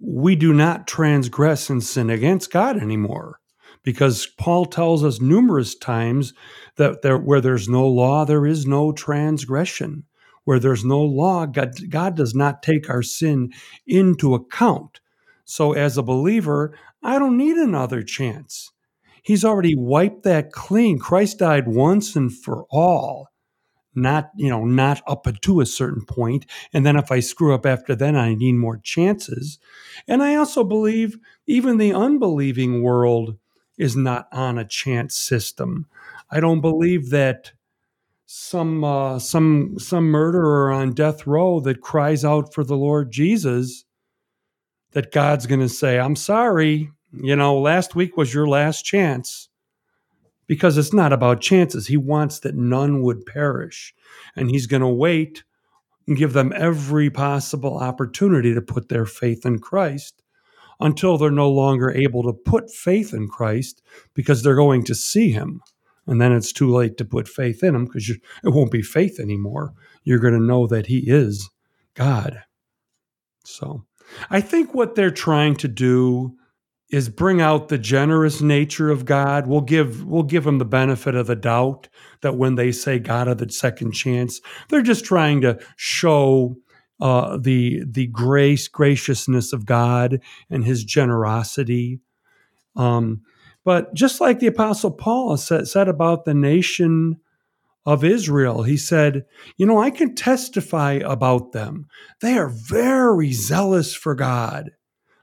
we 0.00 0.34
do 0.34 0.52
not 0.52 0.86
transgress 0.86 1.70
and 1.70 1.82
sin 1.82 2.10
against 2.10 2.50
God 2.50 2.76
anymore. 2.76 3.38
Because 3.82 4.26
Paul 4.26 4.66
tells 4.66 5.02
us 5.02 5.20
numerous 5.20 5.74
times 5.74 6.34
that 6.76 7.00
there, 7.00 7.16
where 7.16 7.40
there's 7.40 7.68
no 7.68 7.86
law, 7.88 8.24
there 8.26 8.44
is 8.44 8.66
no 8.66 8.92
transgression. 8.92 10.04
Where 10.50 10.58
there's 10.58 10.84
no 10.84 11.00
law, 11.00 11.46
God, 11.46 11.76
God 11.88 12.16
does 12.16 12.34
not 12.34 12.60
take 12.60 12.90
our 12.90 13.04
sin 13.04 13.52
into 13.86 14.34
account. 14.34 14.98
So, 15.44 15.74
as 15.74 15.96
a 15.96 16.02
believer, 16.02 16.76
I 17.04 17.20
don't 17.20 17.36
need 17.36 17.54
another 17.54 18.02
chance. 18.02 18.72
He's 19.22 19.44
already 19.44 19.76
wiped 19.76 20.24
that 20.24 20.50
clean. 20.50 20.98
Christ 20.98 21.38
died 21.38 21.68
once 21.68 22.16
and 22.16 22.36
for 22.36 22.66
all 22.68 23.28
not 23.94 24.32
you 24.34 24.48
know 24.48 24.64
not 24.64 25.00
up 25.06 25.28
to 25.40 25.60
a 25.60 25.66
certain 25.66 26.04
point 26.04 26.46
and 26.72 26.86
then 26.86 26.96
if 26.96 27.10
i 27.10 27.18
screw 27.18 27.52
up 27.52 27.66
after 27.66 27.96
then 27.96 28.14
i 28.14 28.34
need 28.34 28.52
more 28.52 28.78
chances 28.78 29.58
and 30.06 30.22
i 30.22 30.36
also 30.36 30.62
believe 30.62 31.18
even 31.48 31.76
the 31.76 31.92
unbelieving 31.92 32.82
world 32.82 33.36
is 33.76 33.96
not 33.96 34.28
on 34.30 34.58
a 34.58 34.64
chance 34.64 35.16
system 35.16 35.86
i 36.30 36.38
don't 36.38 36.60
believe 36.60 37.10
that 37.10 37.50
some 38.32 38.84
uh, 38.84 39.18
some 39.18 39.78
some 39.78 40.04
murderer 40.06 40.70
on 40.72 40.92
death 40.92 41.26
row 41.26 41.60
that 41.60 41.80
cries 41.82 42.24
out 42.24 42.54
for 42.54 42.64
the 42.64 42.76
lord 42.76 43.10
jesus 43.12 43.84
that 44.92 45.12
god's 45.12 45.46
going 45.46 45.60
to 45.60 45.68
say 45.68 45.98
i'm 45.98 46.16
sorry 46.16 46.90
you 47.12 47.36
know 47.36 47.58
last 47.58 47.94
week 47.96 48.16
was 48.16 48.34
your 48.34 48.48
last 48.48 48.84
chance 48.84 49.48
because 50.46 50.78
it's 50.78 50.92
not 50.94 51.12
about 51.12 51.40
chances. 51.40 51.86
He 51.88 51.96
wants 51.96 52.40
that 52.40 52.56
none 52.56 53.02
would 53.02 53.26
perish. 53.26 53.94
And 54.36 54.50
he's 54.50 54.66
going 54.66 54.82
to 54.82 54.88
wait 54.88 55.44
and 56.08 56.16
give 56.16 56.34
them 56.34 56.52
every 56.56 57.10
possible 57.10 57.78
opportunity 57.78 58.54
to 58.54 58.62
put 58.62 58.88
their 58.90 59.06
faith 59.06 59.46
in 59.46 59.60
Christ. 59.60 60.14
until 60.80 61.18
they're 61.18 61.30
no 61.30 61.50
longer 61.50 61.90
able 61.90 62.22
to 62.24 62.32
put 62.32 62.70
faith 62.70 63.14
in 63.14 63.28
Christ 63.28 63.82
because 64.14 64.42
they're 64.42 64.56
going 64.56 64.84
to 64.84 64.94
see 64.94 65.30
him. 65.30 65.62
And 66.06 66.20
then 66.20 66.32
it's 66.32 66.52
too 66.52 66.70
late 66.70 66.96
to 66.98 67.04
put 67.04 67.28
faith 67.28 67.62
in 67.62 67.74
him 67.74 67.84
because 67.84 68.10
it 68.10 68.20
won't 68.44 68.72
be 68.72 68.82
faith 68.82 69.20
anymore. 69.20 69.74
You're 70.02 70.18
going 70.18 70.34
to 70.34 70.44
know 70.44 70.66
that 70.66 70.86
he 70.86 71.10
is 71.10 71.50
God. 71.94 72.42
So 73.44 73.84
I 74.30 74.40
think 74.40 74.74
what 74.74 74.94
they're 74.94 75.10
trying 75.10 75.56
to 75.56 75.68
do 75.68 76.34
is 76.90 77.08
bring 77.08 77.40
out 77.40 77.68
the 77.68 77.78
generous 77.78 78.40
nature 78.40 78.90
of 78.90 79.04
God. 79.04 79.46
We'll 79.46 79.60
give 79.60 80.04
we'll 80.04 80.24
give 80.24 80.44
them 80.44 80.58
the 80.58 80.64
benefit 80.64 81.14
of 81.14 81.28
the 81.28 81.36
doubt 81.36 81.88
that 82.22 82.36
when 82.36 82.56
they 82.56 82.72
say 82.72 82.98
God 82.98 83.28
of 83.28 83.38
the 83.38 83.48
second 83.50 83.92
chance, 83.92 84.40
they're 84.68 84.82
just 84.82 85.04
trying 85.04 85.40
to 85.42 85.58
show 85.76 86.56
uh, 87.00 87.38
the 87.40 87.82
the 87.86 88.08
grace 88.08 88.68
graciousness 88.68 89.52
of 89.52 89.66
God 89.66 90.20
and 90.50 90.64
His 90.64 90.84
generosity. 90.84 92.00
Um, 92.76 93.22
but 93.64 93.94
just 93.94 94.20
like 94.20 94.38
the 94.38 94.46
Apostle 94.46 94.90
Paul 94.90 95.36
said, 95.36 95.68
said 95.68 95.88
about 95.88 96.24
the 96.24 96.34
nation 96.34 97.20
of 97.86 98.04
Israel, 98.04 98.62
he 98.62 98.76
said, 98.76 99.24
"You 99.56 99.66
know, 99.66 99.80
I 99.80 99.90
can 99.90 100.14
testify 100.14 100.94
about 100.94 101.52
them. 101.52 101.86
They 102.20 102.36
are 102.36 102.48
very 102.48 103.32
zealous 103.32 103.94
for 103.94 104.14
God." 104.14 104.70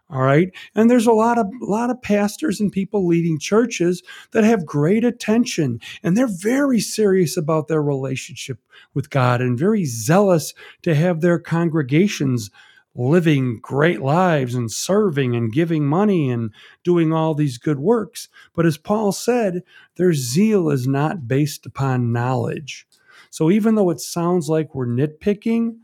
All 0.09 0.21
right. 0.21 0.51
And 0.73 0.89
there's 0.89 1.07
a 1.07 1.11
lot 1.11 1.37
of 1.37 1.47
a 1.61 1.65
lot 1.65 1.89
of 1.89 2.01
pastors 2.01 2.61
and 2.61 2.71
people 2.71 3.05
leading 3.05 3.39
churches 3.39 4.01
that 4.31 4.45
have 4.45 4.65
great 4.65 5.03
attention 5.03 5.79
and 6.01 6.15
they're 6.15 6.27
very 6.27 6.79
serious 6.79 7.35
about 7.35 7.67
their 7.67 7.83
relationship 7.83 8.59
with 8.93 9.09
God 9.09 9.41
and 9.41 9.59
very 9.59 9.83
zealous 9.83 10.53
to 10.83 10.95
have 10.95 11.19
their 11.19 11.39
congregations 11.39 12.49
living 12.97 13.59
great 13.61 14.01
lives 14.01 14.55
and 14.55 14.71
serving 14.71 15.35
and 15.35 15.53
giving 15.53 15.85
money 15.85 16.29
and 16.29 16.51
doing 16.83 17.13
all 17.13 17.33
these 17.33 17.57
good 17.57 17.79
works. 17.79 18.27
But 18.53 18.65
as 18.65 18.77
Paul 18.77 19.11
said, 19.11 19.61
their 19.95 20.13
zeal 20.13 20.69
is 20.69 20.87
not 20.87 21.27
based 21.27 21.65
upon 21.65 22.11
knowledge. 22.11 22.87
So 23.29 23.51
even 23.51 23.75
though 23.75 23.91
it 23.91 23.99
sounds 23.99 24.49
like 24.49 24.73
we're 24.73 24.87
nitpicking, 24.87 25.77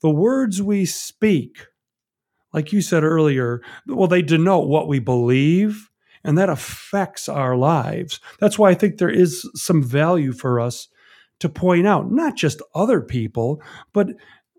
the 0.00 0.10
words 0.10 0.62
we 0.62 0.86
speak 0.86 1.66
like 2.52 2.72
you 2.72 2.82
said 2.82 3.04
earlier, 3.04 3.62
well, 3.86 4.08
they 4.08 4.22
denote 4.22 4.68
what 4.68 4.88
we 4.88 4.98
believe, 4.98 5.90
and 6.24 6.36
that 6.36 6.48
affects 6.48 7.28
our 7.28 7.56
lives. 7.56 8.20
That's 8.38 8.58
why 8.58 8.70
I 8.70 8.74
think 8.74 8.98
there 8.98 9.10
is 9.10 9.48
some 9.54 9.82
value 9.82 10.32
for 10.32 10.60
us 10.60 10.88
to 11.38 11.48
point 11.48 11.86
out 11.86 12.10
not 12.10 12.36
just 12.36 12.60
other 12.74 13.00
people, 13.00 13.62
but 13.92 14.08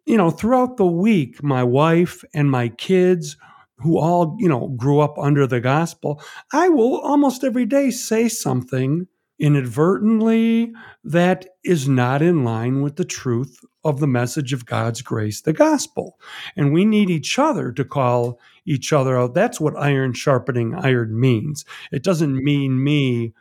you 0.06 0.18
know, 0.18 0.32
throughout 0.32 0.78
the 0.78 0.86
week, 0.86 1.44
my 1.44 1.64
wife 1.64 2.24
and 2.34 2.50
my 2.50 2.70
kids 2.70 3.38
who 3.78 3.98
all, 3.98 4.36
you 4.40 4.48
know, 4.48 4.70
grew 4.70 5.00
up 5.00 5.18
under 5.18 5.48
the 5.48 5.60
gospel, 5.60 6.22
I 6.54 6.70
will 6.70 7.00
almost 7.00 7.44
every 7.44 7.66
day 7.66 7.92
say 7.92 8.30
something 8.30 9.08
inadvertently 9.40 10.72
that 11.04 11.48
is 11.64 11.90
not 11.90 12.22
in 12.22 12.44
line 12.44 12.82
with 12.84 12.96
the 12.96 13.06
truth 13.06 13.60
of 13.84 14.00
the 14.00 14.08
message 14.08 14.54
of 14.54 14.68
God's 14.68 15.02
grace, 15.02 15.42
the 15.42 15.54
gospel. 15.54 16.20
And 16.56 16.72
we 16.72 16.86
need 16.86 17.10
each 17.10 17.40
other 17.40 17.72
to 17.72 17.84
call 17.84 18.40
each 18.66 18.94
other 18.94 19.18
out. 19.18 19.34
That's 19.34 19.60
what 19.60 19.76
iron 19.76 20.14
sharpening 20.14 20.76
iron 20.76 21.20
means. 21.20 21.66
It 21.92 22.04
doesn't 22.04 22.44
mean 22.44 22.84
me 22.84 23.34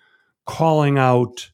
calling 0.47 0.99
out 0.99 1.51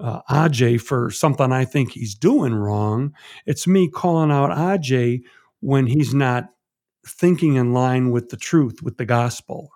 uh, 0.00 0.22
Ajay 0.30 0.80
for 0.80 1.10
something 1.10 1.52
I 1.52 1.64
think 1.64 1.92
he's 1.92 2.14
doing 2.14 2.54
wrong. 2.54 3.14
It's 3.46 3.66
me 3.66 3.88
calling 3.88 4.30
out 4.30 4.50
Aj 4.50 5.20
when 5.60 5.86
he's 5.86 6.14
not 6.14 6.50
thinking 7.06 7.56
in 7.56 7.72
line 7.72 8.10
with 8.10 8.28
the 8.28 8.36
truth, 8.36 8.82
with 8.82 8.96
the 8.96 9.06
gospel. 9.06 9.70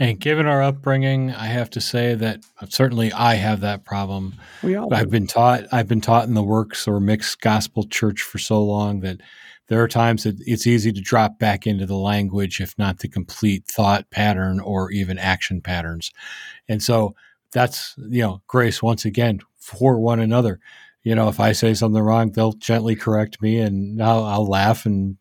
And 0.00 0.20
given 0.20 0.46
our 0.46 0.62
upbringing, 0.62 1.32
I 1.32 1.46
have 1.46 1.70
to 1.70 1.80
say 1.80 2.14
that 2.14 2.44
certainly 2.68 3.12
I 3.12 3.34
have 3.34 3.60
that 3.62 3.84
problem. 3.84 4.36
We 4.62 4.76
all 4.76 4.94
I've 4.94 5.10
been 5.10 5.26
taught 5.26 5.64
I've 5.72 5.88
been 5.88 6.00
taught 6.00 6.28
in 6.28 6.34
the 6.34 6.42
works 6.42 6.86
or 6.86 7.00
mixed 7.00 7.40
gospel 7.40 7.84
church 7.84 8.22
for 8.22 8.38
so 8.38 8.62
long 8.62 9.00
that 9.00 9.20
there 9.66 9.82
are 9.82 9.88
times 9.88 10.22
that 10.22 10.36
it's 10.46 10.66
easy 10.66 10.92
to 10.92 11.00
drop 11.00 11.38
back 11.38 11.66
into 11.66 11.84
the 11.84 11.96
language, 11.96 12.60
if 12.60 12.78
not 12.78 13.00
the 13.00 13.08
complete 13.08 13.66
thought 13.66 14.08
pattern 14.10 14.60
or 14.60 14.90
even 14.92 15.18
action 15.18 15.60
patterns. 15.60 16.12
And 16.68 16.82
so 16.82 17.16
that's 17.52 17.94
you 17.98 18.22
know 18.22 18.42
grace 18.46 18.82
once 18.82 19.04
again 19.04 19.40
for 19.58 19.98
one 19.98 20.20
another. 20.20 20.60
You 21.02 21.14
know, 21.14 21.28
if 21.28 21.40
I 21.40 21.52
say 21.52 21.74
something 21.74 22.02
wrong, 22.02 22.32
they'll 22.32 22.52
gently 22.52 22.96
correct 22.96 23.40
me, 23.40 23.58
and 23.58 24.02
I'll, 24.02 24.24
I'll 24.24 24.48
laugh 24.48 24.84
and 24.84 25.16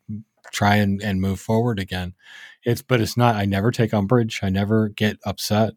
try 0.51 0.75
and, 0.75 1.01
and 1.01 1.21
move 1.21 1.39
forward 1.39 1.79
again. 1.79 2.13
It's 2.63 2.81
but 2.81 2.99
it's 2.99 3.15
not. 3.15 3.35
I 3.35 3.45
never 3.45 3.71
take 3.71 3.93
umbrage. 3.93 4.41
I 4.43 4.49
never 4.49 4.89
get 4.89 5.17
upset. 5.25 5.73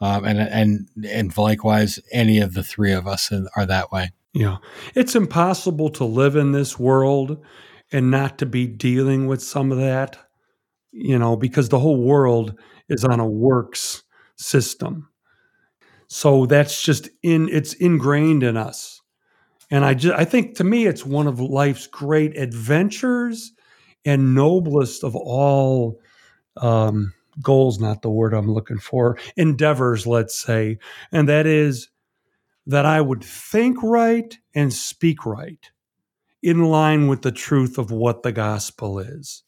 Um, 0.00 0.24
and 0.24 0.40
and 0.40 0.88
and 1.08 1.38
likewise, 1.38 2.00
any 2.10 2.38
of 2.38 2.54
the 2.54 2.64
three 2.64 2.92
of 2.92 3.06
us 3.06 3.30
are 3.56 3.66
that 3.66 3.92
way. 3.92 4.10
Yeah, 4.32 4.56
it's 4.94 5.14
impossible 5.14 5.90
to 5.90 6.04
live 6.04 6.34
in 6.34 6.52
this 6.52 6.78
world 6.78 7.44
and 7.92 8.10
not 8.10 8.38
to 8.38 8.46
be 8.46 8.66
dealing 8.66 9.26
with 9.26 9.42
some 9.42 9.70
of 9.70 9.78
that. 9.78 10.18
You 10.90 11.18
know, 11.18 11.36
because 11.36 11.68
the 11.68 11.78
whole 11.78 12.02
world 12.02 12.58
is 12.88 13.04
on 13.04 13.20
a 13.20 13.26
works 13.26 14.02
system. 14.36 15.08
So 16.12 16.44
that's 16.44 16.82
just 16.82 17.08
in 17.22 17.48
it's 17.48 17.72
ingrained 17.72 18.42
in 18.42 18.54
us. 18.54 19.00
And 19.70 19.82
I 19.82 19.94
just 19.94 20.14
I 20.14 20.26
think 20.26 20.56
to 20.56 20.64
me 20.64 20.84
it's 20.84 21.06
one 21.06 21.26
of 21.26 21.40
life's 21.40 21.86
great 21.86 22.36
adventures 22.36 23.50
and 24.04 24.34
noblest 24.34 25.04
of 25.04 25.16
all 25.16 25.98
um, 26.58 27.14
goals, 27.40 27.80
not 27.80 28.02
the 28.02 28.10
word 28.10 28.34
I'm 28.34 28.52
looking 28.52 28.78
for, 28.78 29.16
endeavors, 29.38 30.06
let's 30.06 30.38
say, 30.38 30.78
and 31.12 31.30
that 31.30 31.46
is 31.46 31.88
that 32.66 32.84
I 32.84 33.00
would 33.00 33.24
think 33.24 33.82
right 33.82 34.36
and 34.54 34.70
speak 34.70 35.24
right 35.24 35.70
in 36.42 36.64
line 36.64 37.06
with 37.06 37.22
the 37.22 37.32
truth 37.32 37.78
of 37.78 37.90
what 37.90 38.22
the 38.22 38.32
gospel 38.32 38.98
is. 38.98 39.44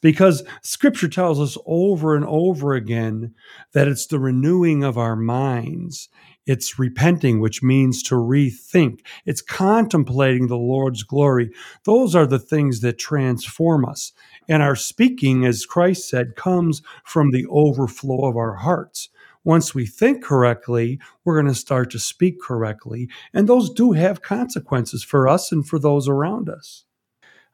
Because 0.00 0.42
scripture 0.62 1.08
tells 1.08 1.40
us 1.40 1.56
over 1.66 2.14
and 2.14 2.24
over 2.24 2.74
again 2.74 3.34
that 3.72 3.88
it's 3.88 4.06
the 4.06 4.18
renewing 4.18 4.84
of 4.84 4.98
our 4.98 5.16
minds. 5.16 6.08
It's 6.46 6.78
repenting, 6.78 7.40
which 7.40 7.62
means 7.62 8.02
to 8.04 8.14
rethink. 8.14 9.00
It's 9.26 9.42
contemplating 9.42 10.46
the 10.48 10.56
Lord's 10.56 11.02
glory. 11.02 11.50
Those 11.84 12.14
are 12.16 12.26
the 12.26 12.38
things 12.38 12.80
that 12.80 12.98
transform 12.98 13.84
us. 13.84 14.12
And 14.48 14.62
our 14.62 14.74
speaking, 14.74 15.44
as 15.44 15.66
Christ 15.66 16.08
said, 16.08 16.36
comes 16.36 16.82
from 17.04 17.30
the 17.30 17.46
overflow 17.48 18.24
of 18.24 18.36
our 18.36 18.54
hearts. 18.54 19.10
Once 19.44 19.74
we 19.74 19.86
think 19.86 20.22
correctly, 20.22 20.98
we're 21.24 21.40
going 21.40 21.52
to 21.52 21.58
start 21.58 21.90
to 21.90 21.98
speak 21.98 22.40
correctly. 22.40 23.08
And 23.32 23.48
those 23.48 23.70
do 23.70 23.92
have 23.92 24.22
consequences 24.22 25.02
for 25.04 25.28
us 25.28 25.52
and 25.52 25.66
for 25.66 25.78
those 25.78 26.08
around 26.08 26.48
us. 26.48 26.84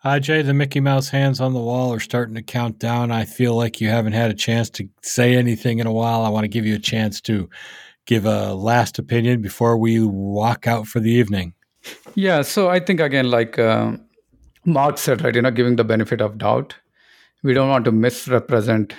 Uh, 0.04 0.20
Jay, 0.20 0.42
the 0.42 0.54
Mickey 0.54 0.80
Mouse 0.80 1.08
hands 1.08 1.40
on 1.40 1.52
the 1.52 1.60
wall 1.60 1.92
are 1.92 2.00
starting 2.00 2.34
to 2.36 2.42
count 2.42 2.78
down. 2.78 3.10
I 3.10 3.24
feel 3.24 3.54
like 3.54 3.80
you 3.80 3.88
haven't 3.88 4.12
had 4.12 4.30
a 4.30 4.34
chance 4.34 4.70
to 4.70 4.88
say 5.02 5.34
anything 5.34 5.78
in 5.78 5.86
a 5.86 5.92
while. 5.92 6.24
I 6.24 6.28
want 6.28 6.44
to 6.44 6.48
give 6.48 6.66
you 6.66 6.76
a 6.76 6.80
chance 6.80 7.20
to 7.22 7.48
give 8.06 8.24
a 8.24 8.54
last 8.54 8.98
opinion 8.98 9.42
before 9.42 9.76
we 9.76 10.00
walk 10.00 10.66
out 10.66 10.86
for 10.86 11.00
the 11.00 11.10
evening. 11.10 11.54
Yeah, 12.14 12.42
so 12.42 12.68
I 12.68 12.78
think 12.78 13.00
again, 13.00 13.30
like 13.30 13.58
uh, 13.58 13.96
Mark 14.64 14.98
said, 14.98 15.22
right, 15.22 15.34
you 15.34 15.42
know, 15.42 15.50
giving 15.50 15.76
the 15.76 15.84
benefit 15.84 16.20
of 16.20 16.38
doubt 16.38 16.76
we 17.46 17.54
don't 17.54 17.68
want 17.68 17.84
to 17.84 17.92
misrepresent 17.92 18.92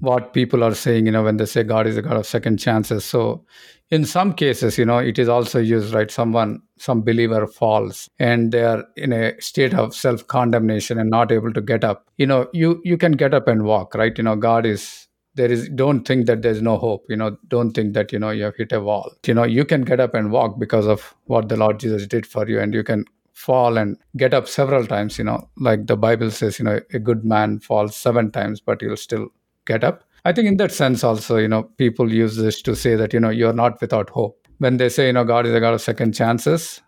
what 0.00 0.34
people 0.34 0.62
are 0.62 0.74
saying 0.74 1.06
you 1.06 1.12
know 1.12 1.22
when 1.22 1.36
they 1.36 1.46
say 1.46 1.62
god 1.62 1.86
is 1.86 1.96
a 1.96 2.02
god 2.02 2.16
of 2.16 2.26
second 2.26 2.58
chances. 2.58 3.04
So 3.04 3.44
in 3.90 4.04
some 4.04 4.32
cases 4.34 4.76
you 4.78 4.84
know 4.84 4.98
it 4.98 5.18
is 5.18 5.28
also 5.28 5.58
used 5.58 5.94
right? 5.94 6.10
Someone 6.10 6.62
some 6.78 7.02
believer 7.02 7.46
falls 7.46 8.08
and 8.18 8.52
they 8.52 8.62
are 8.62 8.84
in 8.96 9.12
a 9.12 9.40
state 9.40 9.74
of 9.74 9.94
self 9.94 10.26
condemnation 10.26 10.98
and 10.98 11.10
not 11.10 11.32
able 11.32 11.52
to 11.52 11.60
get 11.60 11.84
up. 11.84 12.06
You 12.18 12.26
know 12.26 12.48
you 12.52 12.80
you 12.84 12.96
can 12.98 13.12
get 13.12 13.34
up 13.34 13.48
and 13.48 13.64
walk 13.64 13.94
right? 13.94 14.16
You 14.16 14.24
know 14.24 14.36
god 14.36 14.66
is 14.66 15.08
there 15.34 15.52
is 15.52 15.68
don't 15.70 16.06
think 16.06 16.26
that 16.26 16.40
there's 16.42 16.62
no 16.62 16.78
hope. 16.78 17.04
You 17.08 17.16
know 17.16 17.36
don't 17.48 17.72
think 17.72 17.94
that 17.94 18.12
you 18.12 18.18
know 18.18 18.30
you 18.30 18.44
have 18.44 18.56
hit 18.56 18.72
a 18.72 18.80
wall. 18.80 19.12
You 19.26 19.34
know 19.34 19.44
you 19.44 19.64
can 19.64 19.82
get 19.82 20.00
up 20.00 20.14
and 20.14 20.30
walk 20.30 20.58
because 20.58 20.86
of 20.86 21.14
what 21.24 21.48
the 21.48 21.56
lord 21.56 21.80
jesus 21.80 22.06
did 22.06 22.26
for 22.26 22.48
you 22.48 22.60
and 22.60 22.74
you 22.74 22.84
can 22.84 23.04
fall 23.32 23.76
and 23.76 23.98
get 24.16 24.32
up 24.32 24.48
several 24.48 24.86
times 24.86 25.18
you 25.18 25.24
know. 25.24 25.48
Like 25.56 25.86
the 25.86 25.96
bible 25.96 26.30
says 26.30 26.58
you 26.58 26.64
know 26.64 26.80
a 26.92 26.98
good 26.98 27.24
man 27.24 27.60
falls 27.60 27.96
seven 27.96 28.30
times 28.30 28.60
but 28.60 28.80
he'll 28.80 28.96
still 28.96 29.28
get 29.66 29.84
up. 29.84 30.04
I 30.24 30.32
think 30.32 30.48
in 30.48 30.56
that 30.56 30.72
sense 30.72 31.04
also 31.04 31.36
you 31.36 31.48
know 31.48 31.64
people 31.76 32.12
use 32.12 32.36
this 32.36 32.60
to 32.62 32.74
say 32.74 32.96
that 32.96 33.12
you 33.12 33.20
know 33.20 33.30
you're 33.30 33.52
not 33.52 33.80
without 33.80 34.10
hope. 34.10 34.46
When 34.58 34.78
they 34.78 34.88
say 34.88 35.06
you 35.08 35.12
know 35.12 35.24
god 35.24 35.46
is 35.46 35.54
a 35.54 35.60
god 35.60 35.74
of 35.74 35.80
second 35.82 36.14
chances 36.14 36.80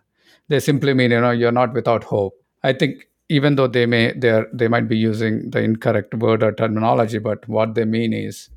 they 0.49 0.61
simply 0.61 0.95
mean 0.95 1.11
you 1.11 1.21
know 1.21 1.31
you're 1.31 1.53
not 1.53 1.73
without 1.75 2.05
hope. 2.05 2.35
I 2.63 2.73
think 2.73 3.07
even 3.29 3.57
though 3.57 3.67
they 3.67 3.87
may 3.87 4.13
they 4.13 4.43
they 4.53 4.69
might 4.69 4.89
be 4.89 4.97
using 4.97 5.51
the 5.51 5.63
incorrect 5.63 6.15
word 6.15 6.43
or 6.43 6.53
terminology 6.53 7.19
but 7.19 7.47
what 7.49 7.75
they 7.75 7.85
mean 7.85 8.13
is 8.13 8.49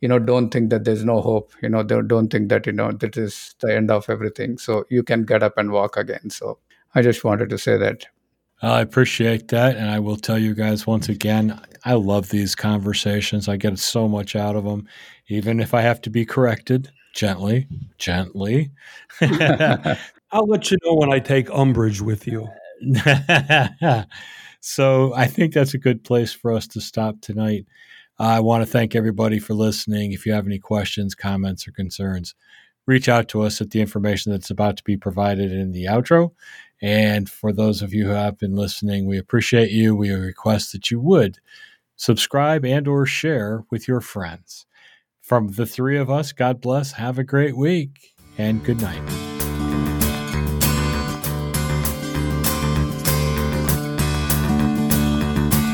you 0.00 0.08
know 0.08 0.18
don't 0.18 0.50
think 0.50 0.70
that 0.70 0.84
there's 0.84 1.04
no 1.04 1.20
hope. 1.20 1.52
You 1.62 1.68
know 1.68 1.82
don't 1.82 2.28
think 2.28 2.48
that 2.48 2.66
you 2.66 2.72
know 2.72 2.92
that 2.92 3.16
is 3.16 3.54
the 3.60 3.74
end 3.74 3.90
of 3.90 4.08
everything. 4.10 4.58
So 4.58 4.84
you 4.90 5.02
can 5.02 5.24
get 5.24 5.42
up 5.42 5.58
and 5.58 5.70
walk 5.70 5.96
again. 5.96 6.30
So 6.30 6.58
I 6.94 7.02
just 7.02 7.24
wanted 7.24 7.50
to 7.50 7.58
say 7.58 7.76
that. 7.78 8.06
I 8.62 8.80
appreciate 8.80 9.48
that. 9.48 9.76
And 9.76 9.90
I 9.90 9.98
will 9.98 10.16
tell 10.16 10.38
you 10.38 10.54
guys 10.54 10.86
once 10.86 11.08
again, 11.08 11.60
I 11.84 11.94
love 11.94 12.30
these 12.30 12.54
conversations. 12.54 13.48
I 13.48 13.56
get 13.56 13.78
so 13.78 14.08
much 14.08 14.34
out 14.34 14.56
of 14.56 14.64
them, 14.64 14.88
even 15.28 15.60
if 15.60 15.74
I 15.74 15.82
have 15.82 16.00
to 16.02 16.10
be 16.10 16.24
corrected 16.24 16.90
gently, 17.14 17.68
gently. 17.98 18.70
I'll 19.20 20.46
let 20.46 20.70
you 20.70 20.78
know 20.84 20.94
when 20.94 21.12
I 21.12 21.18
take 21.18 21.50
umbrage 21.50 22.00
with 22.00 22.26
you. 22.26 22.48
so 24.60 25.14
I 25.14 25.26
think 25.26 25.54
that's 25.54 25.74
a 25.74 25.78
good 25.78 26.04
place 26.04 26.32
for 26.32 26.52
us 26.52 26.66
to 26.68 26.80
stop 26.80 27.20
tonight. 27.20 27.66
I 28.18 28.40
want 28.40 28.62
to 28.62 28.70
thank 28.70 28.94
everybody 28.94 29.38
for 29.38 29.54
listening. 29.54 30.12
If 30.12 30.26
you 30.26 30.32
have 30.32 30.46
any 30.46 30.58
questions, 30.58 31.14
comments, 31.14 31.68
or 31.68 31.72
concerns, 31.72 32.34
reach 32.86 33.08
out 33.08 33.28
to 33.28 33.42
us 33.42 33.60
at 33.60 33.70
the 33.70 33.80
information 33.80 34.32
that's 34.32 34.50
about 34.50 34.76
to 34.78 34.84
be 34.84 34.96
provided 34.96 35.52
in 35.52 35.72
the 35.72 35.84
outro. 35.84 36.30
And 36.82 37.28
for 37.28 37.52
those 37.52 37.82
of 37.82 37.94
you 37.94 38.06
who 38.06 38.12
have 38.12 38.38
been 38.38 38.54
listening, 38.54 39.06
we 39.06 39.18
appreciate 39.18 39.70
you. 39.70 39.94
We 39.96 40.10
request 40.10 40.72
that 40.72 40.90
you 40.90 41.00
would 41.00 41.38
subscribe 41.96 42.64
and 42.64 42.86
or 42.86 43.06
share 43.06 43.64
with 43.70 43.88
your 43.88 44.00
friends. 44.00 44.66
From 45.22 45.48
the 45.48 45.66
three 45.66 45.98
of 45.98 46.10
us, 46.10 46.32
God 46.32 46.60
bless. 46.60 46.92
Have 46.92 47.18
a 47.18 47.24
great 47.24 47.56
week 47.56 48.14
and 48.38 48.62
good 48.64 48.80
night. 48.80 49.02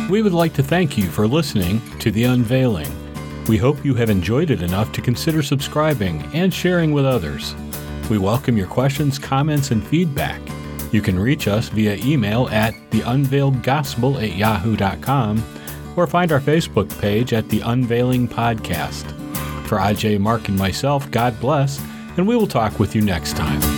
We 0.09 0.23
would 0.23 0.35
like 0.35 0.53
to 0.55 0.63
thank 0.63 0.97
you 0.99 1.05
for 1.09 1.27
listening 1.27 1.81
to 1.99 2.11
The 2.11 2.25
Unveiling. 2.25 2.91
We 3.47 3.57
hope 3.57 3.85
you 3.85 3.95
have 3.95 4.11
enjoyed 4.11 4.51
it 4.51 4.63
enough 4.63 4.93
to 4.93 5.01
consider 5.01 5.43
subscribing 5.43 6.23
and 6.33 6.53
sharing 6.53 6.93
with 6.93 7.05
others. 7.05 7.55
We 8.09 8.19
welcome 8.19 8.57
your 8.57 8.67
questions, 8.67 9.19
comments, 9.19 9.71
and 9.71 9.83
feedback. 9.83 10.41
You 10.93 11.03
can 11.03 11.19
reach 11.19 11.49
us 11.49 11.69
via 11.71 11.97
email 11.97 12.49
at 12.51 12.75
theunveiledgospel 12.91 14.23
at 14.23 14.37
yahoo.com 14.37 15.43
or 15.97 16.07
find 16.07 16.31
our 16.31 16.41
Facebook 16.41 16.97
page 17.01 17.33
at 17.33 17.49
The 17.49 17.61
Unveiling 17.61 18.29
Podcast. 18.29 19.11
For 19.67 19.79
IJ, 19.79 20.21
Mark, 20.21 20.49
and 20.49 20.59
myself, 20.59 21.11
God 21.11 21.39
bless, 21.41 21.81
and 22.17 22.29
we 22.29 22.37
will 22.37 22.47
talk 22.47 22.79
with 22.79 22.95
you 22.95 23.01
next 23.01 23.37
time. 23.37 23.72